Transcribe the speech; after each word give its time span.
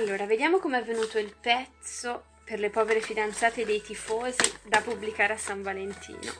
Allora, 0.00 0.24
vediamo 0.24 0.60
come 0.60 0.78
è 0.78 0.82
venuto 0.82 1.18
il 1.18 1.34
pezzo 1.38 2.24
per 2.42 2.58
le 2.58 2.70
povere 2.70 3.02
fidanzate 3.02 3.66
dei 3.66 3.82
tifosi 3.82 4.50
da 4.62 4.80
pubblicare 4.80 5.34
a 5.34 5.36
San 5.36 5.60
Valentino. 5.60 6.32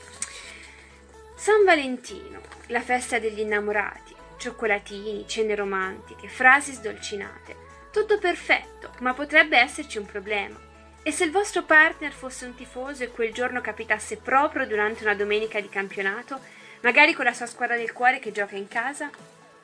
San 1.36 1.62
Valentino, 1.66 2.40
la 2.68 2.80
festa 2.80 3.18
degli 3.18 3.40
innamorati, 3.40 4.14
cioccolatini, 4.38 5.28
cene 5.28 5.54
romantiche, 5.54 6.26
frasi 6.26 6.72
sdolcinate. 6.72 7.54
Tutto 7.92 8.18
perfetto, 8.18 8.92
ma 9.00 9.12
potrebbe 9.12 9.58
esserci 9.58 9.98
un 9.98 10.06
problema. 10.06 10.58
E 11.02 11.12
se 11.12 11.24
il 11.24 11.30
vostro 11.30 11.62
partner 11.62 12.12
fosse 12.12 12.46
un 12.46 12.54
tifoso 12.54 13.04
e 13.04 13.10
quel 13.10 13.34
giorno 13.34 13.60
capitasse 13.60 14.16
proprio 14.16 14.66
durante 14.66 15.02
una 15.02 15.14
domenica 15.14 15.60
di 15.60 15.68
campionato, 15.68 16.40
magari 16.80 17.12
con 17.12 17.26
la 17.26 17.34
sua 17.34 17.44
squadra 17.44 17.76
del 17.76 17.92
cuore 17.92 18.20
che 18.20 18.32
gioca 18.32 18.56
in 18.56 18.68
casa? 18.68 19.10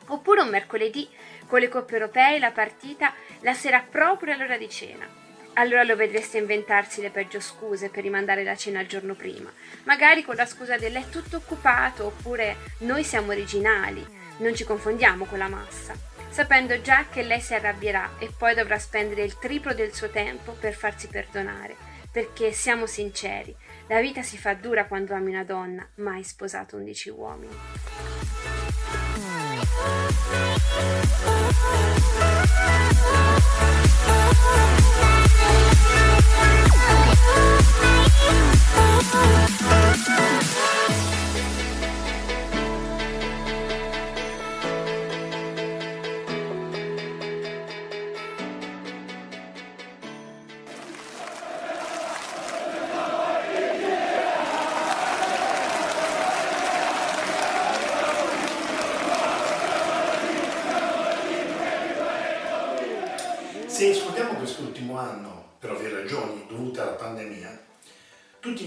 Oppure 0.07 0.43
un 0.43 0.49
mercoledì, 0.49 1.09
con 1.47 1.61
le 1.61 1.69
coppe 1.69 1.95
europee, 1.95 2.39
la 2.39 2.53
partita, 2.53 3.13
la 3.41 3.55
sera 3.55 3.81
proprio 3.81 4.35
all'ora 4.35 4.57
di 4.57 4.69
cena. 4.69 5.25
Allora 5.59 5.85
lo 5.85 5.97
vedreste 5.97 6.37
inventarsi 6.37 7.01
le 7.01 7.11
peggio 7.11 7.41
scuse 7.41 7.89
per 7.89 8.03
rimandare 8.03 8.45
la 8.45 8.55
cena 8.55 8.81
il 8.81 8.89
giorno 8.89 9.15
prima, 9.15 9.51
magari 9.85 10.23
con 10.23 10.35
la 10.35 10.45
scusa 10.45 10.77
del 10.77 10.95
è 10.95 11.09
tutto 11.09 11.39
occupato 11.39 12.05
oppure 12.05 12.57
noi 12.81 13.03
siamo 13.03 13.33
originali, 13.33 14.07
non 14.39 14.55
ci 14.55 14.65
confondiamo 14.65 15.25
con 15.25 15.39
la 15.39 15.49
massa, 15.49 15.95
sapendo 16.29 16.79
già 16.83 17.07
che 17.11 17.23
lei 17.23 17.41
si 17.41 17.55
arrabbierà 17.55 18.19
e 18.19 18.31
poi 18.37 18.55
dovrà 18.55 18.79
spendere 18.79 19.23
il 19.23 19.39
triplo 19.39 19.73
del 19.73 19.95
suo 19.95 20.11
tempo 20.11 20.53
per 20.53 20.75
farsi 20.75 21.09
perdonare, 21.09 21.75
perché 22.13 22.53
siamo 22.53 22.85
sinceri, 22.85 23.57
la 23.87 24.01
vita 24.01 24.21
si 24.21 24.37
fa 24.37 24.53
dura 24.53 24.85
quando 24.85 25.15
ami 25.15 25.31
una 25.31 25.45
donna, 25.45 25.89
mai 25.97 26.23
sposato 26.23 26.77
undici 26.77 27.09
uomini. 27.09 27.57
Se 29.67 29.73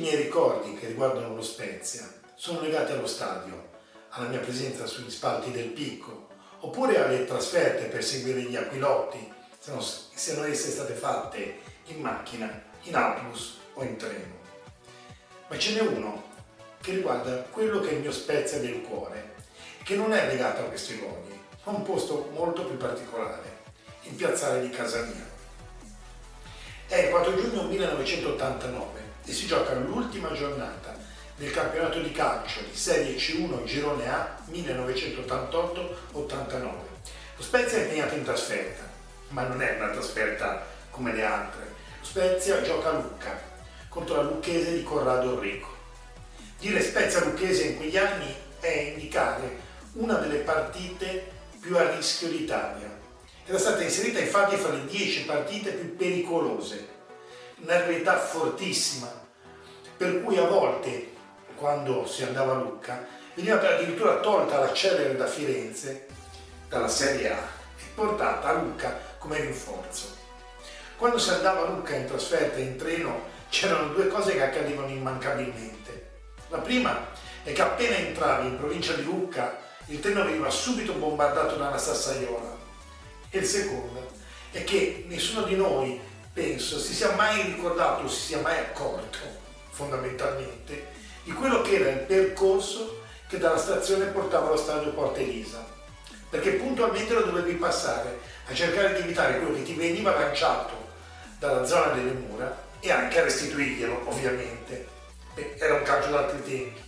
miei 0.10 0.24
ricordi 0.24 0.74
che 0.74 0.88
riguardano 0.88 1.36
lo 1.36 1.42
Spezia 1.44 2.12
sono 2.34 2.62
legati 2.62 2.94
allo 2.94 3.06
stadio, 3.06 3.70
alla 4.10 4.28
mia 4.28 4.40
presenza 4.40 4.88
sugli 4.88 5.12
spalti 5.12 5.52
del 5.52 5.68
Picco, 5.68 6.30
oppure 6.62 7.04
alle 7.04 7.26
trasferte 7.26 7.86
per 7.86 8.04
seguire 8.04 8.42
gli 8.42 8.56
Aquilotti, 8.56 9.32
se 9.60 10.34
non 10.34 10.46
esse 10.50 10.72
state 10.72 10.94
fatte 10.94 11.60
in 11.86 12.02
macchina, 12.02 12.64
in 12.84 12.96
autobus 12.96 13.60
o 13.74 13.84
in 13.84 13.98
treno. 13.98 14.38
Ma 15.48 15.60
ce 15.60 15.74
n'è 15.74 15.82
uno 15.82 16.24
che 16.82 16.92
riguarda 16.92 17.44
quello 17.52 17.80
che 17.80 17.90
è 17.90 17.94
il 17.94 18.00
mio 18.00 18.12
Spezia 18.12 18.58
del 18.58 18.82
cuore, 18.82 19.36
che 19.84 19.96
non 19.96 20.12
è 20.12 20.26
legato 20.26 20.62
a 20.62 20.70
questi 20.70 20.98
luoghi, 20.98 21.40
ma 21.66 21.74
un 21.74 21.84
posto 21.84 22.32
molto 22.34 22.66
più 22.66 22.78
particolare 22.78 23.58
in 24.04 24.16
piazzale 24.16 24.62
di 24.62 24.70
casa 24.72 25.02
mia. 25.04 25.28
È 26.88 26.96
il 26.96 27.10
4 27.12 27.36
giugno 27.36 27.64
1989 27.64 29.09
e 29.30 29.34
si 29.34 29.46
gioca 29.46 29.76
l'ultima 29.76 30.34
giornata 30.34 30.98
del 31.36 31.52
campionato 31.52 32.02
di 32.02 32.12
calcio 32.12 32.62
di 32.62 32.76
Serie 32.76 33.16
C1 33.16 33.64
Girone 33.64 34.10
A 34.10 34.36
1988-89. 34.50 36.64
Lo 37.38 37.44
Spezia 37.44 37.78
è 37.78 37.84
impegnato 37.84 38.16
in 38.16 38.24
trasferta, 38.24 38.90
ma 39.30 39.44
non 39.44 39.62
è 39.62 39.76
una 39.76 39.92
trasferta 39.92 40.66
come 40.90 41.14
le 41.14 41.24
altre. 41.24 41.62
Lo 42.00 42.06
Spezia 42.06 42.64
gioca 42.64 42.90
a 42.90 42.94
Lucca 42.94 43.40
contro 43.88 44.16
la 44.16 44.24
Lucchese 44.24 44.74
di 44.74 44.82
Corrado 44.82 45.34
Enrico. 45.34 45.78
Dire 46.58 46.82
Spezia 46.82 47.24
Lucchese 47.24 47.66
in 47.66 47.78
quegli 47.78 47.98
anni 47.98 48.36
è 48.60 48.94
indicare 48.94 49.68
una 49.94 50.16
delle 50.16 50.40
partite 50.40 51.38
più 51.60 51.78
a 51.78 51.96
rischio 51.96 52.30
d'Italia 52.30 52.98
era 53.50 53.58
stata 53.58 53.82
inserita 53.82 54.20
infatti 54.20 54.58
fra 54.58 54.72
le 54.72 54.86
10 54.86 55.26
partite 55.26 55.72
più 55.72 55.96
pericolose, 55.96 56.88
realtà 57.66 58.18
fortissima, 58.18 59.12
per 59.98 60.24
cui 60.24 60.38
a 60.38 60.48
volte, 60.48 61.12
quando 61.56 62.06
si 62.08 62.24
andava 62.24 62.54
a 62.54 62.56
Lucca, 62.56 63.06
veniva 63.34 63.60
addirittura 63.60 64.20
tolta 64.20 64.60
la 64.60 64.74
Celere 64.74 65.16
da 65.16 65.28
Firenze, 65.28 66.08
dalla 66.68 66.88
Serie 66.88 67.32
A, 67.32 67.38
e 67.78 67.84
portata 67.94 68.50
a 68.50 68.54
Lucca 68.54 68.98
come 69.18 69.40
rinforzo. 69.40 70.18
Quando 70.98 71.18
si 71.18 71.30
andava 71.30 71.62
a 71.62 71.70
Lucca 71.70 71.96
in 71.96 72.06
trasferta 72.06 72.60
in 72.60 72.78
treno 72.78 73.38
c'erano 73.50 73.94
due 73.94 74.08
cose 74.08 74.34
che 74.34 74.44
accadevano 74.44 74.90
immancabilmente. 74.90 76.10
La 76.50 76.60
prima 76.60 77.08
è 77.44 77.52
che 77.54 77.62
appena 77.62 77.96
entravi 77.96 78.48
in 78.48 78.58
provincia 78.58 78.94
di 78.94 79.04
Lucca 79.04 79.58
il 79.88 80.00
treno 80.00 80.24
veniva 80.24 80.50
subito 80.50 80.94
bombardato 80.94 81.56
da 81.56 81.70
una 81.70 81.78
sassaiola 81.78 82.58
e 83.30 83.40
il 83.40 83.46
secondo 83.46 84.12
è 84.52 84.64
che 84.64 85.06
nessuno 85.08 85.44
di 85.44 85.56
noi, 85.56 86.00
penso, 86.34 86.80
si 86.80 86.94
sia 86.94 87.12
mai 87.12 87.42
ricordato, 87.44 88.08
si 88.08 88.20
sia 88.20 88.42
mai 88.42 88.58
accorto, 88.58 89.18
fondamentalmente, 89.70 90.88
di 91.24 91.32
quello 91.34 91.62
che 91.62 91.76
era 91.76 91.90
il 91.90 92.00
percorso 92.00 93.02
che 93.28 93.38
dalla 93.38 93.58
stazione 93.58 94.06
portava 94.06 94.48
allo 94.48 94.58
stadio 94.58 94.94
Porta 94.94 95.20
Elisa. 95.20 95.66
Perché 96.30 96.52
puntualmente 96.54 97.14
lo 97.14 97.24
dovevi 97.24 97.54
passare 97.56 98.20
a 98.46 98.54
cercare 98.54 98.94
di 98.94 99.02
evitare 99.02 99.40
quello 99.40 99.56
che 99.56 99.64
ti 99.64 99.74
veniva 99.74 100.14
lanciato 100.14 100.88
dalla 101.40 101.66
zona 101.66 101.94
delle 101.94 102.12
mura 102.12 102.68
e 102.80 102.92
anche 102.92 103.20
a 103.20 103.24
restituirglielo, 103.24 104.04
ovviamente. 104.06 104.88
Beh, 105.34 105.56
era 105.58 105.76
un 105.76 105.84
calcio 105.84 106.12
d'altri 106.12 106.44
tempi. 106.44 106.82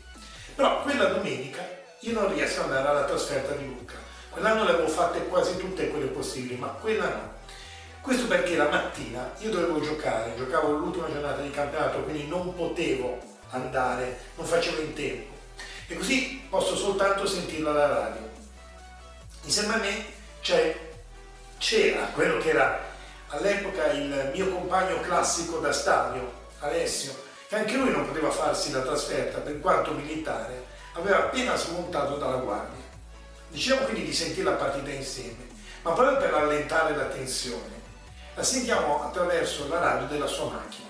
Però 0.56 0.84
quella 0.84 1.06
domenica 1.06 1.68
io 2.02 2.14
non 2.14 2.34
riesco 2.34 2.62
ad 2.62 2.68
andare 2.68 2.88
alla 2.88 3.06
trasferta 3.06 3.54
di 3.54 3.66
Lucca 3.66 4.10
Quell'anno 4.32 4.64
le 4.64 4.72
avevo 4.72 4.88
fatte 4.88 5.28
quasi 5.28 5.58
tutte 5.58 5.90
quelle 5.90 6.06
possibili, 6.06 6.56
ma 6.56 6.68
quella 6.68 7.10
no. 7.10 7.31
Questo 8.02 8.26
perché 8.26 8.56
la 8.56 8.68
mattina 8.68 9.32
io 9.38 9.52
dovevo 9.52 9.80
giocare, 9.80 10.36
giocavo 10.36 10.72
l'ultima 10.72 11.12
giornata 11.12 11.42
di 11.42 11.52
campionato, 11.52 12.02
quindi 12.02 12.28
non 12.28 12.54
potevo 12.56 13.20
andare, 13.52 14.18
non 14.36 14.46
facevo 14.46 14.82
in 14.82 14.94
tempo. 14.94 15.34
E 15.88 15.96
così 15.96 16.42
posso 16.50 16.76
soltanto 16.76 17.28
sentirlo 17.28 17.70
alla 17.70 17.88
radio. 17.88 18.30
Insieme 19.44 19.74
a 19.76 19.78
me 19.78 20.06
c'era 20.42 22.06
quello 22.14 22.40
che 22.40 22.50
era 22.50 22.80
all'epoca 23.28 23.92
il 23.92 24.32
mio 24.34 24.50
compagno 24.50 25.00
classico 25.02 25.60
da 25.60 25.72
stadio, 25.72 26.40
Alessio, 26.60 27.14
che 27.48 27.56
anche 27.56 27.76
lui 27.76 27.92
non 27.92 28.08
poteva 28.08 28.32
farsi 28.32 28.72
la 28.72 28.82
trasferta 28.82 29.40
per 29.40 29.60
quanto 29.60 29.92
militare, 29.92 30.66
aveva 30.94 31.18
appena 31.26 31.56
smontato 31.56 32.18
dalla 32.18 32.38
guardia. 32.38 32.84
Diciamo 33.50 33.82
quindi 33.82 34.06
di 34.06 34.14
sentire 34.14 34.50
la 34.50 34.56
partita 34.56 34.90
insieme, 34.90 35.50
ma 35.84 35.92
proprio 35.92 36.18
per 36.18 36.34
allentare 36.34 36.96
la 36.96 37.06
tensione, 37.06 37.71
la 38.42 38.48
sentiamo 38.48 39.04
attraverso 39.04 39.68
la 39.68 39.78
radio 39.78 40.08
della 40.08 40.26
sua 40.26 40.46
macchina. 40.46 40.90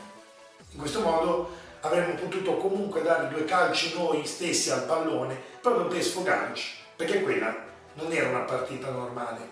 In 0.69 0.79
questo 0.79 1.01
modo 1.01 1.53
avremmo 1.81 2.13
potuto 2.13 2.55
comunque 2.55 3.01
dare 3.01 3.27
due 3.27 3.43
calci 3.43 3.93
noi 3.93 4.25
stessi 4.25 4.71
al 4.71 4.85
pallone 4.85 5.37
proprio 5.59 5.87
per 5.87 6.01
sfogarci, 6.01 6.75
perché 6.95 7.21
quella 7.21 7.53
non 7.95 8.09
era 8.13 8.29
una 8.29 8.43
partita 8.43 8.89
normale 8.89 9.49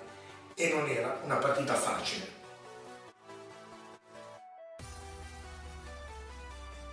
e 0.54 0.74
non 0.74 0.88
era 0.88 1.20
una 1.26 1.36
partita 1.36 1.74
facile. 1.74 2.38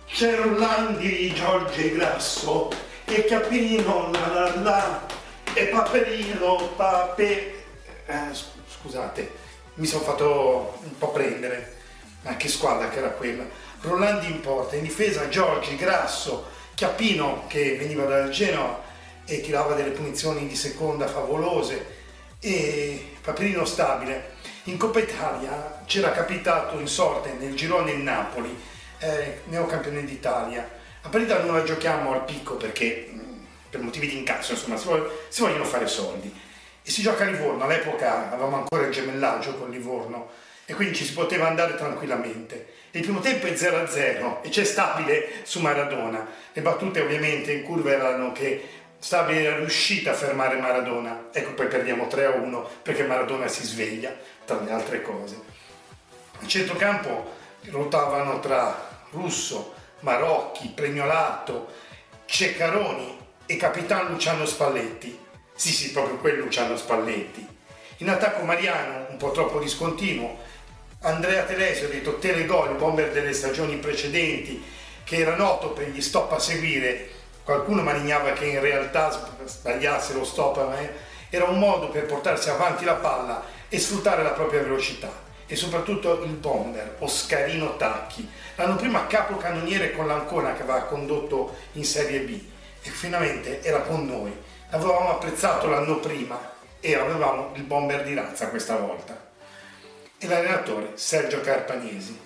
C'è 0.07 0.35
Rolandi, 0.35 1.33
Giorgio 1.33 1.89
Grasso 1.93 2.69
e 3.05 3.23
Capino, 3.23 4.11
la 4.11 4.27
la 4.27 4.55
la, 4.55 5.05
e 5.53 5.67
Paperino, 5.67 6.67
Pape... 6.75 7.63
Eh, 8.07 8.29
scusate, 8.69 9.46
mi 9.77 9.85
sono 9.85 10.03
fatto 10.03 10.79
un 10.83 10.97
po' 10.97 11.11
prendere. 11.11 11.75
Ma 12.21 12.35
che 12.35 12.47
squadra 12.47 12.89
che 12.89 12.99
era 12.99 13.09
quella? 13.09 13.45
Rolandi 13.81 14.27
in 14.27 14.41
porta, 14.41 14.75
in 14.75 14.83
difesa 14.83 15.29
Giorgi, 15.29 15.75
Grasso, 15.75 16.55
Chiappino 16.73 17.45
che 17.47 17.75
veniva 17.75 18.05
dal 18.05 18.29
Genoa 18.29 18.83
e 19.25 19.41
tirava 19.41 19.73
delle 19.73 19.89
punizioni 19.89 20.47
di 20.47 20.55
seconda 20.55 21.07
favolose 21.07 21.95
e 22.39 23.15
Paperino 23.21 23.65
stabile. 23.65 24.35
In 24.63 24.77
Coppa 24.77 24.99
Italia 24.99 25.81
c'era 25.85 26.11
capitato 26.11 26.79
in 26.79 26.87
sorte 26.87 27.33
nel 27.39 27.55
girone 27.55 27.91
il 27.91 27.99
Napoli, 27.99 28.55
eh, 28.99 29.41
neocampione 29.45 30.03
d'Italia. 30.03 30.69
La 31.01 31.09
partita 31.09 31.41
non 31.41 31.55
la 31.55 31.63
giochiamo 31.63 32.13
al 32.13 32.25
picco 32.25 32.55
perché 32.55 33.11
per 33.69 33.81
motivi 33.81 34.07
di 34.07 34.17
incasso, 34.17 34.53
insomma, 34.53 34.77
si 34.77 35.41
vogliono 35.41 35.63
fare 35.63 35.87
soldi. 35.87 36.33
E 36.87 36.89
si 36.89 37.01
gioca 37.01 37.25
a 37.25 37.27
Livorno, 37.27 37.65
all'epoca 37.65 38.31
avevamo 38.31 38.55
ancora 38.55 38.85
il 38.85 38.93
gemellaggio 38.93 39.55
con 39.55 39.69
Livorno 39.69 40.29
e 40.63 40.73
quindi 40.73 40.95
ci 40.95 41.03
si 41.03 41.11
poteva 41.11 41.45
andare 41.45 41.75
tranquillamente. 41.75 42.65
Il 42.91 43.01
primo 43.01 43.19
tempo 43.19 43.45
è 43.45 43.51
0-0 43.51 44.41
e 44.41 44.47
c'è 44.47 44.63
Stabile 44.63 45.41
su 45.43 45.59
Maradona. 45.59 46.25
Le 46.53 46.61
battute 46.61 47.01
ovviamente 47.01 47.51
in 47.51 47.63
curva 47.63 47.91
erano 47.91 48.31
che 48.31 48.69
Stabile 48.99 49.43
era 49.43 49.57
riuscita 49.57 50.11
a 50.11 50.13
fermare 50.13 50.61
Maradona, 50.61 51.25
ecco 51.33 51.55
poi 51.55 51.67
perdiamo 51.67 52.05
3-1 52.05 52.65
perché 52.83 53.03
Maradona 53.03 53.49
si 53.49 53.65
sveglia, 53.65 54.15
tra 54.45 54.61
le 54.61 54.71
altre 54.71 55.01
cose. 55.01 55.37
A 56.41 56.47
centrocampo 56.47 57.33
ruotavano 57.65 58.39
tra 58.39 59.03
Russo, 59.11 59.73
Marocchi, 59.99 60.71
Premiolato, 60.73 61.67
Ceccaroni 62.23 63.19
e 63.45 63.57
Capitan 63.57 64.07
Luciano 64.07 64.45
Spalletti. 64.45 65.25
Sì, 65.57 65.71
sì, 65.71 65.91
proprio 65.91 66.17
quel 66.17 66.37
Luciano 66.37 66.77
Spalletti. 66.77 67.43
In 67.97 68.09
attacco 68.09 68.43
Mariano, 68.43 69.07
un 69.09 69.17
po' 69.17 69.31
troppo 69.31 69.57
discontinuo, 69.57 70.37
Andrea 71.01 71.45
Telesio, 71.45 71.89
detto 71.89 72.19
Telegol, 72.19 72.75
bomber 72.75 73.11
delle 73.11 73.33
stagioni 73.33 73.77
precedenti, 73.77 74.63
che 75.03 75.15
era 75.15 75.35
noto 75.35 75.71
per 75.71 75.89
gli 75.89 75.99
stop 75.99 76.31
a 76.33 76.37
seguire, 76.37 77.09
qualcuno 77.43 77.81
malignava 77.81 78.33
che 78.33 78.45
in 78.45 78.59
realtà 78.59 79.09
sbagliasse 79.45 80.13
lo 80.13 80.23
stop, 80.25 80.57
ma 80.57 80.77
era 81.27 81.45
un 81.45 81.57
modo 81.57 81.89
per 81.89 82.05
portarsi 82.05 82.51
avanti 82.51 82.85
la 82.85 82.93
palla 82.93 83.43
e 83.67 83.79
sfruttare 83.79 84.21
la 84.21 84.33
propria 84.33 84.61
velocità. 84.61 85.11
E 85.47 85.55
soprattutto 85.55 86.21
il 86.21 86.33
bomber, 86.33 86.97
Oscarino 86.99 87.77
Tacchi, 87.77 88.29
l'anno 88.57 88.75
prima 88.75 89.07
capocannoniere 89.07 89.93
con 89.93 90.05
l'Ancona 90.05 90.53
che 90.53 90.61
aveva 90.61 90.83
condotto 90.83 91.55
in 91.71 91.83
Serie 91.83 92.19
B 92.19 92.39
e 92.83 92.89
finalmente 92.91 93.63
era 93.63 93.79
con 93.79 94.05
noi. 94.05 94.45
L'avevamo 94.69 95.11
apprezzato 95.11 95.67
l'anno 95.67 95.99
prima 95.99 96.37
e 96.81 96.93
avevamo 96.93 97.51
il 97.55 97.63
bomber 97.63 98.03
di 98.03 98.13
razza 98.13 98.49
questa 98.49 98.75
volta 98.75 99.17
e 100.17 100.27
l'allenatore 100.27 100.91
Sergio 100.95 101.39
Carpagnesi. 101.39 102.25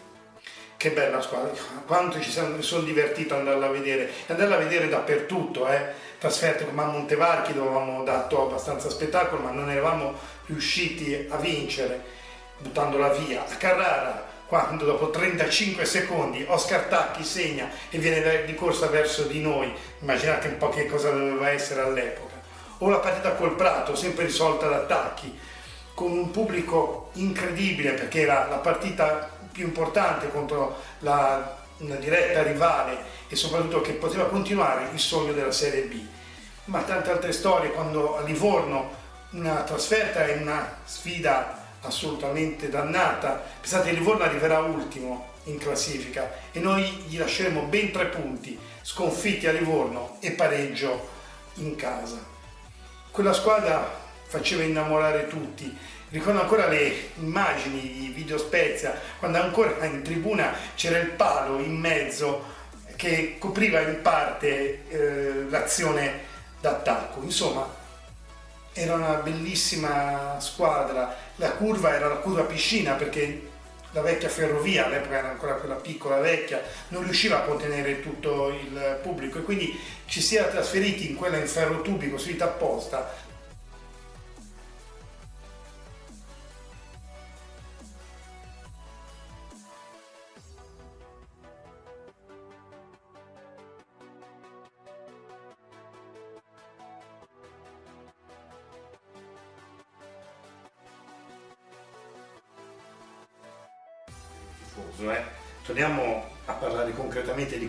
Che 0.75 0.89
bella 0.89 1.21
squadra, 1.21 1.51
quanto 1.85 2.19
ci 2.19 2.31
mi 2.41 2.63
sono 2.63 2.81
divertito 2.81 3.35
ad 3.35 3.41
andarla 3.41 3.67
a 3.67 3.69
vedere, 3.69 4.09
andarla 4.25 4.55
a 4.55 4.57
vedere 4.57 4.89
dappertutto, 4.89 5.67
eh? 5.67 5.93
trasferte 6.17 6.65
come 6.65 6.81
a 6.81 6.85
Montevarchi 6.85 7.53
dove 7.53 7.67
avevamo 7.69 8.03
dato 8.03 8.47
abbastanza 8.47 8.89
spettacolo 8.89 9.43
ma 9.43 9.51
non 9.51 9.69
eravamo 9.69 10.15
riusciti 10.47 11.27
a 11.29 11.37
vincere 11.37 12.03
buttandola 12.57 13.09
via. 13.09 13.45
A 13.47 13.55
Carrara 13.55 14.29
quando 14.51 14.83
dopo 14.83 15.11
35 15.11 15.85
secondi 15.85 16.43
Oscar 16.45 16.81
Tacchi 16.87 17.23
segna 17.23 17.69
e 17.89 17.97
viene 17.99 18.43
di 18.43 18.53
corsa 18.53 18.87
verso 18.87 19.23
di 19.23 19.39
noi, 19.39 19.73
immaginate 19.99 20.49
un 20.49 20.57
po' 20.57 20.67
che 20.67 20.87
cosa 20.87 21.09
doveva 21.09 21.51
essere 21.51 21.79
all'epoca. 21.79 22.30
O 22.83 22.89
la 22.89 22.97
partita 22.97 23.33
col 23.33 23.55
Prato, 23.55 23.95
sempre 23.95 24.25
risolta 24.25 24.67
da 24.67 24.79
Tacchi, 24.85 25.37
con 25.93 26.11
un 26.11 26.31
pubblico 26.31 27.11
incredibile 27.13 27.91
perché 27.91 28.21
era 28.21 28.47
la 28.47 28.57
partita 28.57 29.29
più 29.51 29.65
importante 29.65 30.31
contro 30.31 30.77
la, 30.99 31.57
una 31.77 31.95
diretta 31.95 32.41
rivale 32.41 32.97
e 33.27 33.35
soprattutto 33.35 33.81
che 33.81 33.93
poteva 33.93 34.25
continuare 34.25 34.89
il 34.93 34.99
sogno 34.99 35.31
della 35.31 35.51
Serie 35.51 35.83
B. 35.83 35.99
Ma 36.65 36.81
tante 36.81 37.11
altre 37.11 37.31
storie 37.33 37.71
quando 37.71 38.17
a 38.17 38.21
Livorno 38.21 38.89
una 39.31 39.61
trasferta 39.61 40.25
e 40.25 40.41
una 40.41 40.79
sfida 40.83 41.63
assolutamente 41.81 42.69
dannata. 42.69 43.43
Pensate, 43.59 43.91
Livorno 43.91 44.23
arriverà 44.23 44.57
ultimo 44.59 45.29
in 45.43 45.59
classifica 45.59 46.31
e 46.51 46.59
noi 46.59 46.83
gli 47.07 47.19
lasceremo 47.19 47.61
ben 47.63 47.91
tre 47.91 48.05
punti, 48.07 48.57
sconfitti 48.81 49.45
a 49.45 49.51
Livorno 49.51 50.17
e 50.19 50.31
pareggio 50.31 51.09
in 51.55 51.75
casa. 51.75 52.30
Quella 53.11 53.33
squadra 53.33 53.99
faceva 54.23 54.63
innamorare 54.63 55.27
tutti. 55.27 55.77
Ricordo 56.11 56.39
ancora 56.39 56.67
le 56.67 57.09
immagini 57.19 57.81
di 57.81 58.07
Video 58.15 58.37
Spezia, 58.37 58.97
quando 59.19 59.37
ancora 59.37 59.83
in 59.83 60.01
tribuna 60.01 60.53
c'era 60.75 60.97
il 60.99 61.09
palo 61.09 61.59
in 61.59 61.77
mezzo 61.77 62.41
che 62.95 63.35
copriva 63.37 63.81
in 63.81 64.01
parte 64.01 64.87
eh, 64.87 65.45
l'azione 65.49 66.21
d'attacco. 66.61 67.21
Insomma, 67.21 67.67
era 68.71 68.93
una 68.93 69.15
bellissima 69.15 70.37
squadra. 70.39 71.13
La 71.35 71.51
curva 71.51 71.93
era 71.93 72.07
la 72.07 72.15
curva 72.15 72.43
piscina 72.43 72.93
perché 72.93 73.50
la 73.91 74.01
vecchia 74.01 74.29
ferrovia, 74.29 74.85
all'epoca 74.85 75.17
era 75.17 75.29
ancora 75.29 75.55
quella 75.55 75.75
piccola 75.75 76.17
vecchia, 76.17 76.61
non 76.89 77.03
riusciva 77.03 77.37
a 77.37 77.45
contenere 77.45 78.01
tutto 78.01 78.49
il 78.49 78.99
pubblico 79.01 79.39
e 79.39 79.41
quindi 79.43 79.79
ci 80.05 80.21
si 80.21 80.35
era 80.35 80.47
trasferiti 80.47 81.09
in 81.09 81.15
quella 81.15 81.37
in 81.37 81.47
ferro 81.47 81.81
tubi 81.81 82.09
costruita 82.09 82.45
apposta 82.45 83.29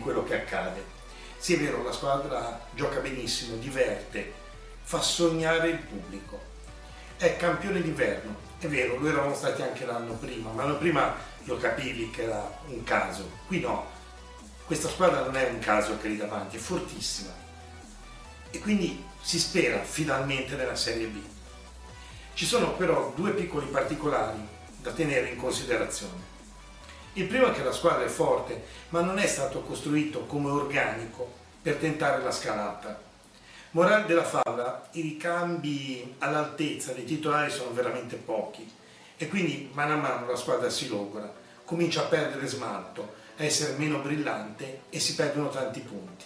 quello 0.02 0.25
che 0.25 0.34
accade. 0.34 0.84
Sì, 1.38 1.54
è 1.54 1.58
vero, 1.58 1.82
la 1.82 1.93
squadra 1.93 2.66
gioca 2.75 3.00
benissimo, 3.00 3.56
diverte, 3.56 4.32
fa 4.82 5.00
sognare 5.00 5.70
il 5.70 5.78
pubblico. 5.78 6.50
È 7.16 7.37
campione 7.37 7.81
d'inverno, 7.81 8.34
è 8.58 8.66
vero, 8.66 8.99
lo 8.99 9.08
eravamo 9.08 9.34
stati 9.34 9.62
anche 9.62 9.84
l'anno 9.84 10.14
prima, 10.14 10.50
ma 10.50 10.64
l'anno 10.64 10.78
prima 10.78 11.14
lo 11.44 11.56
capivi 11.56 12.10
che 12.10 12.25
era 12.25 12.58
un 12.66 12.84
caso. 12.84 13.28
Qui 13.46 13.60
no, 13.60 13.87
questa 14.64 14.88
squadra 14.88 15.22
non 15.25 15.37
è 15.37 15.49
un 15.50 15.58
caso 15.58 15.99
che 15.99 16.08
lì 16.08 16.16
davanti, 16.16 16.56
è 16.56 16.60
fortissima. 16.60 17.32
E 18.50 18.58
quindi 18.58 19.04
si 19.20 19.38
spera 19.38 19.82
finalmente 19.82 20.56
nella 20.56 20.76
Serie 20.76 21.06
B. 21.06 21.21
Ci 22.35 22.47
sono 22.47 22.75
però 22.75 23.12
due 23.14 23.32
piccoli 23.32 23.66
particolari 23.66 24.47
da 24.78 24.92
tenere 24.92 25.28
in 25.28 25.37
considerazione. 25.37 26.31
Il 27.14 27.26
primo 27.26 27.49
è 27.49 27.52
che 27.52 27.62
la 27.62 27.73
squadra 27.73 28.04
è 28.04 28.09
forte, 28.09 28.62
ma 28.88 29.02
non 29.02 29.19
è 29.19 29.26
stato 29.26 29.61
costruito 29.61 30.25
come 30.25 30.49
organico 30.49 31.31
per 31.61 31.76
tentare 31.76 32.23
la 32.23 32.31
scalata. 32.31 32.99
Morale 33.73 34.07
della 34.07 34.25
favola, 34.25 34.88
i 34.92 35.02
ricambi 35.02 36.14
all'altezza 36.19 36.92
dei 36.92 37.04
titolari 37.04 37.50
sono 37.50 37.73
veramente 37.73 38.16
pochi 38.16 38.66
e 39.19 39.28
quindi 39.28 39.69
mano 39.75 39.92
a 39.92 39.97
mano 39.97 40.26
la 40.26 40.37
squadra 40.37 40.71
si 40.71 40.88
logra, 40.88 41.31
comincia 41.66 42.00
a 42.00 42.07
perdere 42.07 42.47
smalto, 42.47 43.12
a 43.37 43.45
essere 43.45 43.76
meno 43.76 43.99
brillante 43.99 44.85
e 44.88 44.99
si 44.99 45.14
perdono 45.14 45.50
tanti 45.50 45.81
punti. 45.81 46.25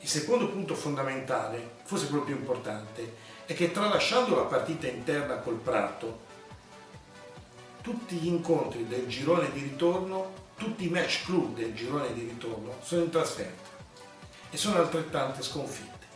Il 0.00 0.08
secondo 0.08 0.48
punto 0.48 0.74
fondamentale, 0.74 1.72
forse 1.84 2.08
quello 2.08 2.24
più 2.24 2.34
importante, 2.34 3.16
è 3.44 3.52
che 3.52 3.70
tralasciando 3.70 4.34
la 4.34 4.44
partita 4.44 4.86
interna 4.86 5.36
col 5.36 5.56
Prato, 5.56 6.23
tutti 7.84 8.16
gli 8.16 8.28
incontri 8.28 8.88
del 8.88 9.06
girone 9.08 9.52
di 9.52 9.60
ritorno, 9.60 10.32
tutti 10.56 10.86
i 10.86 10.88
match 10.88 11.24
club 11.26 11.54
del 11.54 11.74
girone 11.74 12.14
di 12.14 12.22
ritorno 12.22 12.78
sono 12.82 13.02
in 13.02 13.10
trasferta 13.10 13.68
e 14.48 14.56
sono 14.56 14.78
altrettante 14.78 15.42
sconfitte. 15.42 16.06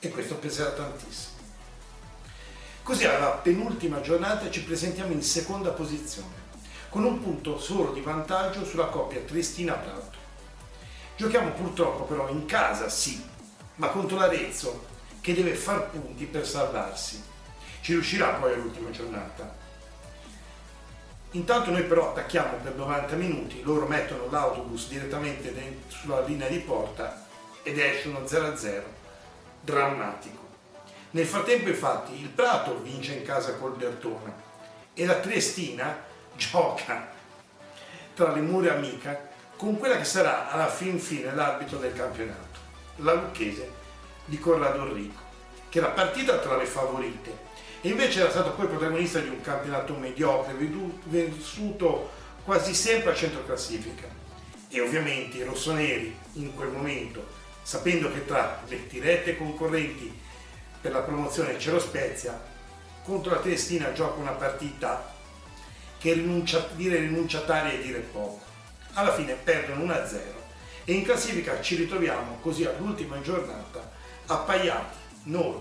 E 0.00 0.08
questo 0.08 0.36
peserà 0.36 0.70
tantissimo. 0.70 1.36
Così 2.82 3.04
alla 3.04 3.32
penultima 3.32 4.00
giornata 4.00 4.50
ci 4.50 4.64
presentiamo 4.64 5.12
in 5.12 5.22
seconda 5.22 5.72
posizione, 5.72 6.40
con 6.88 7.04
un 7.04 7.22
punto 7.22 7.58
solo 7.58 7.92
di 7.92 8.00
vantaggio 8.00 8.64
sulla 8.64 8.86
coppia 8.86 9.20
Tristina-Prato. 9.20 10.16
Giochiamo 11.18 11.50
purtroppo 11.50 12.04
però 12.04 12.30
in 12.30 12.46
casa, 12.46 12.88
sì, 12.88 13.22
ma 13.74 13.88
contro 13.88 14.16
l'Arezzo, 14.16 14.86
che 15.20 15.34
deve 15.34 15.54
far 15.54 15.90
punti 15.90 16.24
per 16.24 16.46
salvarsi. 16.46 17.22
Ci 17.82 17.92
riuscirà 17.92 18.28
poi 18.30 18.54
all'ultima 18.54 18.88
giornata, 18.88 19.60
Intanto 21.34 21.70
noi 21.70 21.84
però 21.84 22.10
attacchiamo 22.10 22.58
per 22.62 22.74
90 22.74 23.16
minuti, 23.16 23.62
loro 23.62 23.86
mettono 23.86 24.28
l'autobus 24.28 24.88
direttamente 24.88 25.54
sulla 25.88 26.20
linea 26.20 26.48
di 26.48 26.58
porta 26.58 27.24
ed 27.62 27.78
esce 27.78 28.08
uno 28.08 28.20
0-0 28.20 28.82
drammatico. 29.62 30.40
Nel 31.12 31.24
frattempo 31.24 31.70
infatti 31.70 32.20
il 32.20 32.28
Prato 32.28 32.82
vince 32.82 33.14
in 33.14 33.22
casa 33.22 33.54
col 33.54 33.76
Bertona 33.76 34.34
e 34.92 35.06
la 35.06 35.20
Triestina 35.20 36.04
gioca 36.36 37.08
tra 38.14 38.32
le 38.32 38.40
mura 38.40 38.74
amica 38.74 39.30
con 39.56 39.78
quella 39.78 39.96
che 39.96 40.04
sarà 40.04 40.50
alla 40.50 40.68
fin 40.68 40.98
fine 40.98 41.34
l'arbitro 41.34 41.78
del 41.78 41.94
campionato, 41.94 42.58
la 42.96 43.14
Lucchese 43.14 43.70
di 44.26 44.38
Corrado 44.38 44.82
Enrico, 44.82 45.22
che 45.70 45.78
era 45.78 45.88
partita 45.88 46.36
tra 46.38 46.56
le 46.56 46.66
favorite 46.66 47.50
e 47.84 47.88
invece 47.88 48.20
era 48.20 48.30
stato 48.30 48.52
poi 48.52 48.68
protagonista 48.68 49.18
di 49.18 49.28
un 49.28 49.40
campionato 49.40 49.94
mediocre, 49.96 50.54
vissuto 50.54 52.10
quasi 52.44 52.74
sempre 52.74 53.10
a 53.10 53.14
centro 53.14 53.44
classifica. 53.44 54.06
E 54.68 54.80
ovviamente 54.80 55.38
i 55.38 55.42
rossoneri 55.42 56.16
in 56.34 56.54
quel 56.54 56.68
momento, 56.68 57.26
sapendo 57.62 58.10
che 58.12 58.24
tra 58.24 58.62
le 58.68 58.86
dirette 58.86 59.36
concorrenti 59.36 60.16
per 60.80 60.92
la 60.92 61.00
promozione 61.00 61.56
c'era 61.56 61.80
Spezia, 61.80 62.40
contro 63.02 63.32
la 63.32 63.40
Triestina 63.40 63.92
gioca 63.92 64.20
una 64.20 64.30
partita 64.30 65.12
che 65.98 66.12
rinuncia, 66.12 66.68
dire 66.74 67.00
rinunciatari 67.00 67.74
e 67.74 67.82
dire 67.82 67.98
poco. 67.98 68.40
Alla 68.92 69.12
fine 69.12 69.34
perdono 69.34 69.84
1-0 69.84 70.20
e 70.84 70.92
in 70.92 71.02
classifica 71.02 71.60
ci 71.60 71.74
ritroviamo 71.74 72.38
così 72.40 72.64
all'ultima 72.64 73.20
giornata 73.20 73.90
appaiati 74.26 74.96
noi, 75.24 75.58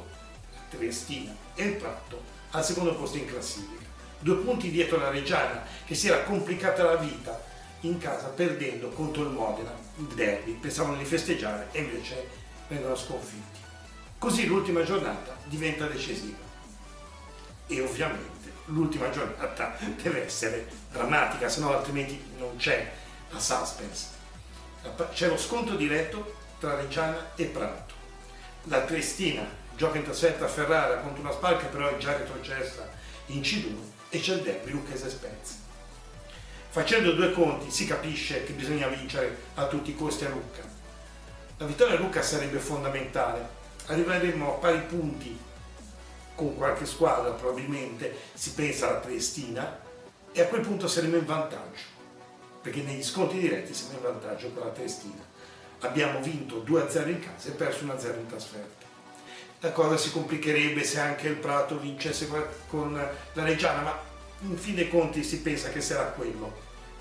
Triestina 0.70 1.36
e 1.55 1.63
il 1.63 1.75
Prato 1.75 2.22
al 2.51 2.65
secondo 2.65 2.96
posto 2.96 3.17
in 3.17 3.25
classifica. 3.25 3.86
Due 4.20 4.36
punti 4.38 4.70
dietro 4.70 4.98
la 4.98 5.10
Reggiana 5.10 5.63
che 5.86 5.96
si 5.96 6.08
era 6.08 6.24
complicata 6.24 6.84
la 6.84 6.96
vita 6.96 7.50
in 7.81 7.98
casa 7.98 8.27
perdendo 8.27 8.89
contro 8.89 9.24
il 9.24 9.29
Modena, 9.29 9.74
il 9.98 10.05
derby, 10.05 10.53
pensavano 10.53 10.98
di 10.98 11.05
festeggiare 11.05 11.70
e 11.72 11.79
invece 11.79 12.27
vengono 12.67 12.96
sconfitti. 12.96 13.60
Così 14.17 14.46
l'ultima 14.46 14.84
giornata 14.84 15.36
diventa 15.46 15.88
decisiva. 15.88 16.38
E 17.65 17.81
ovviamente 17.81 18.51
l'ultima 18.65 19.10
giornata 19.10 19.75
deve 20.01 20.25
essere 20.25 20.67
drammatica, 20.91 21.50
se 21.50 21.60
no 21.60 21.75
altrimenti 21.75 22.22
non 22.38 22.55
c'è 22.58 22.91
la 23.31 23.39
suspense. 23.39 24.20
C'è 25.13 25.27
lo 25.27 25.38
scontro 25.38 25.75
diretto 25.75 26.36
tra 26.60 26.75
Reggiana 26.75 27.31
e 27.36 27.46
Prato. 27.46 27.93
La 28.65 28.81
Triestina 28.81 29.60
gioca 29.81 29.97
in 29.97 30.03
trasferta 30.03 30.45
a 30.45 30.47
Ferrara 30.47 30.97
contro 30.97 31.21
una 31.21 31.31
Spal 31.31 31.57
che 31.57 31.65
però 31.65 31.89
è 31.89 31.97
già 31.97 32.15
retrocessa 32.15 32.88
in 33.27 33.41
C2 33.41 33.73
e 34.09 34.19
c'è 34.19 34.35
il 34.35 34.41
derby 34.41 34.69
Lucchese 34.69 35.09
Spezia. 35.09 35.55
Facendo 36.69 37.13
due 37.13 37.31
conti 37.31 37.71
si 37.71 37.88
capisce 37.88 38.43
che 38.43 38.51
bisogna 38.53 38.85
vincere 38.89 39.35
a 39.55 39.65
tutti 39.65 39.89
i 39.89 39.95
costi 39.95 40.25
a 40.25 40.29
Lucca. 40.29 40.61
La 41.57 41.65
vittoria 41.65 41.95
a 41.95 42.00
Lucca 42.00 42.21
sarebbe 42.21 42.59
fondamentale. 42.59 43.43
Arriveremmo 43.88 44.53
a 44.53 44.57
pari 44.59 44.81
punti 44.81 45.35
con 46.35 46.55
qualche 46.55 46.85
squadra, 46.85 47.31
probabilmente 47.31 48.15
si 48.35 48.51
pensa 48.51 48.88
alla 48.88 49.00
Triestina, 49.00 49.79
e 50.31 50.41
a 50.41 50.45
quel 50.45 50.61
punto 50.61 50.88
saremmo 50.88 51.15
in 51.15 51.25
vantaggio, 51.25 51.85
perché 52.61 52.83
negli 52.83 53.03
sconti 53.03 53.39
diretti 53.39 53.73
siamo 53.73 53.93
in 53.93 54.03
vantaggio 54.03 54.51
con 54.51 54.63
la 54.63 54.71
Triestina. 54.71 55.25
Abbiamo 55.79 56.21
vinto 56.21 56.63
2-0 56.63 57.07
in 57.07 57.19
casa 57.19 57.50
e 57.50 57.53
perso 57.53 57.85
1-0 57.85 58.19
in 58.19 58.27
trasferta. 58.27 58.80
La 59.63 59.72
cosa 59.72 59.96
si 59.96 60.12
complicherebbe 60.12 60.84
se 60.84 61.00
anche 61.00 61.27
il 61.27 61.36
Prato 61.36 61.77
vincesse 61.77 62.27
con 62.68 62.94
la 62.96 63.44
Reggiana, 63.44 63.82
ma 63.82 64.00
in 64.39 64.58
fin 64.58 64.74
dei 64.74 64.89
conti 64.89 65.24
si 65.24 65.41
pensa 65.41 65.70
che 65.70 65.82
sarà 65.82 66.06
quello 66.06 66.51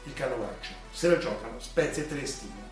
il 0.05 0.13
canovaccio. 0.13 0.73
Se 0.93 1.09
lo 1.09 1.17
giocano 1.17 1.59
Spezia 1.59 2.03
e 2.03 2.09
Triestina. 2.09 2.69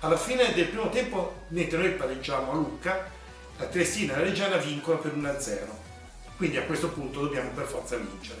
Alla 0.00 0.16
fine 0.16 0.54
del 0.54 0.68
primo 0.68 0.88
tempo, 0.88 1.42
mentre 1.48 1.76
noi 1.76 1.90
pareggiamo 1.90 2.52
a 2.52 2.54
Lucca, 2.54 3.10
la 3.58 3.66
Triestina 3.66 4.14
e 4.14 4.16
la 4.16 4.22
Reggiana 4.22 4.56
vincono 4.56 4.98
per 4.98 5.14
1-0. 5.14 5.68
Quindi 6.38 6.56
a 6.56 6.62
questo 6.62 6.88
punto 6.88 7.20
dobbiamo 7.20 7.50
per 7.50 7.66
forza 7.66 7.96
vincere. 7.96 8.40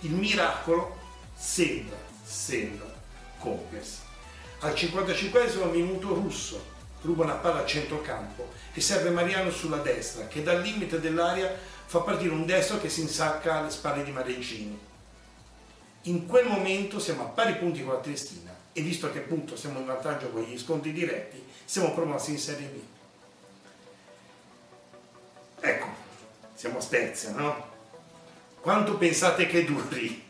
Il 0.00 0.12
miracolo 0.12 0.98
sembra, 1.34 1.98
sembra 2.24 2.90
compiersi. 3.38 3.98
Al 4.60 4.74
55 4.74 5.66
minuto 5.66 6.14
Russo 6.14 6.71
ruba 7.02 7.24
una 7.24 7.34
palla 7.34 7.62
a 7.62 7.66
centrocampo 7.66 8.52
e 8.72 8.80
serve 8.80 9.10
Mariano 9.10 9.50
sulla 9.50 9.78
destra 9.78 10.26
che 10.26 10.42
dal 10.42 10.60
limite 10.60 11.00
dell'area 11.00 11.54
fa 11.84 12.00
partire 12.00 12.32
un 12.32 12.46
destro 12.46 12.80
che 12.80 12.88
si 12.88 13.02
insacca 13.02 13.58
alle 13.58 13.70
spalle 13.70 14.02
di 14.02 14.10
Mareggini. 14.10 14.78
In 16.02 16.26
quel 16.26 16.46
momento 16.46 16.98
siamo 16.98 17.24
a 17.24 17.28
pari 17.28 17.56
punti 17.56 17.84
con 17.84 17.94
la 17.94 18.00
Triestina 18.00 18.54
e 18.72 18.80
visto 18.80 19.12
che 19.12 19.18
appunto 19.18 19.56
siamo 19.56 19.78
in 19.78 19.86
vantaggio 19.86 20.30
con 20.30 20.42
gli 20.42 20.58
sconti 20.58 20.92
diretti, 20.92 21.44
siamo 21.64 21.92
promossi 21.92 22.30
in 22.30 22.38
Serie 22.38 22.66
B. 22.66 22.80
Ecco, 25.60 25.86
siamo 26.54 26.78
a 26.78 26.80
Spezia, 26.80 27.30
no? 27.32 27.70
Quanto 28.60 28.96
pensate 28.96 29.46
che 29.46 29.64
duri 29.66 30.24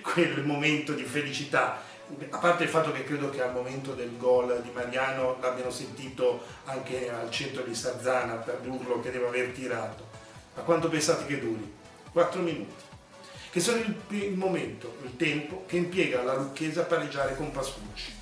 quel 0.00 0.44
momento 0.44 0.92
di 0.92 1.02
felicità? 1.02 1.82
A 2.30 2.38
parte 2.38 2.64
il 2.64 2.68
fatto 2.68 2.92
che 2.92 3.04
credo 3.04 3.30
che 3.30 3.42
al 3.42 3.52
momento 3.52 3.94
del 3.94 4.16
gol 4.16 4.60
di 4.62 4.70
Mariano 4.70 5.38
l'abbiano 5.40 5.70
sentito 5.70 6.42
anche 6.64 7.10
al 7.10 7.30
centro 7.30 7.62
di 7.62 7.74
Sarzana 7.74 8.34
per 8.34 8.60
l'urlo 8.64 9.00
che 9.00 9.10
deve 9.10 9.28
aver 9.28 9.48
tirato, 9.50 10.06
ma 10.54 10.62
quanto 10.62 10.88
pensate 10.88 11.24
che 11.26 11.40
duri? 11.40 11.80
4 12.12 12.40
minuti, 12.42 12.82
che 13.50 13.60
sono 13.60 13.78
il, 13.78 13.94
il 14.08 14.36
momento, 14.36 14.96
il 15.02 15.16
tempo 15.16 15.64
che 15.66 15.76
impiega 15.76 16.22
la 16.22 16.34
Lucchese 16.34 16.80
a 16.80 16.84
pareggiare 16.84 17.34
con 17.36 17.50
Pascucci. 17.50 18.20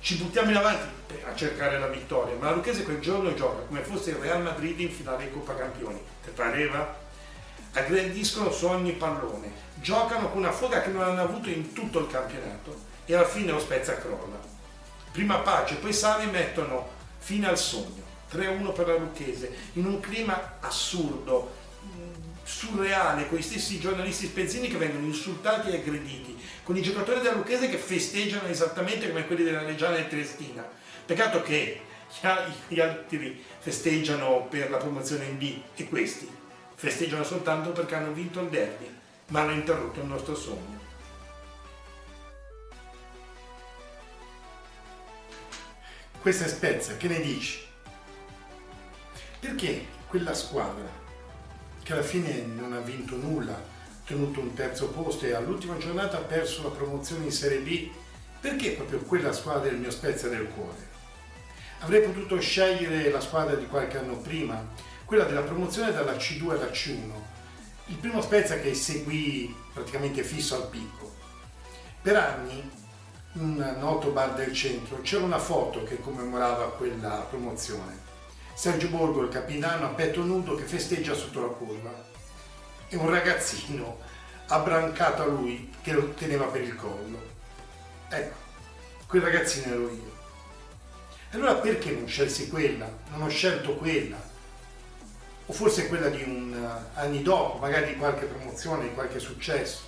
Ci 0.00 0.16
buttiamo 0.16 0.50
in 0.50 0.56
avanti 0.56 1.14
a 1.24 1.34
cercare 1.34 1.78
la 1.78 1.88
vittoria, 1.88 2.34
ma 2.36 2.46
la 2.46 2.56
Lucchese 2.56 2.84
quel 2.84 3.00
giorno 3.00 3.34
gioca 3.34 3.62
come 3.62 3.82
fosse 3.82 4.10
il 4.10 4.16
Real 4.16 4.42
Madrid 4.42 4.78
in 4.80 4.90
finale 4.90 5.30
Coppa 5.30 5.54
Campioni. 5.54 6.00
Te 6.24 6.30
pareva? 6.30 7.04
Aggrediscono 7.72 8.50
su 8.50 8.66
ogni 8.66 8.92
pallone, 8.92 9.52
giocano 9.74 10.30
con 10.30 10.38
una 10.38 10.52
foga 10.52 10.80
che 10.80 10.90
non 10.90 11.02
hanno 11.02 11.22
avuto 11.22 11.50
in 11.50 11.72
tutto 11.72 12.00
il 12.00 12.06
campionato 12.06 12.94
e 13.06 13.14
alla 13.14 13.26
fine 13.26 13.52
lo 13.52 13.60
Spezia 13.60 13.96
crolla. 13.96 14.38
Prima 15.12 15.38
pace, 15.38 15.76
poi 15.76 15.92
sale 15.92 16.26
mettono 16.26 16.88
fine 17.18 17.48
al 17.48 17.58
sogno. 17.58 18.04
3-1 18.30 18.72
per 18.74 18.88
la 18.88 18.96
Lucchese, 18.96 19.54
in 19.74 19.86
un 19.86 20.00
clima 20.00 20.56
assurdo, 20.60 21.54
surreale, 22.42 23.28
con 23.28 23.38
gli 23.38 23.42
stessi 23.42 23.80
giornalisti 23.80 24.26
spezzini 24.26 24.68
che 24.68 24.76
vengono 24.76 25.06
insultati 25.06 25.70
e 25.70 25.76
aggrediti, 25.76 26.36
con 26.62 26.76
i 26.76 26.82
giocatori 26.82 27.20
della 27.20 27.34
Lucchese 27.34 27.68
che 27.68 27.78
festeggiano 27.78 28.48
esattamente 28.48 29.08
come 29.08 29.26
quelli 29.26 29.44
della 29.44 29.62
Reggiana 29.62 29.96
e 29.96 30.08
Triestina. 30.08 30.68
Peccato 31.06 31.40
che 31.42 31.80
gli 32.68 32.80
altri 32.80 33.44
festeggiano 33.58 34.46
per 34.48 34.70
la 34.70 34.76
promozione 34.76 35.24
in 35.26 35.38
B 35.38 35.60
e 35.76 35.88
questi 35.88 36.28
festeggiano 36.74 37.24
soltanto 37.24 37.70
perché 37.70 37.94
hanno 37.94 38.12
vinto 38.12 38.40
il 38.40 38.48
derby, 38.48 38.92
ma 39.28 39.40
hanno 39.40 39.52
interrotto 39.52 40.00
il 40.00 40.06
nostro 40.06 40.34
sogno. 40.34 40.85
Questa 46.26 46.46
è 46.46 46.48
Spezia, 46.48 46.96
che 46.96 47.06
ne 47.06 47.20
dici? 47.20 47.64
Perché 49.38 49.86
quella 50.08 50.34
squadra, 50.34 50.88
che 51.84 51.92
alla 51.92 52.02
fine 52.02 52.44
non 52.44 52.72
ha 52.72 52.80
vinto 52.80 53.14
nulla, 53.14 53.52
ha 53.52 53.62
tenuto 54.04 54.40
un 54.40 54.52
terzo 54.52 54.88
posto 54.88 55.24
e 55.24 55.34
all'ultima 55.34 55.76
giornata 55.76 56.16
ha 56.16 56.22
perso 56.22 56.64
la 56.64 56.70
promozione 56.70 57.26
in 57.26 57.30
Serie 57.30 57.60
B, 57.60 57.90
perché 58.40 58.72
proprio 58.72 59.02
quella 59.02 59.32
squadra 59.32 59.70
è 59.70 59.72
il 59.72 59.78
mio 59.78 59.92
Spezia 59.92 60.28
del 60.28 60.48
cuore? 60.48 60.88
Avrei 61.78 62.02
potuto 62.02 62.40
scegliere 62.40 63.08
la 63.08 63.20
squadra 63.20 63.54
di 63.54 63.68
qualche 63.68 63.98
anno 63.98 64.16
prima, 64.16 64.66
quella 65.04 65.26
della 65.26 65.42
promozione 65.42 65.92
dalla 65.92 66.16
C2 66.16 66.50
alla 66.50 66.72
C1, 66.72 67.12
il 67.86 67.96
primo 67.98 68.20
Spezia 68.20 68.58
che 68.58 68.74
seguì 68.74 69.54
praticamente 69.72 70.24
fisso 70.24 70.56
al 70.56 70.70
picco. 70.70 71.14
Per 72.02 72.16
anni 72.16 72.68
un 73.38 73.76
noto 73.78 74.10
bar 74.10 74.34
del 74.34 74.52
centro 74.52 75.00
c'era 75.02 75.24
una 75.24 75.38
foto 75.38 75.82
che 75.82 76.00
commemorava 76.00 76.72
quella 76.72 77.26
promozione. 77.28 78.04
Sergio 78.54 78.88
Borgo, 78.88 79.22
il 79.22 79.28
capitano, 79.28 79.86
a 79.86 79.90
petto 79.90 80.22
nudo 80.22 80.54
che 80.54 80.64
festeggia 80.64 81.12
sotto 81.12 81.42
la 81.42 81.48
curva 81.48 82.04
e 82.88 82.96
un 82.96 83.10
ragazzino 83.10 83.98
abbrancato 84.48 85.22
a 85.22 85.26
lui 85.26 85.70
che 85.82 85.92
lo 85.92 86.12
teneva 86.14 86.46
per 86.46 86.62
il 86.62 86.74
collo. 86.76 87.34
Ecco, 88.08 88.36
quel 89.06 89.22
ragazzino 89.22 89.74
ero 89.74 89.90
io. 89.90 90.14
Allora 91.32 91.56
perché 91.56 91.90
non 91.90 92.06
scelsi 92.06 92.48
quella? 92.48 92.88
Non 93.10 93.22
ho 93.22 93.28
scelto 93.28 93.74
quella. 93.74 94.34
O 95.48 95.52
forse 95.52 95.88
quella 95.88 96.08
di 96.08 96.22
un 96.22 96.52
uh, 96.52 96.98
anni 96.98 97.22
dopo, 97.22 97.58
magari 97.58 97.92
di 97.92 97.96
qualche 97.96 98.24
promozione, 98.24 98.84
di 98.84 98.94
qualche 98.94 99.18
successo. 99.18 99.80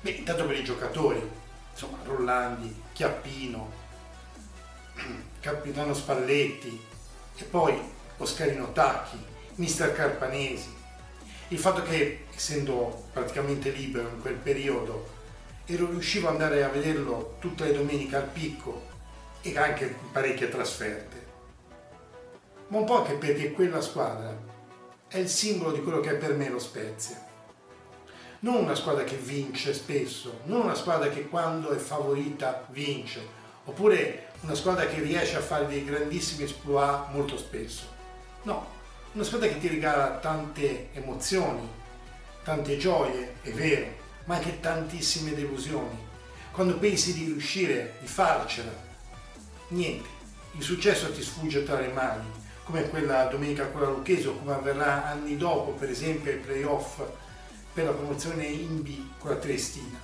Beh, 0.00 0.10
intanto 0.10 0.44
per 0.46 0.58
i 0.58 0.64
giocatori, 0.64 1.40
insomma 1.72 1.98
Rollandi, 2.04 2.82
Chiappino, 2.92 3.70
Capitano 5.40 5.94
Spalletti 5.94 6.80
e 7.36 7.44
poi 7.44 7.80
Oscarino 8.18 8.72
Tacchi, 8.72 9.18
Mister 9.56 9.92
Carpanesi. 9.92 10.80
Il 11.48 11.58
fatto 11.58 11.82
che, 11.82 12.26
essendo 12.34 13.08
praticamente 13.12 13.70
libero 13.70 14.08
in 14.08 14.20
quel 14.20 14.36
periodo, 14.36 15.20
ero 15.66 15.90
riuscivo 15.90 16.28
ad 16.28 16.34
andare 16.34 16.62
a 16.62 16.68
vederlo 16.68 17.36
tutte 17.38 17.64
le 17.64 17.72
domeniche 17.72 18.16
al 18.16 18.28
picco 18.28 18.88
e 19.42 19.56
anche 19.58 19.94
parecchie 20.12 20.48
trasferte. 20.48 21.26
Ma 22.68 22.78
un 22.78 22.84
po' 22.84 22.98
anche 22.98 23.14
perché 23.14 23.52
quella 23.52 23.80
squadra 23.80 24.34
è 25.08 25.18
il 25.18 25.28
simbolo 25.28 25.72
di 25.72 25.82
quello 25.82 26.00
che 26.00 26.10
è 26.10 26.14
per 26.14 26.34
me 26.34 26.48
lo 26.48 26.58
Spezia 26.58 27.30
non 28.44 28.56
una 28.56 28.74
squadra 28.74 29.04
che 29.04 29.16
vince 29.16 29.72
spesso, 29.72 30.40
non 30.44 30.62
una 30.62 30.74
squadra 30.74 31.08
che 31.10 31.28
quando 31.28 31.70
è 31.70 31.76
favorita 31.76 32.66
vince, 32.70 33.20
oppure 33.64 34.30
una 34.40 34.54
squadra 34.54 34.86
che 34.86 35.00
riesce 35.00 35.36
a 35.36 35.40
fare 35.40 35.68
dei 35.68 35.84
grandissimi 35.84 36.42
esploit 36.44 37.10
molto 37.12 37.38
spesso. 37.38 37.84
No, 38.42 38.66
una 39.12 39.22
squadra 39.22 39.46
che 39.46 39.58
ti 39.58 39.68
regala 39.68 40.18
tante 40.18 40.88
emozioni, 40.92 41.68
tante 42.42 42.76
gioie, 42.78 43.34
è 43.42 43.52
vero, 43.52 43.86
ma 44.24 44.34
anche 44.34 44.58
tantissime 44.58 45.34
delusioni. 45.34 46.10
Quando 46.50 46.78
pensi 46.78 47.14
di 47.14 47.26
riuscire, 47.26 47.94
di 48.00 48.08
farcela, 48.08 48.72
niente, 49.68 50.08
il 50.56 50.62
successo 50.62 51.12
ti 51.12 51.22
sfugge 51.22 51.62
tra 51.62 51.78
le 51.78 51.92
mani, 51.92 52.28
come 52.64 52.88
quella 52.88 53.26
domenica 53.26 53.68
con 53.68 53.82
la 53.82 53.88
Lucchese 53.88 54.28
o 54.28 54.36
come 54.36 54.54
avverrà 54.54 55.06
anni 55.06 55.36
dopo, 55.36 55.70
per 55.70 55.90
esempio 55.90 56.32
ai 56.32 56.38
playoff 56.38 57.00
per 57.72 57.84
la 57.84 57.92
promozione 57.92 58.44
in 58.44 58.82
B 58.82 59.18
con 59.18 59.30
la 59.30 59.36
Triestina. 59.36 60.00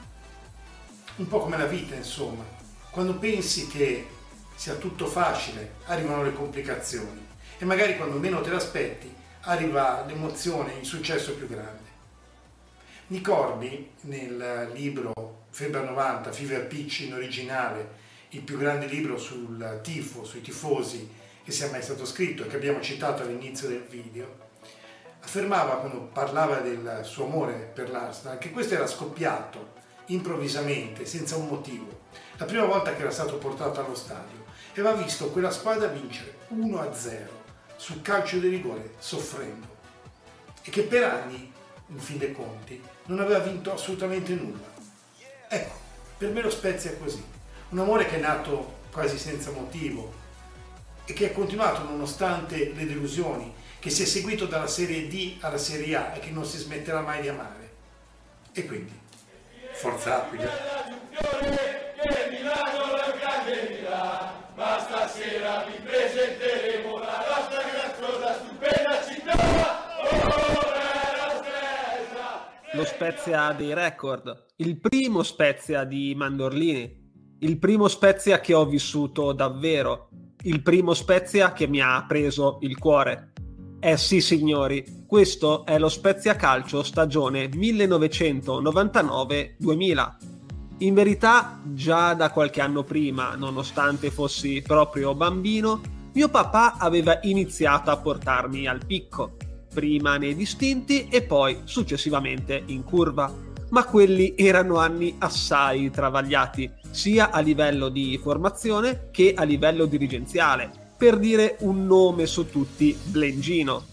Un 1.16 1.26
po' 1.26 1.40
come 1.40 1.58
la 1.58 1.66
vita, 1.66 1.94
insomma. 1.94 2.44
Quando 2.90 3.18
pensi 3.18 3.66
che 3.66 4.06
sia 4.54 4.74
tutto 4.74 5.06
facile, 5.06 5.74
arrivano 5.86 6.22
le 6.22 6.32
complicazioni 6.32 7.26
e 7.58 7.64
magari 7.64 7.96
quando 7.96 8.18
meno 8.18 8.40
te 8.40 8.50
l'aspetti 8.50 9.12
arriva 9.42 10.04
l'emozione, 10.06 10.78
il 10.78 10.86
successo 10.86 11.34
più 11.34 11.46
grande. 11.46 11.86
Nicordi 13.08 13.90
nel 14.02 14.70
libro 14.74 15.46
Febbre 15.50 15.82
90, 15.82 16.32
Fever 16.32 16.66
Pitch 16.66 17.00
in 17.00 17.14
originale, 17.14 18.06
il 18.30 18.42
più 18.42 18.58
grande 18.58 18.86
libro 18.86 19.16
sul 19.18 19.80
tifo, 19.82 20.24
sui 20.24 20.40
tifosi 20.40 21.08
che 21.42 21.50
sia 21.52 21.70
mai 21.70 21.82
stato 21.82 22.04
scritto 22.04 22.44
e 22.44 22.46
che 22.46 22.56
abbiamo 22.56 22.80
citato 22.80 23.22
all'inizio 23.22 23.68
del 23.68 23.84
video, 23.88 24.47
affermava 25.28 25.76
quando 25.76 26.08
parlava 26.10 26.60
del 26.60 27.00
suo 27.02 27.26
amore 27.26 27.52
per 27.52 27.90
l'Arsenal 27.90 28.38
che 28.38 28.50
questo 28.50 28.72
era 28.72 28.86
scoppiato 28.86 29.76
improvvisamente, 30.06 31.04
senza 31.04 31.36
un 31.36 31.48
motivo, 31.48 32.04
la 32.38 32.46
prima 32.46 32.64
volta 32.64 32.94
che 32.94 33.02
era 33.02 33.10
stato 33.10 33.36
portato 33.36 33.78
allo 33.78 33.94
stadio 33.94 34.46
e 34.72 34.80
aveva 34.80 34.94
visto 34.94 35.28
quella 35.28 35.50
squadra 35.50 35.88
vincere 35.88 36.38
1-0 36.54 37.26
sul 37.76 38.00
calcio 38.00 38.38
di 38.38 38.48
rigore 38.48 38.94
soffrendo. 38.98 39.66
E 40.62 40.70
che 40.70 40.84
per 40.84 41.04
anni, 41.04 41.52
in 41.88 41.98
fin 41.98 42.16
dei 42.16 42.32
conti, 42.32 42.82
non 43.04 43.20
aveva 43.20 43.40
vinto 43.40 43.74
assolutamente 43.74 44.32
nulla. 44.32 44.66
Ecco, 45.46 45.74
per 46.16 46.30
me 46.30 46.40
lo 46.40 46.48
Spezia 46.48 46.90
è 46.90 46.98
così, 46.98 47.22
un 47.68 47.78
amore 47.78 48.06
che 48.06 48.16
è 48.16 48.20
nato 48.20 48.76
quasi 48.90 49.18
senza 49.18 49.50
motivo 49.50 50.10
e 51.04 51.12
che 51.12 51.26
è 51.26 51.32
continuato 51.34 51.82
nonostante 51.82 52.72
le 52.72 52.86
delusioni, 52.86 53.52
che 53.78 53.90
si 53.90 54.02
è 54.02 54.06
seguito 54.06 54.46
dalla 54.46 54.66
Serie 54.66 55.06
D 55.08 55.36
alla 55.40 55.58
Serie 55.58 55.96
A 55.96 56.14
e 56.14 56.18
che 56.20 56.30
non 56.30 56.44
si 56.44 56.58
smetterà 56.58 57.00
mai 57.00 57.20
di 57.22 57.28
amare. 57.28 57.70
E 58.52 58.66
quindi, 58.66 58.92
forza 59.72 60.24
Aquila! 60.24 60.96
ma 64.58 64.80
stasera 64.80 65.64
vi 65.66 65.80
presenteremo 65.84 66.98
la 66.98 67.24
nostra 67.28 67.62
graziosa 67.62 68.34
stupenda 68.34 69.04
città. 69.08 69.86
Lo 72.72 72.84
Spezia 72.84 73.52
dei 73.52 73.72
record, 73.72 74.46
il 74.56 74.78
primo 74.80 75.22
Spezia 75.22 75.84
di 75.84 76.12
Mandorlini, 76.16 77.36
il 77.40 77.58
primo 77.58 77.86
Spezia 77.86 78.40
che 78.40 78.52
ho 78.52 78.66
vissuto 78.66 79.32
davvero, 79.32 80.08
il 80.42 80.60
primo 80.62 80.92
Spezia 80.92 81.52
che 81.52 81.68
mi 81.68 81.80
ha 81.80 82.04
preso 82.06 82.58
il 82.62 82.76
cuore. 82.78 83.27
Eh 83.80 83.96
sì 83.96 84.20
signori, 84.20 85.04
questo 85.06 85.64
è 85.64 85.78
lo 85.78 85.88
Spezia 85.88 86.34
Calcio 86.34 86.82
stagione 86.82 87.46
1999-2000. 87.46 90.16
In 90.78 90.94
verità, 90.94 91.60
già 91.64 92.12
da 92.14 92.32
qualche 92.32 92.60
anno 92.60 92.82
prima, 92.82 93.36
nonostante 93.36 94.10
fossi 94.10 94.64
proprio 94.66 95.14
bambino, 95.14 95.80
mio 96.12 96.28
papà 96.28 96.74
aveva 96.76 97.20
iniziato 97.22 97.92
a 97.92 97.98
portarmi 97.98 98.66
al 98.66 98.84
picco, 98.84 99.36
prima 99.72 100.16
nei 100.16 100.34
distinti 100.34 101.06
e 101.08 101.22
poi 101.22 101.60
successivamente 101.62 102.60
in 102.66 102.82
curva. 102.82 103.32
Ma 103.70 103.84
quelli 103.84 104.34
erano 104.36 104.78
anni 104.78 105.14
assai 105.18 105.88
travagliati, 105.92 106.68
sia 106.90 107.30
a 107.30 107.38
livello 107.38 107.90
di 107.90 108.18
formazione 108.20 109.10
che 109.12 109.34
a 109.36 109.44
livello 109.44 109.86
dirigenziale 109.86 110.86
per 110.98 111.16
dire 111.16 111.56
un 111.60 111.86
nome 111.86 112.26
su 112.26 112.50
tutti, 112.50 112.98
Blengino. 113.04 113.84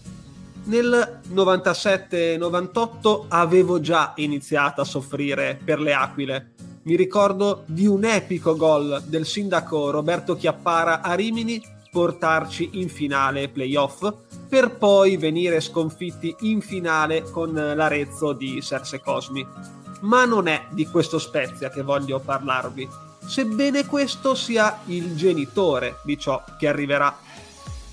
Nel 0.64 1.20
97-98 1.32 3.26
avevo 3.28 3.78
già 3.80 4.12
iniziato 4.16 4.80
a 4.80 4.84
soffrire 4.84 5.56
per 5.64 5.78
le 5.78 5.94
Aquile. 5.94 6.54
Mi 6.82 6.96
ricordo 6.96 7.62
di 7.66 7.86
un 7.86 8.04
epico 8.04 8.56
gol 8.56 9.04
del 9.06 9.24
sindaco 9.24 9.90
Roberto 9.90 10.34
Chiappara 10.34 11.00
a 11.00 11.14
Rimini 11.14 11.62
portarci 11.88 12.70
in 12.72 12.88
finale 12.88 13.48
playoff 13.48 14.12
per 14.48 14.76
poi 14.76 15.16
venire 15.16 15.60
sconfitti 15.60 16.34
in 16.40 16.60
finale 16.60 17.22
con 17.22 17.52
l'Arezzo 17.54 18.32
di 18.32 18.60
Serse 18.60 19.00
Cosmi. 19.00 19.46
Ma 20.00 20.24
non 20.24 20.48
è 20.48 20.66
di 20.70 20.84
questo 20.86 21.20
Spezia 21.20 21.70
che 21.70 21.82
voglio 21.82 22.18
parlarvi 22.18 23.05
sebbene 23.26 23.86
questo 23.86 24.34
sia 24.34 24.80
il 24.86 25.16
genitore 25.16 25.96
di 26.04 26.18
ciò 26.18 26.42
che 26.58 26.68
arriverà. 26.68 27.18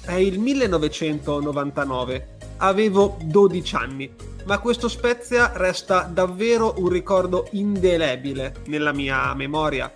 È 0.02 0.14
il 0.14 0.40
1999, 0.40 2.38
avevo 2.58 3.18
12 3.22 3.76
anni, 3.76 4.14
ma 4.46 4.60
questo 4.60 4.88
Spezia 4.88 5.52
resta 5.56 6.02
davvero 6.02 6.76
un 6.78 6.90
ricordo 6.90 7.48
indelebile 7.52 8.56
nella 8.66 8.92
mia 8.92 9.34
memoria. 9.34 9.92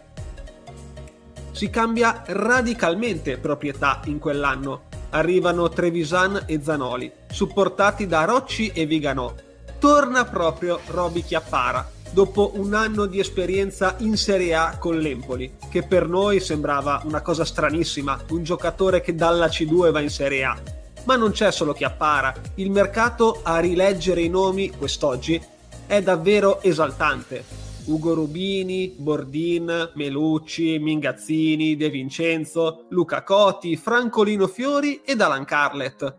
Si 1.52 1.70
cambia 1.70 2.24
radicalmente 2.28 3.38
proprietà 3.38 4.02
in 4.06 4.20
quell'anno. 4.20 4.84
Arrivano 5.10 5.70
Trevisan 5.70 6.44
e 6.46 6.62
Zanoli, 6.62 7.12
supportati 7.32 8.08
da 8.08 8.26
Rocci 8.26 8.72
e 8.74 8.86
Viganò. 8.86 9.34
Torna 9.80 10.26
proprio 10.26 10.80
Roby 10.88 11.24
Chiappara, 11.24 11.90
dopo 12.12 12.52
un 12.56 12.74
anno 12.74 13.06
di 13.06 13.20
esperienza 13.20 13.96
in 14.00 14.18
Serie 14.18 14.56
A 14.56 14.78
con 14.78 14.98
l'Empoli, 14.98 15.54
che 15.70 15.84
per 15.84 16.08
noi 16.08 16.40
sembrava 16.40 17.02
una 17.06 17.22
cosa 17.22 17.46
stranissima, 17.46 18.20
un 18.30 18.44
giocatore 18.44 19.02
che 19.02 19.16
dalla 19.16 19.48
C2 19.48 19.92
va 19.92 20.00
in 20.00 20.10
Serie 20.10 20.44
A. 20.44 20.58
Ma 21.06 21.16
non 21.16 21.32
c'è 21.32 21.52
solo 21.52 21.74
chi 21.74 21.84
appara, 21.84 22.34
il 22.56 22.72
mercato 22.72 23.40
a 23.44 23.60
rileggere 23.60 24.22
i 24.22 24.30
nomi 24.30 24.70
quest'oggi 24.72 25.42
è 25.86 26.02
davvero 26.02 26.62
esaltante. 26.62 27.66
Ugo 27.86 28.14
Rubini, 28.14 28.94
Bordin, 28.98 29.92
Melucci, 29.96 30.78
Mingazzini, 30.78 31.78
De 31.78 31.90
Vincenzo, 31.90 32.86
Luca 32.90 33.24
Coti, 33.24 33.78
Francolino 33.78 34.48
Fiori 34.48 35.02
ed 35.06 35.22
Alan 35.22 35.46
Carlet. 35.46 36.16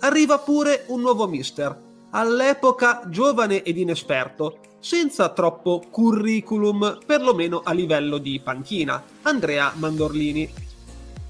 Arriva 0.00 0.38
pure 0.38 0.84
un 0.88 1.02
nuovo 1.02 1.26
mister, 1.26 1.78
all'epoca 2.10 3.02
giovane 3.08 3.62
ed 3.62 3.76
inesperto, 3.76 4.60
senza 4.84 5.30
troppo 5.30 5.82
curriculum, 5.90 6.98
perlomeno 7.06 7.62
a 7.64 7.72
livello 7.72 8.18
di 8.18 8.38
panchina, 8.44 9.02
Andrea 9.22 9.72
Mandorlini. 9.76 10.52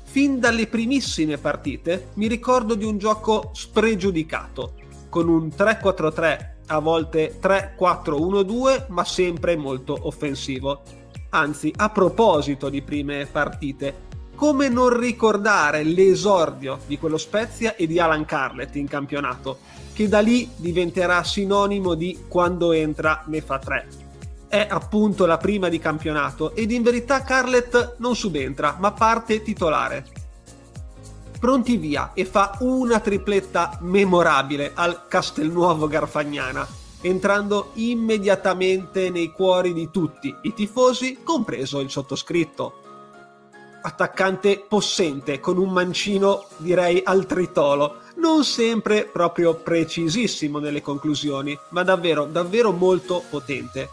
Fin 0.03 0.41
dalle 0.41 0.67
primissime 0.67 1.39
partite 1.39 2.09
mi 2.15 2.27
ricordo 2.27 2.75
di 2.75 2.85
un 2.85 2.99
gioco 2.99 3.51
spregiudicato, 3.55 4.73
con 5.09 5.29
un 5.29 5.53
3-4-3, 5.57 6.47
a 6.67 6.81
volte 6.81 7.39
3-4-1-2, 7.41 8.87
ma 8.89 9.05
sempre 9.05 9.55
molto 9.55 9.97
offensivo. 10.03 10.83
Anzi, 11.31 11.73
a 11.77 11.91
proposito 11.91 12.69
di 12.69 12.83
prime 12.83 13.25
partite, 13.31 13.95
come 14.35 14.69
non 14.69 14.99
ricordare 14.99 15.83
l'esordio 15.85 16.81
di 16.87 16.99
quello 16.99 17.19
Spezia 17.19 17.77
e 17.77 17.87
di 17.87 17.99
Alan 17.99 18.25
Carlet 18.25 18.75
in 18.77 18.89
campionato, 18.89 19.59
che 19.93 20.09
da 20.09 20.21
lì 20.21 20.51
diventerà 20.57 21.23
sinonimo 21.23 21.95
di 21.95 22.25
quando 22.29 22.73
entra 22.73 23.23
ne 23.27 23.41
fa 23.41 23.59
tre. 23.59 23.89
È 24.49 24.67
appunto 24.69 25.27
la 25.27 25.37
prima 25.37 25.69
di 25.69 25.79
campionato 25.79 26.55
ed 26.55 26.71
in 26.71 26.83
verità 26.83 27.23
Carlet 27.23 27.97
non 27.99 28.15
subentra, 28.15 28.77
ma 28.79 28.93
parte 28.93 29.43
titolare. 29.43 30.07
Pronti 31.39 31.77
via 31.77 32.13
e 32.15 32.25
fa 32.25 32.57
una 32.61 33.01
tripletta 33.01 33.79
memorabile 33.83 34.73
al 34.75 35.07
Castelnuovo 35.09 35.87
Garfagnana, 35.87 36.67
entrando 37.03 37.71
immediatamente 37.75 39.11
nei 39.11 39.31
cuori 39.31 39.73
di 39.73 39.91
tutti 39.91 40.35
i 40.43 40.55
tifosi, 40.55 41.19
compreso 41.23 41.81
il 41.81 41.91
sottoscritto 41.91 42.84
attaccante 43.87 44.65
possente 44.67 45.41
con 45.41 45.59
un 45.59 45.71
mancino 45.71 46.47
direi 46.57 47.03
al 47.05 47.27
tritolo. 47.27 48.01
Non 48.17 48.45
sempre 48.45 49.05
proprio 49.05 49.55
precisissimo 49.55 50.59
nelle 50.59 50.81
conclusioni 50.81 51.59
ma 51.71 51.83
davvero 51.83 52.25
davvero 52.25 52.73
molto 52.73 53.23
potente. 53.29 53.89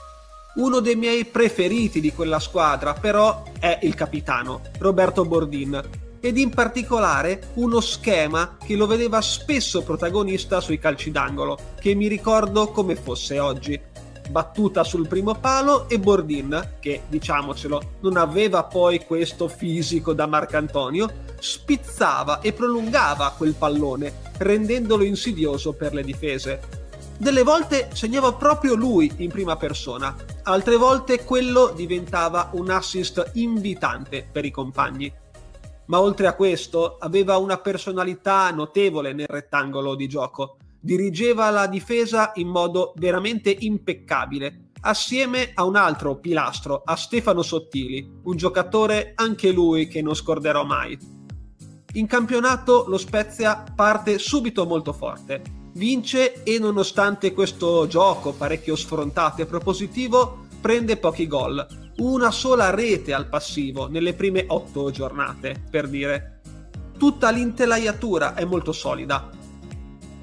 Uno 0.55 0.79
dei 0.79 0.95
miei 0.95 1.25
preferiti 1.25 1.99
di 1.99 2.13
quella 2.13 2.39
squadra 2.39 2.93
però 2.93 3.43
è 3.59 3.79
il 3.83 3.95
capitano 3.95 4.61
Roberto 4.79 5.25
Bordin. 5.25 5.81
Ed 6.23 6.37
in 6.37 6.51
particolare 6.51 7.49
uno 7.55 7.79
schema 7.79 8.57
che 8.63 8.75
lo 8.75 8.85
vedeva 8.85 9.21
spesso 9.21 9.81
protagonista 9.81 10.61
sui 10.61 10.77
calci 10.77 11.09
d'angolo 11.09 11.57
che 11.79 11.95
mi 11.95 12.07
ricordo 12.07 12.67
come 12.67 12.95
fosse 12.95 13.39
oggi 13.39 13.89
battuta 14.31 14.83
sul 14.83 15.07
primo 15.07 15.35
palo 15.35 15.87
e 15.87 15.99
Bordin, 15.99 16.77
che 16.79 17.03
diciamocelo 17.07 17.81
non 17.99 18.17
aveva 18.17 18.63
poi 18.63 19.05
questo 19.05 19.47
fisico 19.47 20.13
da 20.13 20.25
Marcantonio, 20.25 21.07
spizzava 21.39 22.39
e 22.39 22.53
prolungava 22.53 23.35
quel 23.37 23.53
pallone, 23.53 24.31
rendendolo 24.37 25.03
insidioso 25.03 25.73
per 25.73 25.93
le 25.93 26.03
difese. 26.03 26.79
Delle 27.17 27.43
volte 27.43 27.89
segnava 27.93 28.33
proprio 28.33 28.73
lui 28.73 29.11
in 29.17 29.29
prima 29.29 29.55
persona, 29.55 30.15
altre 30.43 30.75
volte 30.75 31.23
quello 31.23 31.71
diventava 31.75 32.49
un 32.53 32.71
assist 32.71 33.31
invitante 33.33 34.27
per 34.31 34.45
i 34.45 34.49
compagni. 34.49 35.13
Ma 35.85 35.99
oltre 35.99 36.25
a 36.25 36.33
questo 36.33 36.97
aveva 36.99 37.37
una 37.37 37.57
personalità 37.57 38.49
notevole 38.49 39.13
nel 39.13 39.27
rettangolo 39.27 39.93
di 39.93 40.07
gioco 40.07 40.55
dirigeva 40.81 41.49
la 41.51 41.67
difesa 41.67 42.31
in 42.35 42.47
modo 42.47 42.93
veramente 42.97 43.55
impeccabile, 43.59 44.71
assieme 44.81 45.51
a 45.53 45.63
un 45.63 45.75
altro 45.75 46.17
pilastro, 46.17 46.81
a 46.83 46.95
Stefano 46.95 47.43
Sottili, 47.43 48.19
un 48.23 48.35
giocatore 48.35 49.13
anche 49.15 49.51
lui 49.51 49.87
che 49.87 50.01
non 50.01 50.15
scorderò 50.15 50.65
mai. 50.65 50.97
In 51.93 52.07
campionato 52.07 52.85
lo 52.87 52.97
Spezia 52.97 53.63
parte 53.75 54.17
subito 54.17 54.65
molto 54.65 54.91
forte, 54.91 55.41
vince 55.73 56.43
e 56.43 56.57
nonostante 56.57 57.33
questo 57.33 57.85
gioco 57.87 58.33
parecchio 58.33 58.75
sfrontato 58.75 59.41
e 59.41 59.45
propositivo 59.45 60.47
prende 60.59 60.97
pochi 60.97 61.27
gol, 61.27 61.65
una 61.97 62.31
sola 62.31 62.69
rete 62.69 63.13
al 63.13 63.27
passivo 63.27 63.87
nelle 63.87 64.13
prime 64.13 64.45
otto 64.47 64.89
giornate, 64.89 65.63
per 65.69 65.87
dire. 65.87 66.41
Tutta 66.97 67.29
l'intelaiatura 67.29 68.35
è 68.35 68.45
molto 68.45 68.71
solida. 68.71 69.40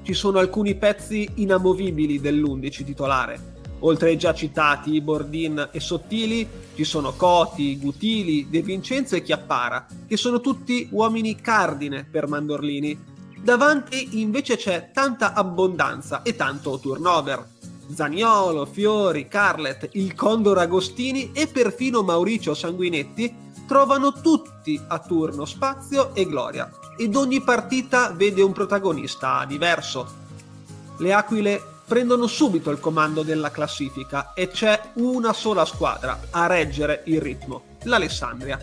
Ci 0.09 0.15
sono 0.15 0.39
alcuni 0.39 0.73
pezzi 0.73 1.29
inamovibili 1.35 2.19
dell'11 2.19 2.83
titolare. 2.83 3.57
Oltre 3.81 4.09
ai 4.09 4.17
già 4.17 4.33
citati 4.33 4.99
Bordin 5.01 5.69
e 5.71 5.79
Sottili, 5.79 6.49
ci 6.73 6.83
sono 6.83 7.13
Coti, 7.13 7.77
Gutili, 7.77 8.47
De 8.49 8.63
Vincenzo 8.63 9.15
e 9.15 9.21
Chiappara, 9.21 9.85
che 10.07 10.17
sono 10.17 10.41
tutti 10.41 10.87
uomini 10.89 11.39
cardine 11.39 12.07
per 12.09 12.27
Mandorlini. 12.27 12.99
Davanti 13.39 14.19
invece 14.19 14.57
c'è 14.57 14.89
tanta 14.91 15.33
abbondanza 15.33 16.23
e 16.23 16.35
tanto 16.35 16.79
turnover. 16.79 17.47
Zaniolo, 17.93 18.65
Fiori, 18.65 19.27
Carlet, 19.27 19.89
il 19.91 20.15
Condor 20.15 20.57
Agostini 20.57 21.33
e 21.33 21.45
perfino 21.45 22.01
Mauricio 22.01 22.55
Sanguinetti 22.55 23.48
trovano 23.69 24.13
tutti 24.13 24.81
a 24.87 24.97
turno 24.97 25.45
spazio 25.45 26.15
e 26.15 26.25
gloria 26.25 26.71
ed 26.97 27.15
ogni 27.15 27.39
partita 27.41 28.09
vede 28.09 28.41
un 28.41 28.51
protagonista 28.51 29.45
diverso. 29.47 30.07
Le 30.97 31.13
Aquile 31.13 31.61
prendono 31.85 32.25
subito 32.25 32.71
il 32.71 32.79
comando 32.79 33.21
della 33.21 33.51
classifica 33.51 34.33
e 34.33 34.47
c'è 34.47 34.93
una 34.95 35.33
sola 35.33 35.65
squadra 35.65 36.19
a 36.31 36.47
reggere 36.47 37.03
il 37.05 37.21
ritmo, 37.21 37.77
l'Alessandria. 37.83 38.57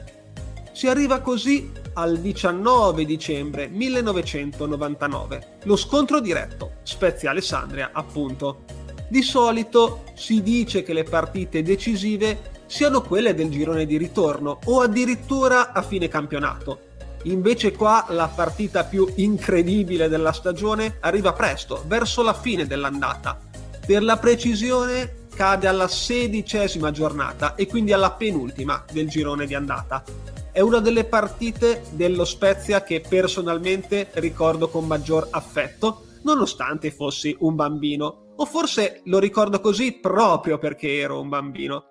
Si 0.73 0.88
arriva 0.88 1.21
così 1.21 1.71
al 1.95 2.19
19 2.19 3.05
dicembre 3.05 3.69
1999, 3.69 5.59
lo 5.62 5.77
scontro 5.77 6.19
diretto, 6.19 6.73
Spezia 6.83 7.31
Alessandria 7.31 7.90
appunto. 7.92 8.64
Di 9.09 9.23
solito 9.23 10.03
si 10.16 10.42
dice 10.42 10.83
che 10.83 10.92
le 10.92 11.05
partite 11.05 11.62
decisive 11.62 12.55
siano 12.67 13.01
quelle 13.01 13.35
del 13.35 13.51
girone 13.51 13.87
di 13.87 13.97
ritorno 13.97 14.59
o 14.65 14.81
addirittura 14.81 15.73
a 15.73 15.83
fine 15.83 16.09
campionato. 16.09 16.81
Invece 17.23 17.73
qua 17.73 18.07
la 18.11 18.29
partita 18.29 18.85
più 18.85 19.11
incredibile 19.17 20.09
della 20.09 20.33
stagione 20.33 20.99
arriva 21.01 21.33
presto, 21.33 21.83
verso 21.87 22.23
la 22.23 22.35
fine 22.35 22.67
dell'andata. 22.67 23.41
Per 23.85 24.03
la 24.03 24.17
precisione 24.17 25.25
cade 25.35 25.67
alla 25.67 25.89
sedicesima 25.89 26.91
giornata 26.91 27.55
e 27.55 27.67
quindi 27.67 27.93
alla 27.93 28.13
penultima 28.13 28.85
del 28.91 29.09
girone 29.09 29.47
di 29.47 29.55
andata. 29.55 30.05
È 30.53 30.61
una 30.61 30.79
delle 30.79 31.05
partite 31.05 31.83
dello 31.91 32.25
Spezia 32.25 32.83
che 32.83 33.01
personalmente 33.07 34.09
ricordo 34.15 34.69
con 34.69 34.87
maggior 34.87 35.29
affetto, 35.31 36.05
nonostante 36.23 36.91
fossi 36.91 37.37
un 37.41 37.55
bambino. 37.55 38.33
O 38.37 38.45
forse 38.45 39.01
lo 39.05 39.19
ricordo 39.19 39.61
così 39.61 39.93
proprio 39.93 40.59
perché 40.59 40.97
ero 40.99 41.21
un 41.21 41.29
bambino 41.29 41.85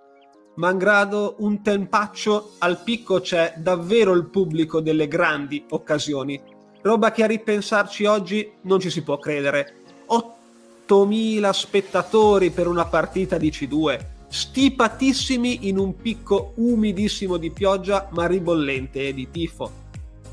malgrado 0.56 1.36
un 1.40 1.62
tempaccio 1.62 2.54
al 2.60 2.82
picco 2.84 3.20
c'è 3.20 3.54
davvero 3.58 4.14
il 4.14 4.26
pubblico 4.26 4.80
delle 4.80 5.08
grandi 5.08 5.66
occasioni. 5.70 6.40
Roba 6.82 7.12
che 7.12 7.24
a 7.24 7.28
ripensarci 7.28 8.06
oggi 8.06 8.52
non 8.62 8.80
ci 8.80 8.90
si 8.90 9.02
può 9.02 9.18
credere. 9.18 9.82
8.000 10.08 11.50
spettatori 11.50 12.52
per 12.52 12.68
una 12.68 12.86
partita 12.86 13.38
di 13.38 13.50
C2, 13.50 14.00
stipatissimi 14.28 15.68
in 15.68 15.78
un 15.78 15.96
picco 15.96 16.54
umidissimo 16.56 17.38
di 17.38 17.52
pioggia 17.52 18.08
ma 18.12 18.28
ribollente 18.28 19.14
di 19.14 19.30
tifo. 19.32 19.84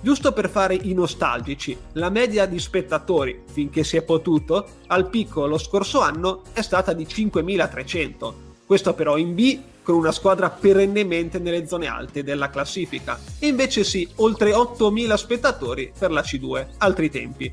Giusto 0.01 0.33
per 0.33 0.51
fare 0.51 0.75
i 0.75 0.93
nostalgici, 0.95 1.77
la 1.93 2.11
media 2.11 2.45
di 2.47 2.59
spettatori, 2.59 3.45
finché 3.47 3.85
si 3.85 3.97
è 3.97 4.03
potuto, 4.03 4.67
al 4.89 5.09
picco 5.09 5.47
lo 5.47 5.59
scorso 5.59 6.01
anno 6.01 6.43
è 6.53 6.61
stata 6.61 6.93
di 6.93 7.05
5.300. 7.05 8.33
Questo 8.67 8.95
però 8.95 9.17
in 9.17 9.35
B 9.35 9.61
con 9.83 9.97
una 9.97 10.13
squadra 10.13 10.51
perennemente 10.51 11.39
nelle 11.39 11.67
zone 11.67 11.87
alte 11.87 12.23
della 12.23 12.51
classifica. 12.51 13.19
E 13.39 13.47
invece 13.47 13.85
sì, 13.85 14.09
oltre 14.17 14.53
8.000 14.53 15.15
spettatori 15.15 15.93
per 15.99 16.11
la 16.11 16.23
C2, 16.23 16.67
altri 16.79 17.11
tempi. 17.11 17.53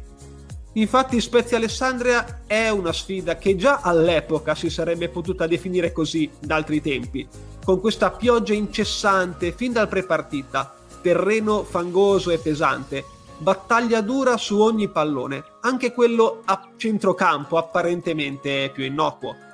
Infatti 0.74 1.20
Spezia 1.20 1.58
Alessandria 1.58 2.42
è 2.46 2.70
una 2.70 2.94
sfida 2.94 3.38
che 3.38 3.56
già 3.56 3.80
all'epoca 3.82 4.54
si 4.54 4.70
sarebbe 4.70 5.10
potuta 5.10 5.48
definire 5.48 5.92
così 5.92 6.30
da 6.40 6.56
altri 6.56 6.80
tempi, 6.80 7.28
con 7.66 7.80
questa 7.80 8.12
pioggia 8.12 8.54
incessante 8.54 9.52
fin 9.52 9.74
dal 9.74 9.88
prepartita, 9.88 10.76
terreno 11.02 11.64
fangoso 11.64 12.30
e 12.30 12.38
pesante, 12.38 13.04
battaglia 13.40 14.02
dura 14.02 14.38
su 14.38 14.60
ogni 14.60 14.90
pallone, 14.90 15.44
anche 15.62 15.92
quello 15.92 16.44
a 16.46 16.70
centrocampo 16.78 17.58
apparentemente 17.58 18.70
più 18.72 18.84
innocuo 18.84 19.48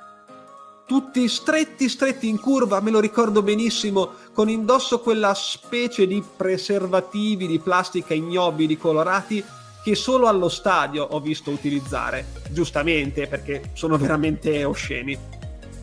tutti 0.86 1.26
stretti 1.28 1.88
stretti 1.88 2.28
in 2.28 2.38
curva, 2.38 2.80
me 2.80 2.92
lo 2.92 3.00
ricordo 3.00 3.42
benissimo, 3.42 4.12
con 4.32 4.48
indosso 4.48 5.00
quella 5.00 5.34
specie 5.34 6.06
di 6.06 6.22
preservativi 6.36 7.48
di 7.48 7.58
plastica 7.58 8.14
ignobili 8.14 8.76
colorati 8.76 9.44
che 9.82 9.94
solo 9.96 10.28
allo 10.28 10.48
stadio 10.48 11.04
ho 11.04 11.20
visto 11.20 11.50
utilizzare, 11.50 12.26
giustamente 12.50 13.26
perché 13.26 13.70
sono 13.74 13.96
veramente 13.98 14.64
osceni. 14.64 15.18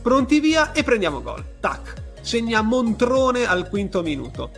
Pronti 0.01 0.39
via 0.39 0.71
e 0.71 0.83
prendiamo 0.83 1.21
gol. 1.21 1.43
Tac, 1.59 2.01
segna 2.21 2.61
Montrone 2.61 3.45
al 3.45 3.67
quinto 3.69 4.01
minuto. 4.01 4.51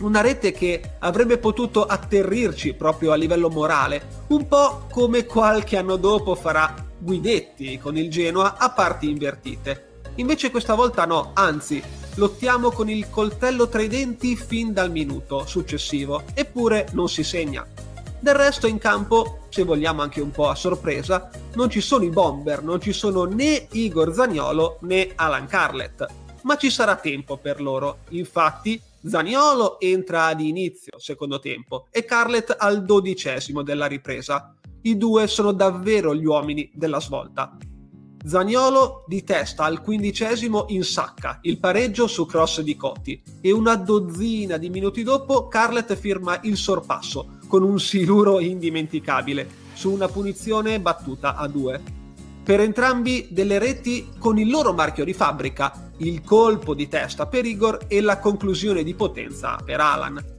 Una 0.00 0.20
rete 0.20 0.52
che 0.52 0.94
avrebbe 1.00 1.38
potuto 1.38 1.84
atterrirci 1.84 2.74
proprio 2.74 3.12
a 3.12 3.16
livello 3.16 3.48
morale, 3.48 4.24
un 4.28 4.46
po' 4.48 4.86
come 4.90 5.24
qualche 5.24 5.76
anno 5.76 5.96
dopo 5.96 6.34
farà 6.34 6.74
Guidetti 7.04 7.76
con 7.76 7.98
il 7.98 8.10
Genoa 8.10 8.56
a 8.56 8.70
parti 8.70 9.10
invertite. 9.10 10.00
Invece 10.14 10.50
questa 10.50 10.72
volta 10.72 11.04
no, 11.04 11.32
anzi, 11.34 11.82
lottiamo 12.14 12.70
con 12.70 12.88
il 12.88 13.10
coltello 13.10 13.68
tra 13.68 13.82
i 13.82 13.88
denti 13.88 14.36
fin 14.36 14.72
dal 14.72 14.90
minuto 14.90 15.44
successivo, 15.44 16.22
eppure 16.32 16.88
non 16.92 17.10
si 17.10 17.22
segna. 17.22 17.66
Del 18.18 18.34
resto 18.34 18.66
in 18.66 18.78
campo, 18.78 19.40
se 19.50 19.64
vogliamo 19.64 20.00
anche 20.00 20.22
un 20.22 20.30
po' 20.30 20.48
a 20.48 20.54
sorpresa, 20.54 21.28
non 21.56 21.68
ci 21.68 21.82
sono 21.82 22.04
i 22.04 22.08
bomber, 22.08 22.62
non 22.62 22.80
ci 22.80 22.94
sono 22.94 23.24
né 23.24 23.66
Igor 23.72 24.14
Zagnolo 24.14 24.78
né 24.80 25.12
Alan 25.14 25.46
Carlet, 25.46 26.06
ma 26.44 26.56
ci 26.56 26.70
sarà 26.70 26.96
tempo 26.96 27.36
per 27.36 27.60
loro. 27.60 27.98
Infatti, 28.10 28.80
Zaniolo 29.06 29.78
entra 29.78 30.24
ad 30.26 30.40
inizio 30.40 30.98
secondo 30.98 31.38
tempo 31.38 31.88
e 31.90 32.06
Carlet 32.06 32.56
al 32.58 32.82
dodicesimo 32.82 33.60
della 33.62 33.84
ripresa 33.84 34.54
i 34.84 34.96
due 34.96 35.26
sono 35.26 35.52
davvero 35.52 36.14
gli 36.14 36.24
uomini 36.24 36.70
della 36.74 37.00
svolta. 37.00 37.56
Zaniolo 38.26 39.04
di 39.06 39.22
testa 39.22 39.64
al 39.64 39.82
quindicesimo 39.82 40.66
insacca 40.68 41.40
il 41.42 41.58
pareggio 41.58 42.06
su 42.06 42.24
cross 42.24 42.60
di 42.62 42.74
Coti 42.74 43.22
e 43.40 43.52
una 43.52 43.76
dozzina 43.76 44.56
di 44.56 44.70
minuti 44.70 45.02
dopo 45.02 45.46
Carlet 45.46 45.94
firma 45.94 46.38
il 46.42 46.56
sorpasso 46.56 47.36
con 47.48 47.62
un 47.62 47.78
siluro 47.78 48.40
indimenticabile 48.40 49.46
su 49.74 49.90
una 49.90 50.08
punizione 50.08 50.80
battuta 50.80 51.34
a 51.36 51.46
due. 51.48 51.82
Per 52.42 52.60
entrambi 52.60 53.28
delle 53.30 53.58
reti 53.58 54.08
con 54.18 54.38
il 54.38 54.50
loro 54.50 54.72
marchio 54.72 55.04
di 55.04 55.14
fabbrica, 55.14 55.90
il 55.98 56.22
colpo 56.22 56.74
di 56.74 56.88
testa 56.88 57.26
per 57.26 57.44
Igor 57.46 57.86
e 57.88 58.00
la 58.00 58.18
conclusione 58.18 58.82
di 58.82 58.94
potenza 58.94 59.58
per 59.64 59.80
Alan. 59.80 60.33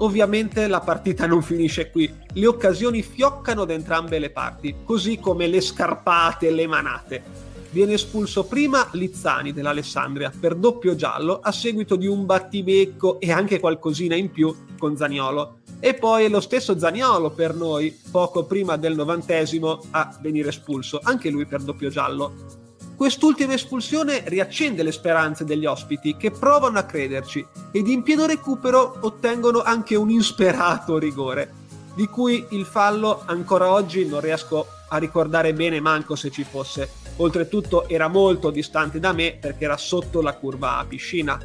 Ovviamente 0.00 0.68
la 0.68 0.80
partita 0.80 1.26
non 1.26 1.42
finisce 1.42 1.90
qui, 1.90 2.12
le 2.34 2.46
occasioni 2.46 3.02
fioccano 3.02 3.64
da 3.64 3.72
entrambe 3.72 4.20
le 4.20 4.30
parti, 4.30 4.76
così 4.84 5.18
come 5.18 5.48
le 5.48 5.60
scarpate 5.60 6.46
e 6.46 6.50
le 6.52 6.66
manate. 6.68 7.22
Viene 7.70 7.94
espulso 7.94 8.44
prima 8.44 8.88
Lizzani 8.92 9.52
dell'Alessandria 9.52 10.32
per 10.38 10.54
doppio 10.54 10.94
giallo 10.94 11.40
a 11.42 11.50
seguito 11.50 11.96
di 11.96 12.06
un 12.06 12.26
battibecco 12.26 13.18
e 13.18 13.32
anche 13.32 13.58
qualcosina 13.58 14.14
in 14.14 14.30
più 14.30 14.54
con 14.78 14.96
Zaniolo. 14.96 15.58
E 15.80 15.94
poi 15.94 16.24
è 16.24 16.28
lo 16.28 16.40
stesso 16.40 16.78
Zaniolo 16.78 17.30
per 17.30 17.54
noi, 17.54 17.96
poco 18.10 18.44
prima 18.44 18.76
del 18.76 18.94
novantesimo, 18.94 19.80
a 19.90 20.16
venire 20.20 20.50
espulso, 20.50 21.00
anche 21.02 21.28
lui 21.28 21.44
per 21.44 21.62
doppio 21.62 21.90
giallo. 21.90 22.66
Quest'ultima 22.98 23.52
espulsione 23.52 24.24
riaccende 24.26 24.82
le 24.82 24.90
speranze 24.90 25.44
degli 25.44 25.66
ospiti 25.66 26.16
che 26.16 26.32
provano 26.32 26.80
a 26.80 26.82
crederci 26.82 27.46
ed 27.70 27.86
in 27.86 28.02
pieno 28.02 28.26
recupero 28.26 28.98
ottengono 29.02 29.62
anche 29.62 29.94
un 29.94 30.10
insperato 30.10 30.98
rigore, 30.98 31.52
di 31.94 32.08
cui 32.08 32.44
il 32.50 32.64
fallo 32.64 33.22
ancora 33.26 33.70
oggi 33.70 34.04
non 34.04 34.20
riesco 34.20 34.66
a 34.88 34.96
ricordare 34.96 35.52
bene 35.54 35.78
manco 35.78 36.16
se 36.16 36.32
ci 36.32 36.42
fosse. 36.42 36.90
Oltretutto 37.18 37.88
era 37.88 38.08
molto 38.08 38.50
distante 38.50 38.98
da 38.98 39.12
me 39.12 39.38
perché 39.40 39.62
era 39.62 39.76
sotto 39.76 40.20
la 40.20 40.34
curva 40.34 40.78
a 40.78 40.84
piscina. 40.84 41.38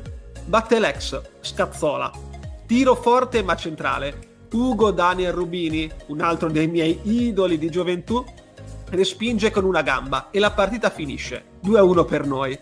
Batte 0.46 0.80
l'ex, 0.80 1.22
Scazzola. 1.40 2.12
Tiro 2.66 2.96
forte 2.96 3.44
ma 3.44 3.56
centrale. 3.56 4.48
Ugo 4.52 4.90
Daniel 4.90 5.34
Rubini, 5.34 5.88
un 6.08 6.22
altro 6.22 6.50
dei 6.50 6.68
miei 6.68 7.00
idoli 7.04 7.60
di 7.60 7.70
gioventù, 7.70 8.26
respinge 8.94 9.50
con 9.50 9.66
una 9.66 9.82
gamba 9.82 10.30
e 10.30 10.40
la 10.40 10.52
partita 10.52 10.90
finisce 10.90 11.44
2-1 11.66 12.06
per 12.06 12.26
noi. 12.26 12.58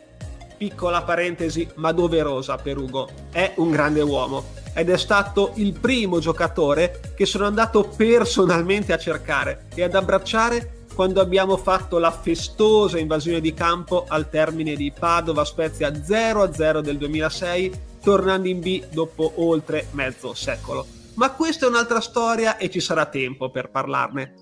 Piccola 0.58 1.04
parentesi 1.04 1.68
ma 1.76 1.92
doverosa 1.92 2.56
per 2.56 2.78
Ugo, 2.78 3.10
è 3.32 3.54
un 3.58 3.72
grande 3.72 4.02
uomo 4.02 4.60
ed 4.74 4.90
è 4.90 4.98
stato 4.98 5.52
il 5.56 5.74
primo 5.74 6.20
giocatore 6.20 7.14
che 7.16 7.26
sono 7.26 7.46
andato 7.46 7.84
personalmente 7.84 8.94
a 8.94 8.98
cercare 8.98 9.66
e 9.74 9.84
ad 9.84 9.96
abbracciare 9.96 10.86
quando 10.94 11.20
abbiamo 11.20 11.58
fatto 11.58 11.98
la 11.98 12.12
festosa 12.12 13.00
invasione 13.00 13.42
di 13.42 13.54
campo 13.54 14.06
al 14.08 14.30
termine 14.30 14.76
di 14.76 14.94
Padova 14.98 15.44
Spezia 15.44 15.90
0-0 15.90 16.80
del 16.80 16.98
2006, 16.98 17.72
tornando 18.04 18.48
in 18.48 18.60
B 18.60 18.86
dopo 18.90 19.34
oltre 19.38 19.88
mezzo 19.92 20.34
secolo. 20.34 20.86
Ma 21.16 21.32
questa 21.32 21.66
è 21.66 21.70
un'altra 21.70 22.02
storia 22.02 22.58
e 22.58 22.70
ci 22.70 22.80
sarà 22.80 23.06
tempo 23.06 23.50
per 23.50 23.70
parlarne. 23.70 24.41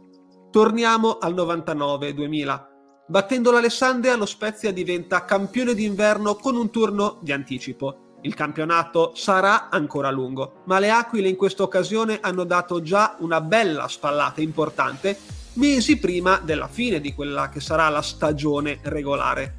Torniamo 0.51 1.19
al 1.19 1.35
99-2000. 1.35 2.67
Battendo 3.07 3.51
l'Alessandria, 3.51 4.15
lo 4.15 4.25
Spezia 4.25 4.73
diventa 4.73 5.23
campione 5.23 5.75
d'inverno 5.75 6.35
con 6.35 6.55
un 6.55 6.71
turno 6.71 7.19
di 7.21 7.31
anticipo. 7.31 8.17
Il 8.21 8.33
campionato 8.33 9.12
sarà 9.13 9.69
ancora 9.69 10.09
lungo, 10.09 10.63
ma 10.65 10.79
le 10.79 10.89
Aquile 10.89 11.29
in 11.29 11.35
questa 11.35 11.62
occasione 11.62 12.17
hanno 12.19 12.45
dato 12.45 12.81
già 12.81 13.15
una 13.19 13.41
bella 13.41 13.88
spallata 13.88 14.41
importante 14.41 15.17
mesi 15.53 15.97
prima 15.99 16.39
della 16.43 16.67
fine 16.67 16.99
di 16.99 17.13
quella 17.13 17.49
che 17.49 17.59
sarà 17.59 17.88
la 17.89 18.01
stagione 18.01 18.79
regolare. 18.83 19.57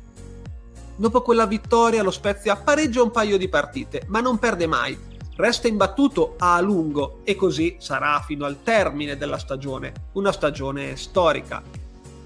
Dopo 0.97 1.23
quella 1.23 1.47
vittoria 1.47 2.03
lo 2.03 2.11
Spezia 2.11 2.57
pareggia 2.57 3.03
un 3.03 3.13
paio 3.13 3.39
di 3.39 3.49
partite, 3.49 4.03
ma 4.09 4.21
non 4.21 4.39
perde 4.39 4.67
mai. 4.67 5.10
Resta 5.41 5.69
imbattuto 5.69 6.35
a 6.37 6.61
lungo 6.61 7.21
e 7.25 7.35
così 7.35 7.77
sarà 7.79 8.23
fino 8.27 8.45
al 8.45 8.63
termine 8.63 9.17
della 9.17 9.39
stagione, 9.39 10.09
una 10.13 10.33
stagione 10.33 10.97
storica. 10.97 11.63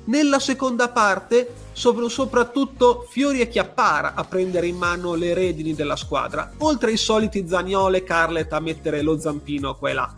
Nella 0.07 0.41
seconda 0.41 0.89
parte, 0.89 1.55
soprattutto 1.75 3.07
Fiori 3.09 3.39
e 3.39 3.47
Chiappara 3.47 4.15
a 4.15 4.25
prendere 4.25 4.67
in 4.67 4.77
mano 4.77 5.15
le 5.15 5.33
redini 5.33 5.75
della 5.75 5.95
squadra, 5.95 6.55
oltre 6.59 6.91
ai 6.91 6.97
soliti 6.97 7.47
Zagnole 7.47 7.99
e 7.99 8.03
Carlet 8.03 8.53
a 8.53 8.59
mettere 8.59 9.01
lo 9.03 9.17
zampino 9.17 9.77
qua 9.77 9.91
e 9.91 9.93
là. 9.93 10.13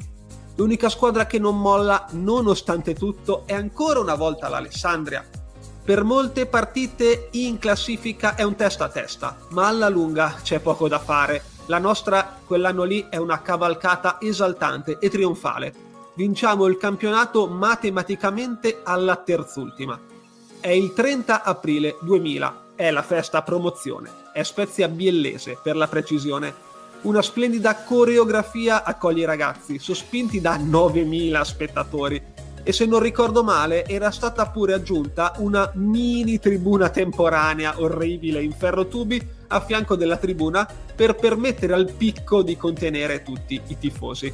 L'unica 0.54 0.88
squadra 0.88 1.26
che 1.26 1.38
non 1.38 1.60
molla, 1.60 2.06
nonostante 2.12 2.94
tutto, 2.94 3.42
è 3.44 3.52
ancora 3.52 4.00
una 4.00 4.14
volta 4.14 4.48
l'Alessandria. 4.48 5.22
Per 5.84 6.02
molte 6.02 6.46
partite 6.46 7.28
in 7.32 7.58
classifica 7.58 8.36
è 8.36 8.42
un 8.42 8.56
testa 8.56 8.84
a 8.84 8.88
testa, 8.88 9.36
ma 9.50 9.66
alla 9.66 9.90
lunga 9.90 10.36
c'è 10.42 10.60
poco 10.60 10.88
da 10.88 10.98
fare. 10.98 11.54
La 11.66 11.78
nostra 11.78 12.38
quell'anno 12.44 12.84
lì 12.84 13.06
è 13.10 13.16
una 13.16 13.42
cavalcata 13.42 14.18
esaltante 14.20 14.98
e 15.00 15.10
trionfale 15.10 15.86
vinciamo 16.16 16.66
il 16.66 16.78
campionato 16.78 17.46
matematicamente 17.46 18.80
alla 18.82 19.16
terzultima. 19.16 19.98
È 20.58 20.70
il 20.70 20.92
30 20.92 21.44
aprile 21.44 21.96
2000, 22.00 22.72
è 22.74 22.90
la 22.90 23.02
festa 23.02 23.42
promozione, 23.42 24.10
è 24.32 24.42
Spezia 24.42 24.88
Biellese 24.88 25.58
per 25.62 25.76
la 25.76 25.86
precisione. 25.86 26.64
Una 27.02 27.22
splendida 27.22 27.74
coreografia 27.76 28.82
accoglie 28.82 29.22
i 29.22 29.26
ragazzi, 29.26 29.78
sospinti 29.78 30.40
da 30.40 30.56
9.000 30.56 31.40
spettatori. 31.42 32.34
E 32.62 32.72
se 32.72 32.86
non 32.86 32.98
ricordo 32.98 33.44
male, 33.44 33.84
era 33.86 34.10
stata 34.10 34.48
pure 34.48 34.72
aggiunta 34.72 35.34
una 35.36 35.70
mini 35.74 36.40
tribuna 36.40 36.88
temporanea 36.88 37.74
orribile 37.76 38.42
in 38.42 38.52
ferrotubi 38.52 39.35
a 39.48 39.60
fianco 39.60 39.96
della 39.96 40.16
tribuna 40.16 40.68
per 40.94 41.14
permettere 41.14 41.74
al 41.74 41.90
picco 41.92 42.42
di 42.42 42.56
contenere 42.56 43.22
tutti 43.22 43.60
i 43.66 43.78
tifosi. 43.78 44.32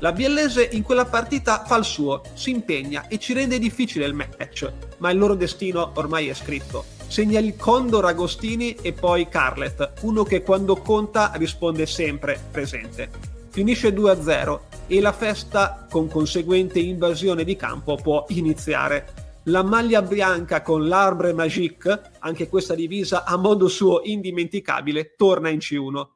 La 0.00 0.12
Biellese 0.12 0.68
in 0.72 0.82
quella 0.82 1.06
partita 1.06 1.64
fa 1.66 1.76
il 1.76 1.84
suo, 1.84 2.22
si 2.34 2.50
impegna 2.50 3.08
e 3.08 3.18
ci 3.18 3.32
rende 3.32 3.58
difficile 3.58 4.06
il 4.06 4.14
match, 4.14 4.70
ma 4.98 5.10
il 5.10 5.18
loro 5.18 5.34
destino 5.34 5.90
ormai 5.94 6.28
è 6.28 6.34
scritto. 6.34 6.84
Segna 7.08 7.40
il 7.40 7.56
Condor 7.56 8.04
Agostini 8.04 8.76
e 8.80 8.92
poi 8.92 9.28
Carlet, 9.28 9.94
uno 10.02 10.22
che 10.22 10.42
quando 10.42 10.76
conta 10.76 11.32
risponde 11.34 11.86
sempre 11.86 12.38
presente. 12.50 13.10
Finisce 13.50 13.92
2-0 13.92 14.60
e 14.86 15.00
la 15.00 15.12
festa 15.12 15.86
con 15.90 16.08
conseguente 16.08 16.78
invasione 16.78 17.42
di 17.42 17.56
campo 17.56 17.96
può 17.96 18.24
iniziare. 18.28 19.27
La 19.48 19.62
maglia 19.62 20.02
bianca 20.02 20.60
con 20.60 20.88
l'arbre 20.88 21.32
magique, 21.32 22.10
anche 22.18 22.50
questa 22.50 22.74
divisa 22.74 23.24
a 23.24 23.38
modo 23.38 23.66
suo 23.66 24.02
indimenticabile, 24.04 25.14
torna 25.16 25.48
in 25.48 25.56
C1. 25.56 26.06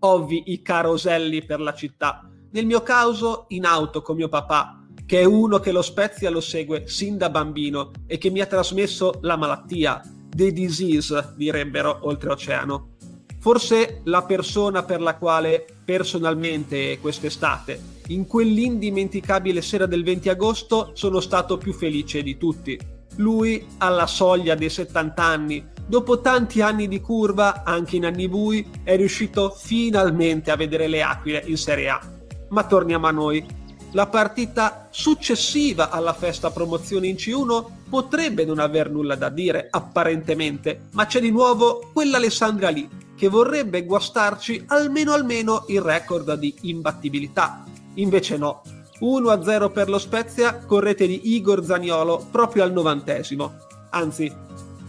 Ovvi 0.00 0.42
i 0.46 0.60
caroselli 0.60 1.44
per 1.44 1.60
la 1.60 1.72
città, 1.74 2.28
nel 2.50 2.66
mio 2.66 2.82
caso 2.82 3.44
in 3.50 3.64
auto 3.64 4.02
con 4.02 4.16
mio 4.16 4.28
papà, 4.28 4.84
che 5.06 5.20
è 5.20 5.24
uno 5.24 5.60
che 5.60 5.70
lo 5.70 5.80
Spezia 5.80 6.28
lo 6.28 6.40
segue 6.40 6.88
sin 6.88 7.16
da 7.16 7.30
bambino 7.30 7.92
e 8.04 8.18
che 8.18 8.30
mi 8.30 8.40
ha 8.40 8.46
trasmesso 8.46 9.20
la 9.20 9.36
malattia, 9.36 10.02
the 10.34 10.50
disease 10.50 11.34
direbbero 11.36 12.00
oltreoceano. 12.02 12.96
Forse 13.38 14.00
la 14.06 14.24
persona 14.24 14.82
per 14.82 15.00
la 15.00 15.14
quale 15.18 15.64
personalmente 15.84 16.98
quest'estate, 16.98 17.93
in 18.08 18.26
quell'indimenticabile 18.26 19.62
sera 19.62 19.86
del 19.86 20.04
20 20.04 20.28
agosto, 20.28 20.90
sono 20.94 21.20
stato 21.20 21.56
più 21.58 21.72
felice 21.72 22.22
di 22.22 22.36
tutti. 22.36 22.78
Lui, 23.16 23.66
alla 23.78 24.06
soglia 24.06 24.54
dei 24.54 24.70
70 24.70 25.22
anni, 25.22 25.64
dopo 25.86 26.20
tanti 26.20 26.60
anni 26.60 26.88
di 26.88 27.00
curva, 27.00 27.62
anche 27.64 27.96
in 27.96 28.04
anni 28.06 28.28
bui, 28.28 28.68
è 28.82 28.96
riuscito 28.96 29.50
finalmente 29.56 30.50
a 30.50 30.56
vedere 30.56 30.88
le 30.88 31.02
Aquile 31.02 31.42
in 31.46 31.56
Serie 31.56 31.88
A 31.88 32.14
ma 32.54 32.64
torniamo 32.64 33.06
a 33.06 33.10
noi. 33.10 33.44
La 33.92 34.06
partita 34.06 34.88
successiva 34.90 35.90
alla 35.90 36.14
festa 36.14 36.50
promozione 36.50 37.08
in 37.08 37.16
C1 37.16 37.64
potrebbe 37.88 38.44
non 38.44 38.58
aver 38.58 38.90
nulla 38.90 39.14
da 39.14 39.28
dire, 39.28 39.68
apparentemente, 39.70 40.86
ma 40.92 41.06
c'è 41.06 41.20
di 41.20 41.30
nuovo 41.30 41.90
quell'Alessandria 41.92 42.70
lì, 42.70 42.88
che 43.14 43.28
vorrebbe 43.28 43.84
guastarci 43.84 44.64
almeno 44.68 45.12
almeno 45.12 45.64
il 45.68 45.80
record 45.80 46.34
di 46.34 46.54
imbattibilità. 46.62 47.64
Invece 47.94 48.36
no. 48.36 48.62
1-0 49.00 49.72
per 49.72 49.88
lo 49.88 49.98
Spezia, 49.98 50.56
correte 50.58 51.06
di 51.06 51.34
Igor 51.34 51.64
Zaniolo 51.64 52.26
proprio 52.30 52.62
al 52.62 52.72
novantesimo. 52.72 53.52
Anzi, 53.90 54.32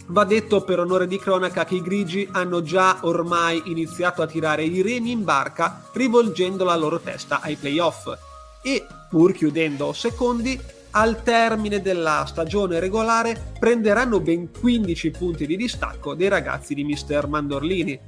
Va 0.07 0.23
detto 0.23 0.61
per 0.61 0.79
onore 0.79 1.07
di 1.07 1.17
cronaca 1.17 1.65
che 1.65 1.75
i 1.75 1.81
grigi 1.81 2.29
hanno 2.31 2.61
già 2.61 2.99
ormai 3.01 3.63
iniziato 3.65 4.21
a 4.21 4.27
tirare 4.27 4.63
i 4.63 4.83
remi 4.83 5.09
in 5.09 5.23
barca 5.23 5.81
rivolgendo 5.93 6.63
la 6.63 6.75
loro 6.75 6.99
testa 6.99 7.39
ai 7.41 7.55
playoff 7.55 8.15
e, 8.61 8.85
pur 9.09 9.31
chiudendo 9.31 9.93
secondi, 9.93 10.59
al 10.91 11.23
termine 11.23 11.81
della 11.81 12.23
stagione 12.27 12.79
regolare 12.79 13.53
prenderanno 13.57 14.19
ben 14.19 14.51
15 14.51 15.09
punti 15.11 15.47
di 15.47 15.57
distacco 15.57 16.13
dei 16.13 16.27
ragazzi 16.27 16.75
di 16.75 16.83
Mister 16.83 17.27
Mandorlini. 17.27 17.99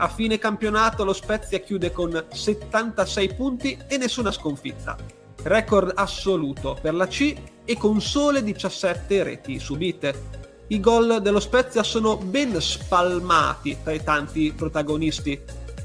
A 0.00 0.08
fine 0.08 0.38
campionato 0.38 1.04
lo 1.04 1.12
Spezia 1.12 1.58
chiude 1.58 1.92
con 1.92 2.24
76 2.32 3.34
punti 3.34 3.78
e 3.88 3.96
nessuna 3.98 4.30
sconfitta. 4.30 4.96
Record 5.42 5.92
assoluto 5.94 6.78
per 6.80 6.94
la 6.94 7.06
C 7.06 7.34
e 7.64 7.76
con 7.76 8.00
sole 8.00 8.42
17 8.42 9.22
reti 9.22 9.58
subite 9.58 10.46
i 10.70 10.80
gol 10.80 11.22
dello 11.22 11.40
Spezia 11.40 11.82
sono 11.82 12.18
ben 12.18 12.60
spalmati 12.60 13.78
tra 13.82 13.92
i 13.92 14.02
tanti 14.02 14.52
protagonisti. 14.54 15.40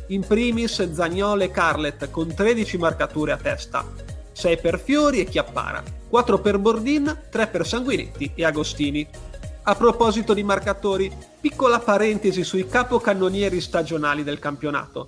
In 0.08 0.28
primis 0.28 0.92
Zagnolo 0.92 1.44
e 1.44 1.52
Carlet 1.52 2.12
con 2.12 2.34
13 2.34 2.78
marcature 2.78 3.32
a 3.32 3.38
testa, 3.38 3.86
6 4.34 4.58
per 4.58 4.82
Fiori 4.82 5.22
e 5.22 5.24
Chiappara, 5.24 5.82
4 6.10 6.40
per 6.40 6.58
Bordin, 6.58 7.18
3 7.30 7.48
per 7.48 7.66
Sanguinetti 7.66 8.34
e 8.36 8.44
Agostini. 8.44 9.08
A 9.66 9.76
proposito 9.76 10.34
di 10.34 10.44
marcatori, 10.44 11.10
piccola 11.40 11.80
parentesi 11.80 12.44
sui 12.44 12.68
capocannonieri 12.68 13.62
stagionali 13.62 14.22
del 14.22 14.38
campionato. 14.38 15.08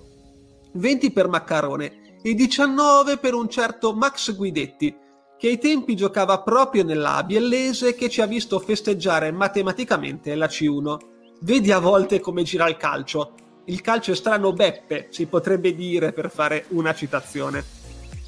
20 0.72 1.10
per 1.10 1.28
Maccarone 1.28 2.18
e 2.22 2.32
19 2.32 3.18
per 3.18 3.34
un 3.34 3.50
certo 3.50 3.92
Max 3.94 4.34
Guidetti, 4.34 4.96
che 5.36 5.48
ai 5.48 5.58
tempi 5.58 5.94
giocava 5.94 6.40
proprio 6.40 6.84
nella 6.84 7.22
Biellese 7.22 7.94
che 7.94 8.08
ci 8.08 8.22
ha 8.22 8.26
visto 8.26 8.58
festeggiare 8.58 9.30
matematicamente 9.30 10.34
la 10.34 10.46
C1. 10.46 10.96
Vedi 11.42 11.70
a 11.70 11.78
volte 11.78 12.20
come 12.20 12.42
gira 12.42 12.66
il 12.66 12.78
calcio. 12.78 13.34
Il 13.66 13.82
calcio 13.82 14.12
è 14.12 14.14
strano 14.14 14.54
Beppe, 14.54 15.08
si 15.10 15.26
potrebbe 15.26 15.74
dire 15.74 16.14
per 16.14 16.30
fare 16.30 16.64
una 16.68 16.94
citazione. 16.94 17.62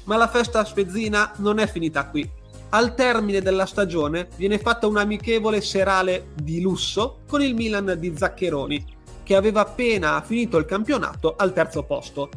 Ma 0.03 0.15
la 0.15 0.27
festa 0.27 0.63
spezzina 0.63 1.33
non 1.37 1.57
è 1.57 1.65
finita 1.65 2.07
qui. 2.07 2.37
Al 2.69 2.93
termine 2.93 3.41
della 3.41 3.65
stagione 3.65 4.27
viene 4.35 4.59
fatta 4.59 4.87
un'amichevole 4.87 5.59
serale 5.59 6.27
di 6.41 6.61
lusso 6.61 7.21
con 7.27 7.41
il 7.41 7.55
Milan 7.55 7.95
di 7.97 8.13
Zaccheroni, 8.15 8.85
che 9.23 9.35
aveva 9.35 9.61
appena 9.61 10.21
finito 10.21 10.57
il 10.57 10.65
campionato 10.65 11.35
al 11.35 11.53
terzo 11.53 11.83
posto 11.83 12.29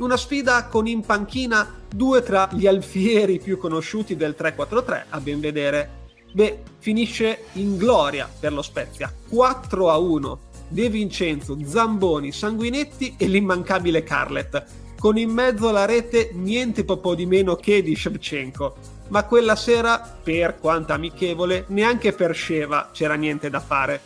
una 0.00 0.16
sfida 0.16 0.66
con 0.66 0.86
in 0.86 1.02
panchina 1.02 1.82
due 1.94 2.22
tra 2.22 2.48
gli 2.52 2.66
alfieri 2.66 3.38
più 3.38 3.58
conosciuti 3.58 4.16
del 4.16 4.34
3-4-3, 4.38 5.04
a 5.10 5.20
ben 5.20 5.40
vedere. 5.40 5.98
Beh, 6.32 6.62
finisce 6.78 7.44
in 7.54 7.76
gloria 7.76 8.28
per 8.38 8.52
lo 8.52 8.62
Spezia, 8.62 9.12
4 9.28 9.90
a 9.90 9.98
1. 9.98 10.40
De 10.68 10.88
Vincenzo, 10.88 11.58
Zamboni, 11.64 12.30
Sanguinetti 12.30 13.16
e 13.18 13.26
l'immancabile 13.26 14.04
Carlet, 14.04 14.64
con 14.98 15.18
in 15.18 15.30
mezzo 15.30 15.68
alla 15.68 15.84
rete 15.84 16.30
niente 16.32 16.84
po' 16.84 17.14
di 17.14 17.26
meno 17.26 17.56
che 17.56 17.82
di 17.82 17.96
Shevchenko. 17.96 18.76
Ma 19.10 19.24
quella 19.24 19.56
sera, 19.56 19.98
per 20.22 20.58
quanto 20.58 20.92
amichevole, 20.92 21.64
neanche 21.68 22.12
per 22.12 22.34
Sceva 22.34 22.90
c'era 22.92 23.14
niente 23.14 23.50
da 23.50 23.60
fare. 23.60 24.00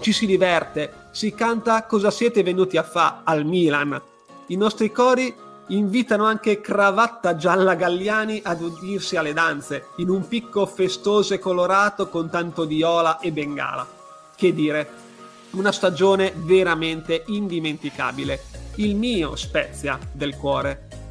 Ci 0.00 0.12
si 0.12 0.26
diverte, 0.26 1.08
si 1.12 1.32
canta 1.32 1.84
cosa 1.84 2.10
siete 2.10 2.42
venuti 2.42 2.76
a 2.76 2.82
fa 2.82 3.22
al 3.24 3.44
Milan. 3.44 4.00
I 4.48 4.56
nostri 4.56 4.90
cori 4.90 5.34
invitano 5.68 6.24
anche 6.24 6.60
Cravatta 6.60 7.36
Gialla 7.36 7.74
Galliani 7.74 8.40
ad 8.44 8.60
unirsi 8.60 9.16
alle 9.16 9.32
danze, 9.32 9.86
in 9.96 10.08
un 10.08 10.26
picco 10.28 10.66
festoso 10.66 11.34
e 11.34 11.38
colorato 11.38 12.08
con 12.08 12.28
tanto 12.28 12.64
di 12.64 12.82
ola 12.82 13.18
e 13.18 13.32
bengala. 13.32 13.86
Che 14.34 14.52
dire, 14.52 14.88
una 15.50 15.72
stagione 15.72 16.32
veramente 16.34 17.22
indimenticabile. 17.26 18.40
Il 18.76 18.96
mio 18.96 19.36
Spezia 19.36 19.98
del 20.12 20.36
cuore 20.36 21.03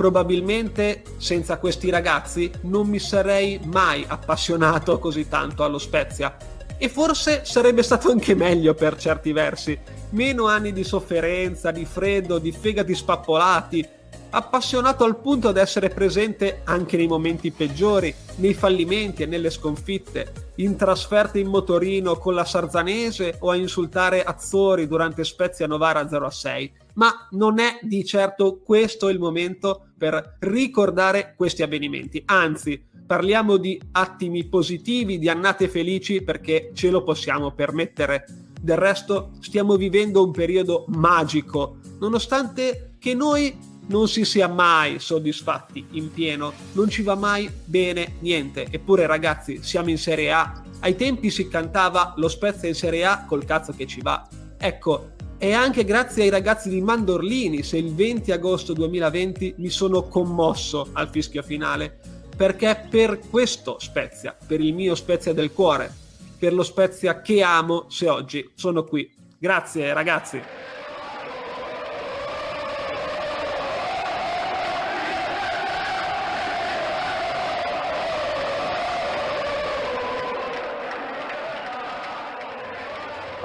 probabilmente 0.00 1.02
senza 1.18 1.58
questi 1.58 1.90
ragazzi 1.90 2.50
non 2.62 2.88
mi 2.88 2.98
sarei 2.98 3.60
mai 3.66 4.02
appassionato 4.08 4.98
così 4.98 5.28
tanto 5.28 5.62
allo 5.62 5.76
Spezia. 5.76 6.34
E 6.78 6.88
forse 6.88 7.44
sarebbe 7.44 7.82
stato 7.82 8.10
anche 8.10 8.34
meglio 8.34 8.72
per 8.72 8.96
certi 8.96 9.30
versi. 9.32 9.78
Meno 10.12 10.46
anni 10.46 10.72
di 10.72 10.84
sofferenza, 10.84 11.70
di 11.70 11.84
freddo, 11.84 12.38
di 12.38 12.50
fegati 12.50 12.94
spappolati, 12.94 13.86
appassionato 14.30 15.04
al 15.04 15.18
punto 15.18 15.52
da 15.52 15.60
essere 15.60 15.90
presente 15.90 16.62
anche 16.64 16.96
nei 16.96 17.06
momenti 17.06 17.50
peggiori, 17.50 18.14
nei 18.36 18.54
fallimenti 18.54 19.24
e 19.24 19.26
nelle 19.26 19.50
sconfitte, 19.50 20.52
in 20.56 20.76
trasferte 20.76 21.40
in 21.40 21.48
motorino 21.48 22.16
con 22.16 22.32
la 22.32 22.46
Sarzanese 22.46 23.36
o 23.40 23.50
a 23.50 23.56
insultare 23.56 24.24
Azzori 24.24 24.88
durante 24.88 25.24
Spezia 25.24 25.66
Novara 25.66 26.04
0-6. 26.04 26.79
Ma 26.94 27.28
non 27.30 27.58
è 27.58 27.78
di 27.82 28.04
certo 28.04 28.60
questo 28.62 29.08
il 29.08 29.18
momento 29.18 29.88
per 29.96 30.36
ricordare 30.40 31.34
questi 31.36 31.62
avvenimenti, 31.62 32.22
anzi 32.26 32.82
parliamo 33.10 33.56
di 33.56 33.80
attimi 33.92 34.44
positivi, 34.44 35.18
di 35.18 35.28
annate 35.28 35.68
felici 35.68 36.22
perché 36.22 36.70
ce 36.74 36.90
lo 36.90 37.02
possiamo 37.02 37.50
permettere. 37.50 38.24
Del 38.60 38.76
resto 38.76 39.32
stiamo 39.40 39.74
vivendo 39.74 40.24
un 40.24 40.30
periodo 40.30 40.84
magico, 40.88 41.78
nonostante 41.98 42.94
che 43.00 43.14
noi 43.14 43.68
non 43.88 44.06
si 44.06 44.24
sia 44.24 44.46
mai 44.46 45.00
soddisfatti 45.00 45.84
in 45.92 46.12
pieno, 46.12 46.52
non 46.72 46.88
ci 46.88 47.02
va 47.02 47.16
mai 47.16 47.50
bene 47.64 48.14
niente. 48.20 48.68
Eppure 48.70 49.06
ragazzi, 49.06 49.60
siamo 49.62 49.90
in 49.90 49.98
Serie 49.98 50.30
A. 50.30 50.62
Ai 50.78 50.94
tempi 50.94 51.30
si 51.30 51.48
cantava 51.48 52.14
lo 52.16 52.28
Spezia 52.28 52.68
in 52.68 52.74
Serie 52.74 53.04
A 53.04 53.24
col 53.24 53.44
cazzo 53.44 53.72
che 53.72 53.88
ci 53.88 54.00
va. 54.00 54.26
Ecco, 54.56 55.10
è 55.40 55.52
anche 55.52 55.84
grazie 55.84 56.24
ai 56.24 56.28
ragazzi 56.28 56.68
di 56.68 56.82
Mandorlini 56.82 57.62
se 57.62 57.78
il 57.78 57.94
20 57.94 58.30
agosto 58.30 58.74
2020 58.74 59.54
mi 59.56 59.70
sono 59.70 60.02
commosso 60.02 60.90
al 60.92 61.08
fischio 61.08 61.42
finale, 61.42 61.98
perché 62.36 62.84
per 62.90 63.20
questo 63.30 63.78
Spezia, 63.78 64.36
per 64.46 64.60
il 64.60 64.74
mio 64.74 64.94
Spezia 64.94 65.32
del 65.32 65.54
cuore, 65.54 65.90
per 66.38 66.52
lo 66.52 66.62
Spezia 66.62 67.22
che 67.22 67.40
amo, 67.40 67.86
se 67.88 68.06
oggi 68.10 68.50
sono 68.54 68.84
qui. 68.84 69.10
Grazie 69.38 69.94
ragazzi. 69.94 70.42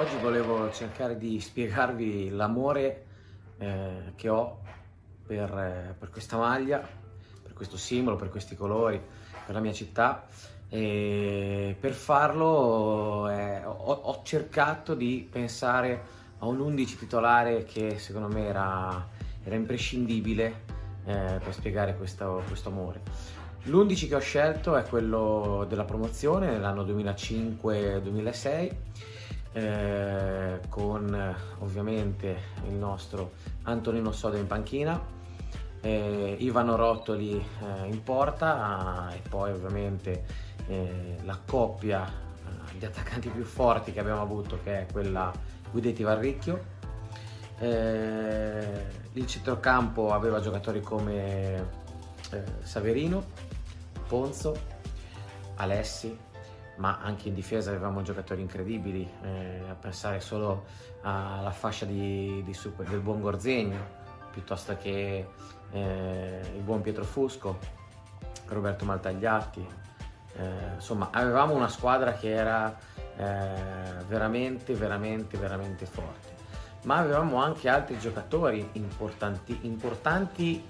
Oggi 0.06 0.18
volevo 0.18 0.70
cercare 0.70 1.18
di 1.18 1.40
spiegarvi 1.40 2.30
l'amore 2.30 3.06
eh, 3.58 4.12
che 4.14 4.28
ho 4.28 4.60
per, 5.26 5.50
eh, 5.50 5.94
per, 5.98 6.10
questa 6.10 6.36
maglia, 6.36 6.78
per 7.42 7.52
questo 7.52 7.76
simbolo, 7.76 8.14
per 8.14 8.30
questi 8.30 8.54
colori, 8.54 9.02
per 9.44 9.52
la 9.52 9.60
mia 9.60 9.72
città 9.72 10.24
e 10.68 11.76
per 11.80 11.92
farlo 11.92 13.28
eh, 13.30 13.64
ho, 13.64 13.72
ho, 13.72 14.20
cercato 14.22 14.94
di 14.94 15.26
pensare 15.28 16.00
a 16.38 16.46
un 16.46 16.60
11 16.60 16.98
titolare 16.98 17.64
che 17.64 17.98
secondo 17.98 18.28
me 18.28 18.46
era, 18.46 19.08
era 19.42 19.56
imprescindibile 19.56 20.62
eh, 21.04 21.40
per 21.42 21.52
spiegare 21.52 21.96
questo, 21.96 22.44
questo 22.46 22.68
amore. 22.68 23.00
L'11 23.64 24.06
che 24.06 24.14
ho 24.14 24.20
scelto 24.20 24.76
è 24.76 24.84
quello 24.84 25.66
della 25.68 25.84
promozione 25.84 26.48
nell'anno 26.48 26.84
2005-2006 26.84 29.15
eh, 29.56 30.60
con 30.68 31.34
ovviamente 31.60 32.36
il 32.66 32.74
nostro 32.74 33.32
Antonino 33.62 34.12
Soda 34.12 34.36
in 34.36 34.46
panchina, 34.46 35.02
eh, 35.80 36.36
Ivano 36.40 36.76
Rottoli 36.76 37.36
eh, 37.38 37.86
in 37.86 38.02
porta 38.02 39.10
e 39.14 39.26
poi 39.26 39.52
ovviamente 39.52 40.24
eh, 40.66 41.16
la 41.24 41.40
coppia 41.46 42.06
eh, 42.06 42.78
di 42.78 42.84
attaccanti 42.84 43.30
più 43.30 43.44
forti 43.44 43.92
che 43.92 44.00
abbiamo 44.00 44.20
avuto 44.20 44.58
che 44.62 44.80
è 44.80 44.86
quella 44.92 45.32
Guidetti 45.70 46.02
Varricchio. 46.02 46.74
Eh, 47.58 48.86
il 49.14 49.26
centrocampo 49.26 50.12
aveva 50.12 50.40
giocatori 50.40 50.82
come 50.82 51.84
Saverino, 52.60 53.24
Ponzo, 54.06 54.54
Alessi, 55.54 56.14
ma 56.76 56.98
anche 57.02 57.28
in 57.28 57.34
difesa 57.34 57.70
avevamo 57.70 58.02
giocatori 58.02 58.40
incredibili, 58.40 59.08
eh, 59.22 59.62
a 59.68 59.74
pensare 59.74 60.20
solo 60.20 60.64
alla 61.02 61.52
fascia 61.52 61.84
di, 61.84 62.42
di 62.44 62.54
super, 62.54 62.86
del 62.86 63.00
buon 63.00 63.20
Gorzegno, 63.20 64.04
piuttosto 64.30 64.76
che 64.76 65.28
eh, 65.70 66.40
il 66.54 66.62
buon 66.62 66.82
Pietro 66.82 67.04
Fusco, 67.04 67.58
Roberto 68.46 68.84
Maltagliatti. 68.84 69.66
Eh, 70.38 70.74
insomma, 70.74 71.08
avevamo 71.12 71.54
una 71.54 71.68
squadra 71.68 72.12
che 72.12 72.30
era 72.30 72.76
eh, 73.16 74.04
veramente, 74.06 74.74
veramente, 74.74 75.38
veramente 75.38 75.86
forte. 75.86 76.34
Ma 76.82 76.98
avevamo 76.98 77.42
anche 77.42 77.68
altri 77.68 77.98
giocatori 77.98 78.68
importanti, 78.72 79.60
importanti 79.62 80.64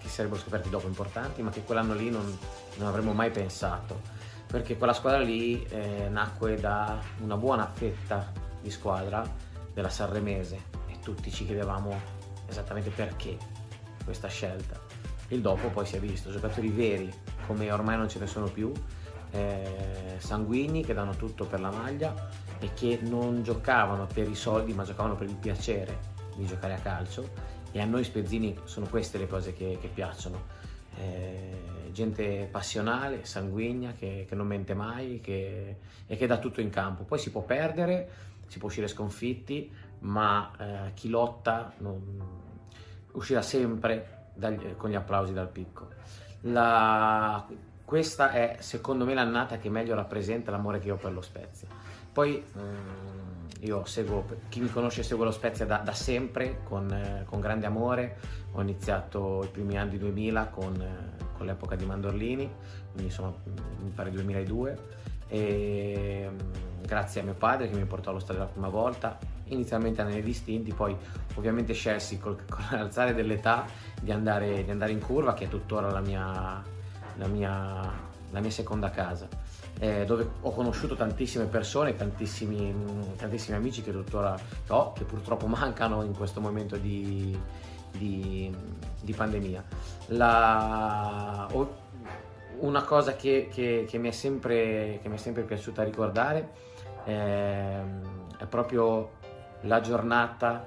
che 0.00 0.08
sarebbero 0.08 0.40
scoperti 0.40 0.70
dopo 0.70 0.88
importanti, 0.88 1.42
ma 1.42 1.50
che 1.50 1.62
quell'anno 1.62 1.94
lì 1.94 2.10
non, 2.10 2.36
non 2.76 2.88
avremmo 2.88 3.12
mai 3.12 3.30
pensato 3.30 4.21
perché 4.52 4.76
quella 4.76 4.92
squadra 4.92 5.18
lì 5.18 5.64
eh, 5.70 6.10
nacque 6.10 6.56
da 6.56 7.00
una 7.20 7.38
buona 7.38 7.66
fetta 7.72 8.30
di 8.60 8.70
squadra 8.70 9.24
della 9.72 9.88
Sanremese. 9.88 10.60
E 10.88 10.98
tutti 11.02 11.32
ci 11.32 11.46
chiedevamo 11.46 11.98
esattamente 12.46 12.90
perché 12.90 13.38
questa 14.04 14.28
scelta. 14.28 14.78
Il 15.28 15.40
dopo 15.40 15.68
poi 15.68 15.86
si 15.86 15.96
è 15.96 16.00
visto, 16.00 16.30
giocatori 16.30 16.68
veri 16.68 17.10
come 17.46 17.72
ormai 17.72 17.96
non 17.96 18.10
ce 18.10 18.18
ne 18.18 18.26
sono 18.26 18.44
più, 18.44 18.70
eh, 19.30 20.16
sanguigni 20.18 20.84
che 20.84 20.92
danno 20.92 21.16
tutto 21.16 21.46
per 21.46 21.58
la 21.58 21.70
maglia 21.70 22.14
e 22.58 22.74
che 22.74 22.98
non 23.00 23.42
giocavano 23.42 24.06
per 24.06 24.28
i 24.28 24.34
soldi 24.34 24.74
ma 24.74 24.84
giocavano 24.84 25.14
per 25.14 25.28
il 25.28 25.36
piacere 25.36 25.98
di 26.36 26.44
giocare 26.44 26.74
a 26.74 26.78
calcio. 26.78 27.26
E 27.72 27.80
a 27.80 27.86
noi 27.86 28.04
spezzini 28.04 28.54
sono 28.64 28.86
queste 28.86 29.16
le 29.16 29.26
cose 29.26 29.54
che, 29.54 29.78
che 29.80 29.88
piacciono 29.88 30.60
eh, 30.96 31.90
gente 31.92 32.48
passionale, 32.50 33.24
sanguigna, 33.24 33.92
che, 33.92 34.26
che 34.28 34.34
non 34.34 34.46
mente 34.46 34.74
mai 34.74 35.20
che, 35.20 35.76
e 36.06 36.16
che 36.16 36.26
dà 36.26 36.38
tutto 36.38 36.60
in 36.60 36.70
campo. 36.70 37.04
Poi 37.04 37.18
si 37.18 37.30
può 37.30 37.42
perdere, 37.42 38.10
si 38.46 38.58
può 38.58 38.68
uscire 38.68 38.88
sconfitti, 38.88 39.70
ma 40.00 40.50
eh, 40.58 40.92
chi 40.94 41.08
lotta 41.08 41.72
non, 41.78 42.20
uscirà 43.12 43.42
sempre 43.42 44.30
dagli, 44.34 44.76
con 44.76 44.90
gli 44.90 44.94
applausi 44.94 45.32
dal 45.32 45.48
picco. 45.48 45.88
La, 46.42 47.46
questa 47.84 48.32
è 48.32 48.56
secondo 48.60 49.04
me 49.04 49.14
l'annata 49.14 49.58
che 49.58 49.68
meglio 49.68 49.94
rappresenta 49.94 50.50
l'amore 50.50 50.80
che 50.80 50.90
ho 50.90 50.96
per 50.96 51.12
lo 51.12 51.20
Spezia. 51.20 51.68
Poi 52.12 52.42
ehm, 52.56 53.11
io 53.62 53.84
seguo, 53.84 54.24
chi 54.48 54.60
mi 54.60 54.70
conosce 54.70 55.02
segue 55.02 55.24
lo 55.24 55.30
Spezia 55.30 55.64
da, 55.64 55.78
da 55.78 55.92
sempre 55.92 56.60
con, 56.64 56.90
eh, 56.90 57.24
con, 57.26 57.40
grande 57.40 57.66
amore, 57.66 58.16
ho 58.52 58.60
iniziato 58.60 59.42
i 59.44 59.48
primi 59.48 59.78
anni 59.78 59.98
2000 59.98 60.46
con, 60.46 60.80
eh, 60.80 61.24
con 61.36 61.46
l'epoca 61.46 61.76
di 61.76 61.84
Mandorlini, 61.84 62.50
quindi 62.90 63.04
insomma 63.04 63.32
mi 63.46 63.90
pare 63.90 64.10
2002 64.10 64.78
e 65.28 66.28
mm, 66.28 66.82
grazie 66.82 67.20
a 67.20 67.24
mio 67.24 67.34
padre 67.34 67.68
che 67.68 67.76
mi 67.76 67.84
portò 67.84 68.10
allo 68.10 68.18
stadio 68.18 68.42
la 68.42 68.48
prima 68.48 68.68
volta, 68.68 69.16
inizialmente 69.44 70.00
a 70.00 70.06
anni 70.06 70.22
distinti, 70.22 70.72
poi 70.72 70.96
ovviamente 71.34 71.72
scelsi 71.72 72.18
col, 72.18 72.42
con 72.50 72.64
l'alzare 72.72 73.14
dell'età 73.14 73.64
di 74.00 74.10
andare, 74.10 74.64
di 74.64 74.70
andare 74.72 74.90
in 74.90 75.00
curva 75.00 75.34
che 75.34 75.44
è 75.44 75.48
tuttora 75.48 75.88
la 75.88 76.00
mia, 76.00 76.60
la 77.16 77.26
mia, 77.28 77.92
la 78.30 78.40
mia 78.40 78.50
seconda 78.50 78.90
casa 78.90 79.51
eh, 79.82 80.04
dove 80.04 80.30
ho 80.42 80.52
conosciuto 80.52 80.94
tantissime 80.94 81.46
persone, 81.46 81.96
tantissimi, 81.96 82.72
tantissimi 83.16 83.56
amici 83.56 83.82
che 83.82 83.90
tuttora 83.90 84.38
ho, 84.68 84.92
che 84.92 85.02
purtroppo 85.02 85.48
mancano 85.50 86.04
in 86.04 86.14
questo 86.14 86.40
momento 86.40 86.76
di, 86.76 87.36
di, 87.90 88.54
di 89.00 89.12
pandemia. 89.12 89.64
La, 90.08 91.48
una 92.60 92.82
cosa 92.84 93.16
che, 93.16 93.48
che, 93.50 93.84
che, 93.88 93.98
mi 93.98 94.06
è 94.06 94.12
sempre, 94.12 95.00
che 95.02 95.08
mi 95.08 95.16
è 95.16 95.18
sempre 95.18 95.42
piaciuta 95.42 95.82
ricordare 95.82 96.50
eh, 97.04 97.80
è 98.38 98.46
proprio 98.48 99.14
la 99.62 99.80
giornata 99.80 100.64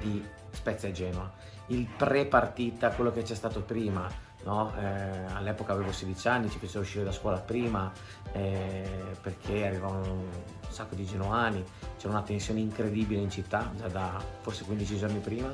di 0.00 0.24
Spezia 0.52 0.88
e 0.88 0.92
Genoa, 0.92 1.30
il 1.66 1.86
pre-partita, 1.86 2.92
quello 2.92 3.12
che 3.12 3.20
c'è 3.20 3.34
stato 3.34 3.60
prima, 3.60 4.08
No? 4.46 4.72
Eh, 4.78 5.24
all'epoca 5.34 5.72
avevo 5.72 5.90
16 5.90 6.28
anni, 6.28 6.50
ci 6.50 6.58
fecero 6.58 6.82
uscire 6.82 7.02
da 7.02 7.10
scuola 7.10 7.38
prima 7.38 7.90
eh, 8.30 8.88
perché 9.20 9.66
arrivavano 9.66 10.12
un 10.12 10.28
sacco 10.68 10.94
di 10.94 11.04
genuani, 11.04 11.64
c'era 11.98 12.12
una 12.12 12.22
tensione 12.22 12.60
incredibile 12.60 13.20
in 13.20 13.28
città 13.28 13.72
già 13.76 13.88
da 13.88 14.22
forse 14.42 14.62
15 14.64 14.98
giorni 14.98 15.18
prima 15.18 15.52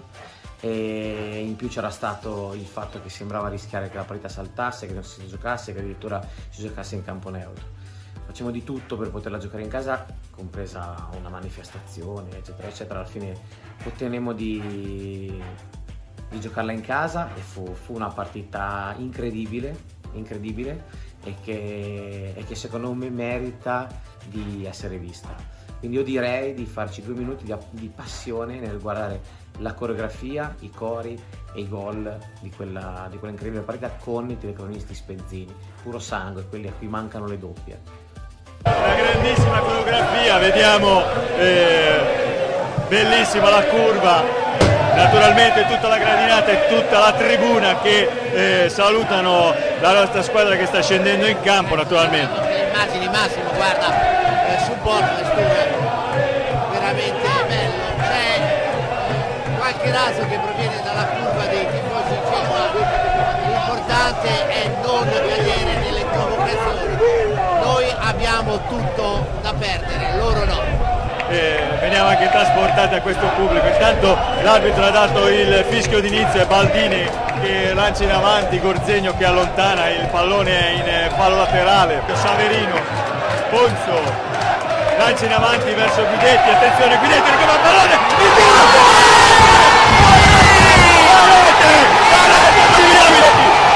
e 0.61 1.43
in 1.43 1.57
più 1.57 1.69
c'era 1.69 1.89
stato 1.89 2.53
il 2.53 2.67
fatto 2.67 3.01
che 3.01 3.09
sembrava 3.09 3.49
rischiare 3.49 3.89
che 3.89 3.97
la 3.97 4.05
partita 4.05 4.29
saltasse, 4.29 4.87
che 4.87 4.93
non 4.93 5.05
si 5.05 5.27
giocasse, 5.27 5.73
che 5.73 5.79
addirittura 5.79 6.21
si 6.51 6.61
giocasse 6.61 6.95
in 6.95 7.03
campo 7.03 7.31
neutro. 7.31 7.65
Facciamo 8.27 8.51
di 8.51 8.63
tutto 8.63 8.97
per 8.99 9.11
poterla 9.11 9.39
giocare 9.39 9.63
in 9.63 9.69
casa, 9.69 10.07
compresa 10.31 11.09
una 11.19 11.31
manifestazione, 11.31 12.37
eccetera, 12.37 12.69
eccetera. 12.69 13.01
Alla 13.01 13.09
fine 13.09 13.37
ottenemmo 13.85 14.33
di 14.33 15.43
di 16.33 16.41
giocarla 16.41 16.73
in 16.73 16.81
casa 16.81 17.35
e 17.35 17.41
fu, 17.41 17.75
fu 17.75 17.95
una 17.95 18.09
partita 18.09 18.95
incredibile, 18.97 19.77
incredibile 20.15 20.85
e 21.23 21.35
che, 21.45 22.33
e 22.35 22.45
che, 22.45 22.55
secondo 22.55 22.93
me 22.95 23.11
merita 23.11 23.87
di 24.25 24.65
essere 24.67 24.97
vista. 24.97 25.29
Quindi 25.79 25.99
io 25.99 26.05
direi 26.05 26.55
di 26.55 26.65
farci 26.65 27.03
due 27.03 27.15
minuti 27.15 27.45
di, 27.45 27.55
di 27.71 27.93
passione 27.95 28.59
nel 28.59 28.81
guardare 28.81 29.21
la 29.59 29.75
coreografia, 29.75 30.55
i 30.61 30.71
cori 30.71 31.21
e 31.53 31.61
i 31.61 31.69
gol 31.69 32.19
di 32.41 32.51
quella, 32.51 33.07
di 33.11 33.19
quella 33.19 33.33
incredibile 33.33 33.63
partita 33.63 33.91
con 34.01 34.31
i 34.31 34.39
telecronisti 34.39 34.95
spezzini, 34.95 35.55
puro 35.83 35.99
sangue, 35.99 36.47
quelli 36.49 36.69
a 36.69 36.73
cui 36.73 36.89
mancano 36.89 37.27
le 37.27 37.39
doppie. 37.39 37.81
Una 38.65 38.95
grandissima 38.95 39.59
coreografia, 39.59 40.39
vediamo 40.39 41.03
eh, 41.37 42.87
bellissima 42.89 43.51
la 43.51 43.65
curva, 43.65 44.42
naturalmente 44.95 45.67
tutta 45.67 45.89
la 45.89 45.99
gradinata 45.99 46.51
e 46.51 46.69
tutta 46.69 46.99
la 46.99 47.13
tribuna 47.13 47.81
che 47.81 48.09
eh, 48.33 48.69
salutano 48.69 49.55
la 49.81 49.93
nostra 49.93 50.23
squadra 50.23 50.57
che 50.57 50.67
sta 50.67 50.83
scendendo 50.83 51.27
in 51.27 51.41
campo 51.43 51.75
naturalmente. 51.75 52.71
Immagini 52.71 53.09
Massimo, 53.09 53.51
guarda, 53.55 53.89
eh, 54.47 54.59
supporto 54.65 55.23
veramente 56.71 57.29
bello, 57.49 57.83
c'è 57.99 59.57
qualche 59.59 59.91
raso 59.91 60.27
che 60.29 60.39
proviene 60.39 60.81
dalla 60.85 61.07
curva 61.07 61.47
dei 61.47 61.67
tifosi 61.71 62.21
l'importante 63.47 64.49
è 64.49 64.71
non 64.83 65.09
cadere 65.09 65.79
nelle 65.79 66.05
provocazioni, 66.05 66.97
noi 67.63 67.87
abbiamo 67.99 68.61
tutto 68.69 69.27
da 69.43 69.53
perdere, 69.55 70.17
loro 70.17 70.45
no 70.45 70.92
eh, 71.33 71.63
veniamo 71.81 72.09
anche 72.09 72.29
trasportati 72.29 72.95
a 72.95 73.01
questo 73.01 73.27
pubblico. 73.37 73.67
Intanto 73.67 74.17
l'arbitro 74.43 74.85
ha 74.85 74.91
dato 74.91 75.29
il 75.29 75.65
fischio 75.69 76.01
d'inizio 76.01 76.43
e 76.43 76.47
Baldini 76.47 77.09
che 77.41 77.73
lancia 77.75 78.05
in 78.05 78.13
avanti, 78.13 78.61
Gorzegno 78.61 79.17
che 79.17 79.25
allontana, 79.25 79.89
il 79.89 80.07
pallone 80.09 80.73
in 80.75 81.11
fallo 81.17 81.37
laterale, 81.37 82.03
Saverino, 82.15 82.75
Ponzo, 83.51 84.01
lancia 84.99 85.25
in 85.25 85.33
avanti 85.33 85.73
verso 85.73 86.05
Guidetti, 86.07 86.51
attenzione 86.51 86.99
Guidetti 86.99 87.31
recupera 87.31 87.53
il 87.53 87.61
pallone, 87.61 87.95
il 87.95 88.35
tiro! 88.37 89.13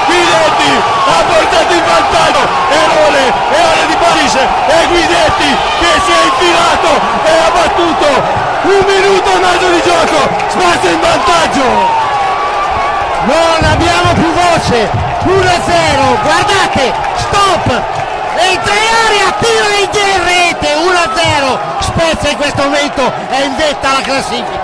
Guidetti 0.05 0.96
ha 1.07 1.23
portato 1.23 1.73
il 1.73 1.83
vantaggio 1.83 2.43
errore, 2.69 3.23
errore 3.51 3.85
di 3.87 3.95
Parise 3.95 4.41
e 4.67 4.87
Guidetti 4.87 5.49
che 5.79 5.91
si 6.03 6.11
è 6.11 6.21
infilato 6.27 6.89
e 7.23 7.31
ha 7.31 7.51
battuto 7.51 8.07
un 8.67 8.83
minuto 8.85 9.29
e 9.31 9.39
mezzo 9.39 9.69
di 9.71 9.81
gioco 9.83 10.19
Spezia 10.47 10.89
in 10.91 10.99
vantaggio. 10.99 11.65
Non 13.23 13.63
abbiamo 13.63 14.13
più 14.13 14.31
voce. 14.33 14.89
1-0 15.23 16.21
guardate 16.21 16.93
stop. 17.15 17.81
Entra 18.35 18.73
in 18.73 18.93
aria 19.07 19.33
tira 19.39 19.67
in 19.79 20.23
rete 20.23 20.75
1-0 20.75 21.57
Spezia 21.79 22.29
in 22.29 22.37
questo 22.37 22.63
momento 22.63 23.11
è 23.29 23.43
in 23.43 23.55
vetta 23.55 23.89
alla 23.89 24.01
classifica 24.01 24.56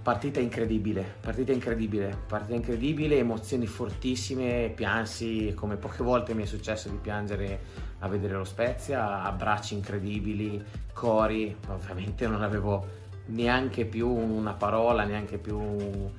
Partita 0.00 0.38
incredibile, 0.38 1.16
partita 1.20 1.50
incredibile, 1.50 2.16
partita 2.28 2.54
incredibile, 2.54 3.18
emozioni 3.18 3.66
fortissime, 3.66 4.70
piansi 4.72 5.54
come 5.56 5.74
poche 5.74 6.04
volte 6.04 6.34
mi 6.34 6.44
è 6.44 6.46
successo 6.46 6.88
di 6.88 6.98
piangere 6.98 7.58
a 7.98 8.06
vedere 8.06 8.34
lo 8.34 8.44
Spezia, 8.44 9.24
abbracci 9.24 9.74
incredibili, 9.74 10.62
cori, 10.92 11.56
ovviamente 11.68 12.28
non 12.28 12.42
avevo 12.42 12.86
neanche 13.26 13.86
più 13.86 14.08
una 14.08 14.52
parola, 14.52 15.02
neanche 15.02 15.38
più 15.38 15.58
un, 15.58 16.10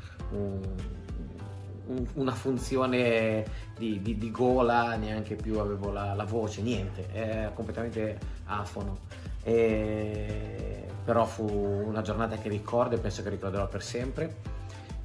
un, 1.87 2.05
una 2.13 2.33
funzione 2.33 3.45
di, 3.77 4.01
di, 4.01 4.17
di, 4.17 4.31
gola, 4.31 4.95
neanche 4.95 5.35
più 5.35 5.59
avevo 5.59 5.91
la, 5.91 6.13
la 6.13 6.25
voce, 6.25 6.61
niente, 6.61 7.07
è 7.11 7.51
completamente 7.53 8.17
afono. 8.45 8.97
E 9.43 10.85
però 11.05 11.23
fu 11.25 11.45
una 11.45 12.01
giornata 12.01 12.35
che 12.37 12.49
ricordo 12.49 12.95
e 12.95 12.97
penso 12.97 13.21
che 13.21 13.29
ricorderò 13.29 13.67
per 13.67 13.83
sempre, 13.83 14.37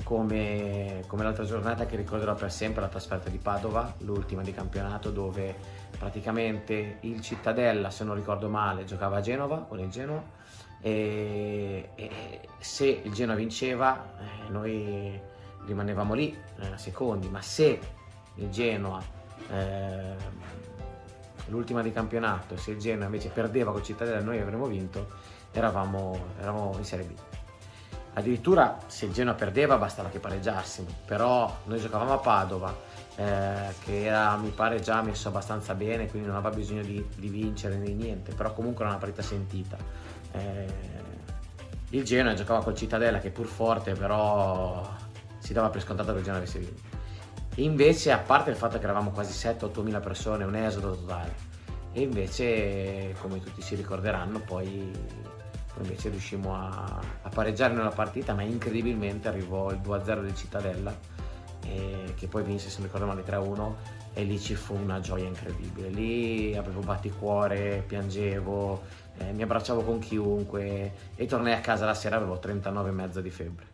come, 0.03 1.05
come 1.07 1.23
l'altra 1.23 1.45
giornata 1.45 1.85
che 1.85 1.95
ricorderò 1.95 2.35
per 2.35 2.51
sempre 2.51 2.81
la 2.81 2.89
trasferta 2.89 3.29
di 3.29 3.37
Padova, 3.37 3.95
l'ultima 3.99 4.41
di 4.41 4.53
campionato, 4.53 5.11
dove 5.11 5.55
praticamente 5.99 6.97
il 7.01 7.21
Cittadella, 7.21 7.91
se 7.91 8.05
non 8.05 8.15
ricordo 8.15 8.49
male, 8.49 8.85
giocava 8.85 9.19
a 9.19 9.21
Genova 9.21 9.59
con 9.59 9.79
il 9.79 9.91
Genoa 9.91 10.23
e, 10.81 11.91
e 11.95 12.41
se 12.59 13.03
il 13.05 13.13
Genoa 13.13 13.35
vinceva 13.35 14.15
eh, 14.19 14.51
noi 14.51 15.21
rimanevamo 15.67 16.15
lì 16.15 16.37
eh, 16.59 16.77
secondi, 16.77 17.29
ma 17.29 17.43
se 17.43 17.79
il 18.37 18.51
Genoa 18.51 19.03
eh, 19.51 20.15
l'ultima 21.47 21.83
di 21.83 21.93
campionato, 21.93 22.57
se 22.57 22.73
il 22.73 22.79
Genoa 22.79 23.07
invece 23.07 23.29
perdeva 23.29 23.73
con 23.73 23.83
Cittadella 23.83 24.21
noi 24.21 24.41
avremmo 24.41 24.67
vinto, 24.67 25.09
eravamo, 25.53 26.27
eravamo 26.41 26.75
in 26.77 26.85
Serie 26.85 27.07
B. 27.07 27.13
Addirittura 28.13 28.79
se 28.87 29.07
il 29.07 29.13
Genoa 29.13 29.35
perdeva 29.35 29.77
bastava 29.77 30.09
che 30.09 30.19
pareggiassimo, 30.19 30.89
però 31.07 31.59
noi 31.65 31.79
giocavamo 31.79 32.13
a 32.13 32.19
Padova, 32.19 32.77
eh, 33.17 33.75
che 33.85 34.05
era, 34.05 34.37
mi 34.37 34.51
pare 34.51 34.81
già 34.81 35.01
messo 35.03 35.29
abbastanza 35.29 35.75
bene, 35.75 36.09
quindi 36.09 36.29
non 36.29 36.37
aveva 36.37 36.55
bisogno 36.55 36.83
di, 36.83 37.05
di 37.17 37.29
vincere 37.29 37.77
né 37.77 37.91
niente, 37.91 38.35
però 38.35 38.53
comunque 38.53 38.83
era 38.85 38.93
una 38.93 39.01
partita 39.01 39.23
sentita. 39.23 39.77
Eh, 40.33 40.99
il 41.91 42.05
Genoa 42.05 42.35
giocava 42.35 42.63
col 42.63 42.75
Cittadella 42.75 43.19
che 43.19 43.31
pur 43.31 43.47
forte, 43.47 43.93
però 43.93 44.89
si 45.41 45.53
dava 45.53 45.69
per 45.69 45.83
scontato 45.83 46.13
che 46.13 46.19
il 46.19 46.25
Genoa 46.25 46.39
avesse 46.39 46.59
vinto. 46.61 46.99
Invece, 47.57 48.13
a 48.13 48.19
parte 48.19 48.51
il 48.51 48.57
fatto 48.57 48.79
che 48.79 48.85
eravamo 48.85 49.11
quasi 49.11 49.33
7-8 49.33 49.83
mila 49.83 49.99
persone, 49.99 50.45
un 50.45 50.55
esodo 50.55 50.95
totale, 50.95 51.35
e 51.93 52.03
invece, 52.03 53.15
come 53.21 53.41
tutti 53.41 53.61
si 53.61 53.75
ricorderanno, 53.75 54.39
poi 54.41 54.93
invece 55.79 56.11
riuscimmo 56.11 56.55
a, 56.55 57.01
a 57.23 57.29
pareggiare 57.29 57.75
nella 57.75 57.91
partita, 57.91 58.35
ma 58.35 58.43
incredibilmente 58.43 59.29
arrivò 59.29 59.71
il 59.71 59.81
2-0 59.81 60.23
del 60.23 60.35
Cittadella, 60.35 60.97
eh, 61.67 62.15
che 62.17 62.27
poi 62.29 62.43
vinse, 62.45 62.69
se 62.69 62.79
non 62.79 62.87
ricordo 62.87 63.07
male, 63.07 63.25
3-1 63.25 63.99
e 64.13 64.25
lì 64.25 64.39
ci 64.41 64.55
fu 64.55 64.75
una 64.75 65.01
gioia 65.01 65.27
incredibile. 65.27 65.89
Lì 65.89 66.57
avevo 66.57 66.81
batticuore, 66.81 67.85
piangevo, 67.87 68.83
eh, 69.19 69.33
mi 69.33 69.43
abbracciavo 69.43 69.83
con 69.83 69.99
chiunque 69.99 70.93
e 71.15 71.27
tornai 71.27 71.53
a 71.53 71.61
casa 71.61 71.85
la 71.85 71.95
sera, 71.95 72.17
avevo 72.17 72.41
39,5 72.43 73.19
di 73.21 73.31
febbre. 73.31 73.67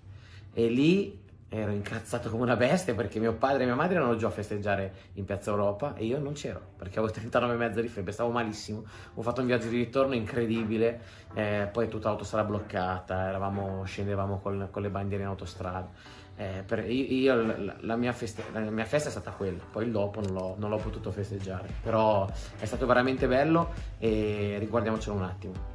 E 0.53 0.69
lì 0.69 1.25
ero 1.61 1.71
incazzato 1.71 2.29
come 2.31 2.43
una 2.43 2.57
bestia 2.57 2.95
perché 2.95 3.19
mio 3.19 3.35
padre 3.35 3.63
e 3.63 3.67
mia 3.67 3.75
madre 3.75 3.97
erano 3.97 4.17
giù 4.17 4.27
a 4.27 4.31
festeggiare 4.31 4.93
in 5.15 5.25
Piazza 5.25 5.51
Europa 5.51 5.95
e 5.95 6.05
io 6.05 6.19
non 6.19 6.35
c'ero 6.35 6.61
perché 6.77 6.99
avevo 6.99 7.15
39,5 7.15 7.81
di 7.81 7.89
febbre, 7.89 8.13
stavo 8.13 8.31
malissimo. 8.31 8.85
Ho 9.15 9.23
fatto 9.23 9.41
un 9.41 9.47
viaggio 9.47 9.69
di 9.69 9.79
ritorno 9.79 10.15
incredibile, 10.15 11.01
eh, 11.35 11.69
poi 11.73 11.89
tutta 11.89 12.09
l'autostrada 12.09 12.47
bloccata, 12.47 13.29
eravamo, 13.29 13.85
scendevamo 13.85 14.39
con, 14.39 14.69
con 14.71 14.83
le 14.83 14.91
bandiere 14.91 15.23
in 15.23 15.29
autostrada. 15.29 15.89
Eh, 16.39 16.63
per, 16.67 16.91
io 16.91 17.35
la, 17.35 17.77
la, 17.81 17.97
mia 17.97 18.13
feste, 18.13 18.43
la, 18.53 18.61
mia 18.61 18.85
festa 18.85 19.09
è 19.09 19.11
stata 19.11 19.31
quella, 19.31 19.63
poi 19.71 19.87
il 19.87 19.91
dopo 19.91 20.21
non 20.21 20.35
l'ho, 20.35 20.55
non 20.59 20.69
l'ho 20.69 20.77
potuto 20.77 21.11
festeggiare, 21.11 21.69
però 21.83 22.29
è 22.59 22.65
stato 22.67 22.85
veramente 22.85 23.27
bello 23.27 23.73
e 23.99 24.57
riguardiamocelo 24.59 25.17
un 25.17 25.23
attimo. 25.23 25.75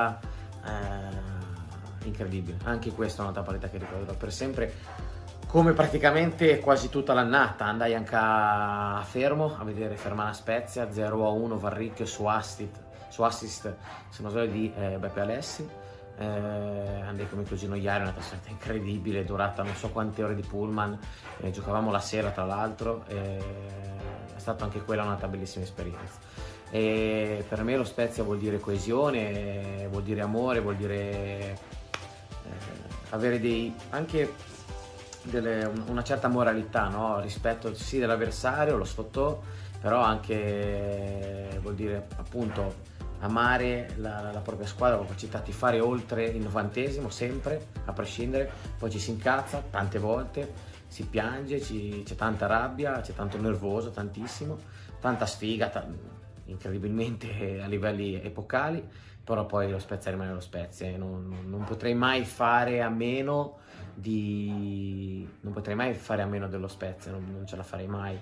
Partita 0.00 0.20
eh, 0.64 2.06
incredibile. 2.06 2.58
Anche 2.64 2.90
questa 2.92 3.18
è 3.18 3.20
un'altra 3.22 3.42
partita 3.42 3.68
che 3.68 3.78
ricorderò 3.78 4.14
per 4.14 4.32
sempre. 4.32 4.72
Come 5.46 5.72
praticamente 5.72 6.60
quasi 6.60 6.88
tutta 6.88 7.12
l'annata, 7.12 7.64
andai 7.64 7.94
anche 7.94 8.14
a 8.14 9.02
Fermo 9.04 9.56
a 9.58 9.64
vedere 9.64 9.96
Fermana 9.96 10.32
Spezia 10.32 10.90
0 10.92 11.26
a 11.26 11.30
1 11.30 11.58
Varricchio 11.58 12.06
su 12.06 12.24
assist, 12.24 12.80
su 13.08 13.22
assist 13.22 13.74
se 14.10 14.22
non 14.22 14.30
sbaglio 14.30 14.52
di 14.52 14.72
eh, 14.76 14.96
Beppe 14.98 15.20
Alessi. 15.20 15.68
Eh, 16.16 16.26
andai 16.26 17.26
con 17.28 17.38
mio 17.38 17.48
cugino 17.48 17.74
ieri, 17.74 18.02
una 18.02 18.12
trasferta 18.12 18.50
incredibile, 18.50 19.24
durata 19.24 19.62
non 19.62 19.74
so 19.74 19.88
quante 19.88 20.22
ore 20.22 20.34
di 20.34 20.42
pullman, 20.42 20.98
eh, 21.40 21.50
giocavamo 21.50 21.90
la 21.90 21.98
sera 21.98 22.28
tra 22.28 22.44
l'altro, 22.44 23.06
è 23.06 23.38
stata 24.36 24.64
anche 24.64 24.82
quella 24.82 25.02
una 25.02 25.16
bellissima 25.26 25.64
esperienza. 25.64 26.18
E 26.70 27.44
per 27.48 27.62
me 27.64 27.76
lo 27.76 27.84
Spezia 27.84 28.22
vuol 28.22 28.38
dire 28.38 28.60
coesione, 28.60 29.88
vuol 29.90 30.02
dire 30.02 30.20
amore, 30.20 30.60
vuol 30.60 30.76
dire 30.76 31.00
eh, 31.00 31.58
avere 33.10 33.40
dei, 33.40 33.74
anche 33.90 34.34
delle, 35.22 35.70
una 35.86 36.02
certa 36.02 36.28
moralità 36.28 36.88
no? 36.88 37.20
rispetto 37.20 37.74
sì 37.74 37.98
dell'avversario, 37.98 38.76
lo 38.76 38.84
sfottò, 38.84 39.40
però 39.80 40.00
anche 40.00 41.58
vuol 41.60 41.74
dire 41.74 42.06
appunto 42.16 42.88
amare 43.20 43.94
la, 43.96 44.30
la, 44.32 44.40
propria 44.40 44.66
squadra, 44.66 44.96
la 44.96 45.02
capacità 45.02 45.40
di 45.40 45.52
fare 45.52 45.80
oltre 45.80 46.24
il 46.24 46.42
novantesimo 46.42 47.10
sempre, 47.10 47.66
a 47.84 47.92
prescindere, 47.92 48.50
poi 48.78 48.90
ci 48.90 48.98
si 48.98 49.10
incazza 49.10 49.62
tante 49.70 49.98
volte, 49.98 50.52
si 50.86 51.04
piange, 51.04 51.60
ci, 51.60 52.02
c'è 52.04 52.14
tanta 52.14 52.46
rabbia, 52.46 53.00
c'è 53.00 53.12
tanto 53.12 53.38
nervoso, 53.38 53.90
tantissimo, 53.90 54.58
tanta 55.00 55.26
sfiga, 55.26 55.68
t- 55.68 55.84
incredibilmente 56.50 57.60
a 57.62 57.66
livelli 57.66 58.20
epocali, 58.20 58.86
però 59.22 59.46
poi 59.46 59.70
lo 59.70 59.78
Spezia 59.78 60.10
rimane 60.10 60.32
lo 60.32 60.40
Spezia 60.40 60.96
non, 60.96 61.44
non, 61.46 61.64
potrei 61.64 61.94
mai 61.94 62.24
fare 62.24 62.82
a 62.82 62.88
meno 62.88 63.58
di... 63.94 65.28
non 65.40 65.52
potrei 65.52 65.74
mai 65.74 65.94
fare 65.94 66.22
a 66.22 66.26
meno 66.26 66.48
dello 66.48 66.68
Spezia, 66.68 67.12
non, 67.12 67.26
non 67.30 67.46
ce 67.46 67.56
la 67.56 67.62
farei 67.62 67.86
mai. 67.86 68.18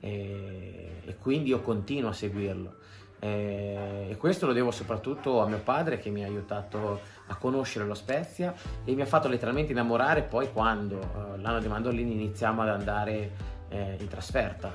E, 0.00 1.02
e, 1.04 1.16
quindi 1.16 1.50
io 1.50 1.60
continuo 1.60 2.10
a 2.10 2.12
seguirlo. 2.12 2.74
E, 3.18 4.08
e 4.10 4.16
questo 4.16 4.46
lo 4.46 4.52
devo 4.52 4.70
soprattutto 4.70 5.40
a 5.40 5.46
mio 5.46 5.58
padre 5.58 5.98
che 5.98 6.10
mi 6.10 6.22
ha 6.22 6.26
aiutato 6.26 7.00
a 7.26 7.36
conoscere 7.36 7.84
lo 7.86 7.94
Spezia 7.94 8.54
e 8.84 8.94
mi 8.94 9.00
ha 9.00 9.06
fatto 9.06 9.26
letteralmente 9.28 9.72
innamorare 9.72 10.22
poi 10.22 10.52
quando 10.52 10.96
uh, 10.96 11.40
l'anno 11.40 11.60
di 11.60 11.66
Mandolini 11.66 12.12
iniziamo 12.12 12.62
ad 12.62 12.68
andare 12.68 13.54
eh, 13.68 13.96
in 13.98 14.08
trasferta, 14.08 14.70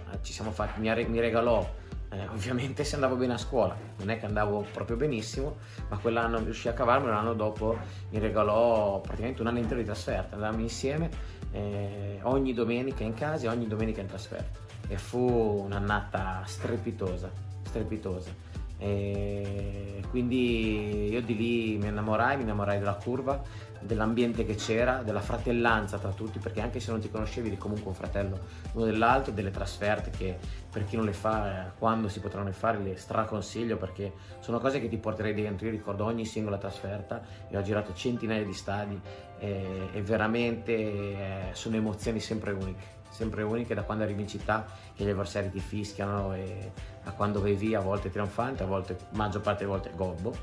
fatti, 0.52 0.80
mi, 0.80 1.06
mi 1.06 1.20
regalò 1.20 1.66
eh, 2.12 2.28
ovviamente 2.28 2.84
se 2.84 2.96
andavo 2.96 3.16
bene 3.16 3.34
a 3.34 3.38
scuola, 3.38 3.76
non 3.98 4.10
è 4.10 4.20
che 4.20 4.26
andavo 4.26 4.66
proprio 4.74 4.98
benissimo, 4.98 5.58
ma 5.90 5.98
quell'anno 5.98 6.40
riuscì 6.40 6.68
a 6.68 6.74
cavarmi, 6.74 7.08
l'anno 7.08 7.34
dopo 7.34 7.78
mi 8.10 8.20
regalò 8.20 9.00
praticamente 9.00 9.42
un 9.42 9.48
anno 9.48 9.60
intero 9.60 9.80
di 9.80 9.86
trasferta, 9.86 10.36
andavamo 10.36 10.62
insieme 10.62 11.10
eh, 11.52 12.20
ogni 12.24 12.54
domenica 12.54 13.04
in 13.04 13.14
casa 13.14 13.46
e 13.46 13.50
ogni 13.50 13.68
domenica 13.68 14.02
in 14.02 14.08
trasferta 14.08 14.60
e 14.88 14.98
fu 14.98 15.64
un'annata 15.66 16.42
strepitosa, 16.46 17.32
strepitosa. 17.64 18.50
E 18.78 20.04
quindi 20.10 21.10
io 21.10 21.22
di 21.22 21.38
lì 21.38 21.78
mi 21.78 21.88
innamorai, 21.88 22.36
mi 22.36 22.44
innamorai 22.44 22.80
della 22.80 22.96
curva, 22.96 23.42
dell'ambiente 23.80 24.44
che 24.44 24.56
c'era, 24.56 25.04
della 25.04 25.22
fratellanza 25.22 25.98
tra 25.98 26.12
tutti, 26.12 26.40
perché 26.40 26.62
anche 26.62 26.80
se 26.80 26.92
non 26.92 27.00
ti 27.00 27.10
conoscevi 27.10 27.48
eri 27.48 27.58
comunque 27.58 27.90
un 27.90 27.96
fratello 27.96 28.40
uno 28.74 28.86
dell'altro, 28.86 29.32
delle 29.32 29.52
trasferte 29.52 30.10
che 30.10 30.38
per 30.72 30.86
chi 30.86 30.96
non 30.96 31.06
le 31.06 31.14
fa, 31.14 31.68
eh, 31.68 31.72
quando 31.78 32.08
si 32.08 32.22
potranno 32.22 32.52
fare, 32.54 32.80
le 32.80 32.96
straconsiglio 32.96 33.76
perché 33.76 34.14
sono 34.40 34.60
cose 34.60 34.80
che 34.80 34.88
ti 34.88 34.98
porterei 34.98 35.34
dentro. 35.34 35.66
Io 35.66 35.72
ricordo 35.72 36.06
ogni 36.06 36.26
singola 36.26 36.58
trasferta 36.58 37.22
e 37.50 37.58
ho 37.58 37.62
girato 37.62 37.94
centinaia 37.94 38.46
di 38.46 38.54
stadi 38.54 39.00
e, 39.38 39.90
e 39.92 40.02
veramente 40.02 40.72
eh, 40.72 41.50
sono 41.52 41.76
emozioni 41.76 42.20
sempre 42.20 42.52
uniche 42.52 43.00
sempre 43.12 43.44
uniche 43.44 43.76
da 43.76 43.84
quando 43.84 44.06
arrivi 44.06 44.22
in 44.22 44.28
città 44.30 44.66
che 44.96 45.04
gli 45.04 45.10
avversari 45.10 45.52
ti 45.52 45.60
fischiano 45.60 46.34
e 46.34 46.72
a 47.04 47.12
quando 47.12 47.42
vai 47.42 47.56
via 47.56 47.80
a 47.80 47.82
volte 47.82 48.10
trionfante, 48.10 48.64
a 48.64 48.66
volte, 48.66 48.98
maggior 49.12 49.42
parte 49.42 49.66
delle 49.66 49.78
volte 49.78 49.92
gobbo 49.94 50.34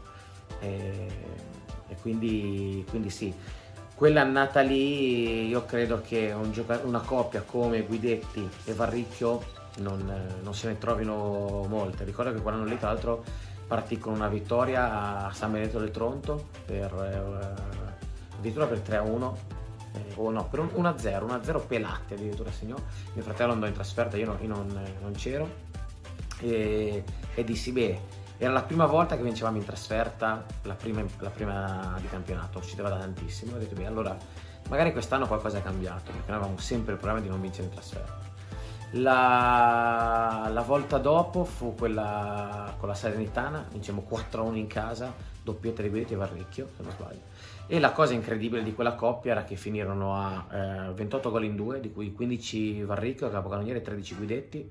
e, 0.61 1.09
e 1.89 1.97
quindi, 2.03 2.85
quindi, 2.91 3.09
sì 3.09 3.35
quell'annata 3.95 4.61
lì 4.61 5.49
io 5.49 5.64
credo 5.64 6.03
che 6.03 6.31
un 6.33 6.53
gioca- 6.53 6.83
una 6.85 7.01
coppia 7.01 7.41
come 7.41 7.83
Guidetti 7.83 8.47
e 8.66 8.72
Varricchio 8.74 9.57
non, 9.79 10.39
non, 10.43 10.55
se 10.55 10.68
ne 10.68 10.79
trovino 10.79 11.64
molte. 11.68 12.05
Ricordo 12.05 12.33
che 12.33 12.41
quell'anno 12.41 12.64
lì 12.64 12.79
tra 12.79 12.89
l'altro 12.89 13.24
partì 13.66 13.99
con 13.99 14.14
una 14.14 14.29
vittoria 14.29 15.26
a 15.26 15.33
San 15.33 15.53
Benedetto 15.53 15.79
del 15.79 15.91
Tronto 15.91 16.49
per, 16.64 16.93
eh, 16.95 18.37
addirittura 18.37 18.66
per 18.66 18.79
3-1 18.79 19.33
eh, 19.93 20.12
o 20.16 20.31
no, 20.31 20.47
per 20.49 20.61
un 20.61 20.68
1-0, 20.74 21.26
1-0 21.26 21.66
Pelatti 21.66 22.14
addirittura 22.14 22.51
segnò, 22.51 22.76
mio 23.12 23.22
fratello 23.22 23.53
andò 23.53 23.66
in 23.66 23.72
trasferta, 23.72 24.16
io, 24.16 24.26
no, 24.26 24.39
io 24.41 24.49
non, 24.49 24.66
non, 25.01 25.12
c'ero. 25.12 25.66
E, 26.41 27.05
e, 27.35 27.45
dissi 27.45 27.72
beh, 27.72 28.01
era 28.39 28.53
la 28.53 28.62
prima 28.62 28.87
volta 28.87 29.16
che 29.16 29.22
vincevamo 29.22 29.57
in 29.57 29.64
trasferta, 29.64 30.45
la 30.62 30.74
prima, 30.74 31.03
la 31.18 31.31
prima 31.31 31.97
di 32.01 32.09
campionato, 32.09 32.61
ci 32.62 32.76
da 32.76 32.89
tantissimo, 32.89 33.57
ho 33.57 33.59
detto 33.59 33.74
beh 33.74 33.87
allora 33.87 34.16
magari 34.68 34.93
quest'anno 34.93 35.26
qualcosa 35.26 35.59
è 35.59 35.62
cambiato, 35.62 36.12
perché 36.12 36.31
noi 36.31 36.37
avevamo 36.37 36.59
sempre 36.59 36.93
il 36.93 36.99
problema 36.99 37.24
di 37.24 37.29
non 37.29 37.41
vincere 37.41 37.64
in 37.64 37.72
trasferta. 37.72 38.28
La, 38.93 40.49
la, 40.51 40.62
volta 40.62 40.97
dopo 40.97 41.45
fu 41.45 41.74
quella 41.74 42.74
con 42.78 42.89
la 42.89 42.95
Salernitana, 42.95 43.66
vincemmo 43.70 44.07
4-1 44.09 44.55
in 44.55 44.66
casa, 44.66 45.12
doppietta 45.43 45.82
di 45.82 45.91
Guidetti 45.91 46.14
e 46.14 46.16
Varricchio, 46.16 46.68
se 46.74 46.82
non 46.82 46.93
sbaglio. 46.93 47.20
E 47.66 47.80
la 47.80 47.93
cosa 47.93 48.14
incredibile 48.14 48.62
di 48.62 48.74
quella 48.74 48.95
coppia 48.95 49.32
era 49.32 49.45
che 49.45 49.57
finirono 49.57 50.14
a 50.14 50.47
eh, 50.89 50.93
28 50.95 51.30
gol 51.30 51.45
in 51.45 51.55
due, 51.55 51.80
di 51.80 51.93
cui 51.93 52.14
15 52.14 52.84
Varricchio, 52.84 53.28
capocannoniere, 53.28 53.80
e 53.80 53.82
13 53.82 54.14
Guidetti, 54.14 54.70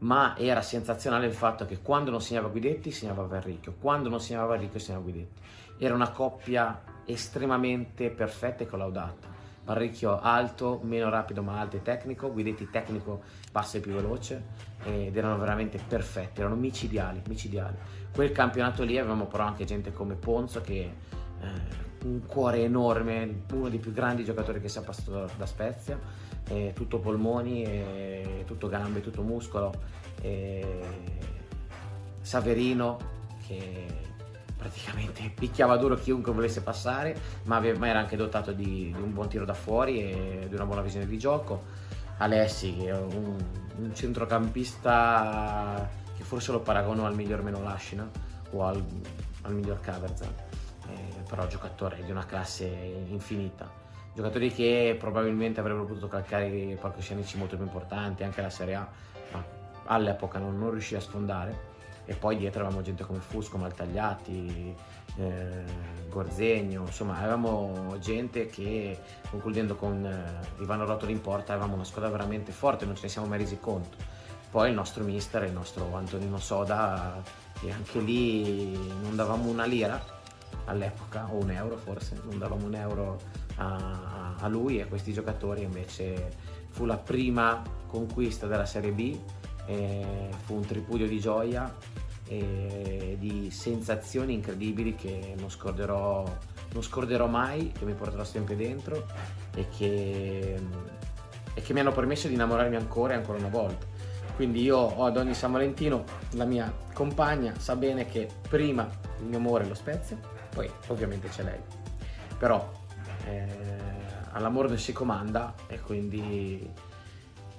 ma 0.00 0.36
era 0.36 0.60
sensazionale 0.60 1.26
il 1.26 1.32
fatto 1.32 1.64
che 1.64 1.80
quando 1.80 2.10
non 2.10 2.20
segnava 2.20 2.48
Guidetti 2.48 2.90
segnava 2.90 3.22
Varricchio, 3.22 3.74
quando 3.80 4.10
non 4.10 4.20
segnava 4.20 4.48
Varricchio 4.48 4.78
segnava 4.78 5.04
Guidetti. 5.04 5.40
Era 5.78 5.94
una 5.94 6.10
coppia 6.10 6.82
estremamente 7.06 8.10
perfetta 8.10 8.64
e 8.64 8.66
collaudata. 8.66 9.39
Varricchio 9.64 10.18
alto, 10.20 10.80
meno 10.82 11.10
rapido 11.10 11.42
ma 11.42 11.60
alto 11.60 11.76
e 11.76 11.82
tecnico, 11.82 12.32
Guidetti 12.32 12.70
tecnico, 12.70 13.22
basso 13.52 13.76
e 13.76 13.80
più 13.80 13.92
veloce 13.92 14.42
ed 14.84 15.16
erano 15.16 15.38
veramente 15.38 15.78
perfetti, 15.86 16.40
erano 16.40 16.56
micidiali, 16.56 17.22
micidiali. 17.28 17.76
Quel 18.12 18.32
campionato 18.32 18.82
lì 18.82 18.98
avevamo 18.98 19.26
però 19.26 19.44
anche 19.44 19.64
gente 19.64 19.92
come 19.92 20.14
Ponzo 20.14 20.60
che 20.60 20.92
eh, 21.40 21.48
un 22.04 22.24
cuore 22.26 22.62
enorme, 22.62 23.42
uno 23.52 23.68
dei 23.68 23.78
più 23.78 23.92
grandi 23.92 24.24
giocatori 24.24 24.60
che 24.60 24.68
sia 24.68 24.80
passato 24.80 25.30
da 25.36 25.46
Spezia, 25.46 25.98
eh, 26.48 26.72
tutto 26.74 26.98
polmoni, 26.98 27.62
eh, 27.62 28.44
tutto 28.46 28.68
gambe, 28.68 29.00
tutto 29.00 29.22
muscolo. 29.22 29.72
Saverino 32.22 32.98
che 33.46 34.09
praticamente 34.60 35.32
picchiava 35.34 35.78
duro 35.78 35.94
chiunque 35.94 36.32
volesse 36.32 36.60
passare, 36.60 37.18
ma, 37.44 37.64
era 37.64 37.98
anche 37.98 38.14
dotato 38.14 38.52
di, 38.52 38.92
di 38.94 39.00
un 39.00 39.14
buon 39.14 39.28
tiro 39.28 39.46
da 39.46 39.54
fuori 39.54 40.02
e 40.02 40.46
di 40.46 40.54
una 40.54 40.66
buona 40.66 40.82
visione 40.82 41.06
di 41.06 41.18
gioco. 41.18 41.64
Alessi, 42.18 42.76
che 42.76 42.88
è 42.88 42.92
un, 42.92 43.42
un 43.78 43.94
centrocampista 43.94 45.88
che 46.14 46.22
forse 46.22 46.52
lo 46.52 46.60
paragono 46.60 47.06
al 47.06 47.14
miglior 47.14 47.42
Menolascina 47.42 48.06
o 48.50 48.66
al, 48.66 48.84
al 49.42 49.54
miglior 49.54 49.80
Caverzan, 49.80 50.34
eh, 50.88 51.22
però 51.26 51.46
giocatore 51.46 52.02
di 52.04 52.10
una 52.10 52.26
classe 52.26 52.66
infinita. 53.08 53.78
Giocatori 54.12 54.52
che 54.52 54.94
probabilmente 54.98 55.60
avrebbero 55.60 55.86
potuto 55.86 56.08
calcare 56.08 56.76
palcoscenici 56.78 57.38
molto 57.38 57.56
più 57.56 57.64
importanti, 57.64 58.24
anche 58.24 58.42
la 58.42 58.50
Serie 58.50 58.74
A, 58.74 58.86
ma 59.32 59.42
all'epoca 59.86 60.38
non, 60.38 60.58
non 60.58 60.72
riuscì 60.72 60.96
a 60.96 61.00
sfondare. 61.00 61.69
E 62.10 62.14
poi 62.16 62.36
dietro 62.36 62.62
avevamo 62.62 62.82
gente 62.82 63.04
come 63.04 63.20
Fusco, 63.20 63.56
Maltagliati, 63.56 64.74
eh, 65.14 65.64
Gorzegno, 66.08 66.82
insomma 66.84 67.16
avevamo 67.16 67.96
gente 68.00 68.46
che 68.46 68.98
concludendo 69.30 69.76
con 69.76 70.04
eh, 70.04 70.60
Ivano 70.60 70.84
Rotolo 70.84 71.12
in 71.12 71.20
porta 71.20 71.52
avevamo 71.52 71.74
una 71.74 71.84
squadra 71.84 72.10
veramente 72.10 72.50
forte, 72.50 72.84
non 72.84 72.96
ce 72.96 73.02
ne 73.02 73.08
siamo 73.10 73.28
mai 73.28 73.38
resi 73.38 73.60
conto. 73.60 73.96
Poi 74.50 74.70
il 74.70 74.74
nostro 74.74 75.04
mister, 75.04 75.44
il 75.44 75.52
nostro 75.52 75.94
Antonino 75.94 76.38
Soda, 76.38 77.22
che 77.60 77.70
anche 77.70 78.00
lì 78.00 78.76
non 79.02 79.14
davamo 79.14 79.48
una 79.48 79.64
lira 79.64 80.04
all'epoca, 80.64 81.28
o 81.30 81.36
un 81.36 81.52
euro 81.52 81.76
forse, 81.76 82.20
non 82.24 82.38
davamo 82.38 82.66
un 82.66 82.74
euro 82.74 83.20
a, 83.54 84.34
a 84.36 84.48
lui 84.48 84.78
e 84.78 84.82
a 84.82 84.86
questi 84.86 85.12
giocatori, 85.12 85.62
invece 85.62 86.32
fu 86.70 86.86
la 86.86 86.96
prima 86.96 87.62
conquista 87.86 88.48
della 88.48 88.66
Serie 88.66 88.90
B, 88.90 89.16
fu 89.66 90.54
un 90.54 90.66
tripudio 90.66 91.06
di 91.06 91.20
gioia 91.20 91.72
e 92.26 93.16
di 93.18 93.50
sensazioni 93.50 94.34
incredibili 94.34 94.94
che 94.94 95.34
non 95.38 95.50
scorderò, 95.50 96.24
non 96.72 96.82
scorderò 96.82 97.26
mai, 97.26 97.72
che 97.72 97.84
mi 97.84 97.94
porterò 97.94 98.22
sempre 98.22 98.54
dentro 98.54 99.06
e 99.54 99.66
che, 99.76 100.60
e 101.54 101.60
che 101.60 101.72
mi 101.72 101.80
hanno 101.80 101.92
permesso 101.92 102.28
di 102.28 102.34
innamorarmi 102.34 102.76
ancora 102.76 103.14
e 103.14 103.16
ancora 103.16 103.38
una 103.38 103.48
volta. 103.48 103.86
Quindi 104.36 104.62
io 104.62 104.78
ho 104.78 105.04
ad 105.04 105.16
ogni 105.16 105.34
San 105.34 105.52
Valentino 105.52 106.04
la 106.30 106.44
mia 106.44 106.72
compagna, 106.94 107.52
sa 107.58 107.76
bene 107.76 108.06
che 108.06 108.28
prima 108.48 108.88
il 109.18 109.26
mio 109.26 109.38
amore 109.38 109.66
lo 109.66 109.74
Spezia, 109.74 110.18
poi 110.54 110.70
ovviamente 110.86 111.28
c'è 111.28 111.42
lei. 111.42 111.60
Però 112.38 112.72
eh, 113.26 113.46
all'amore 114.30 114.68
non 114.68 114.78
si 114.78 114.92
comanda 114.92 115.54
e 115.66 115.80
quindi 115.80 116.72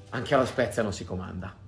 anche 0.10 0.34
alla 0.34 0.46
Spezia 0.46 0.82
non 0.82 0.94
si 0.94 1.04
comanda. 1.06 1.61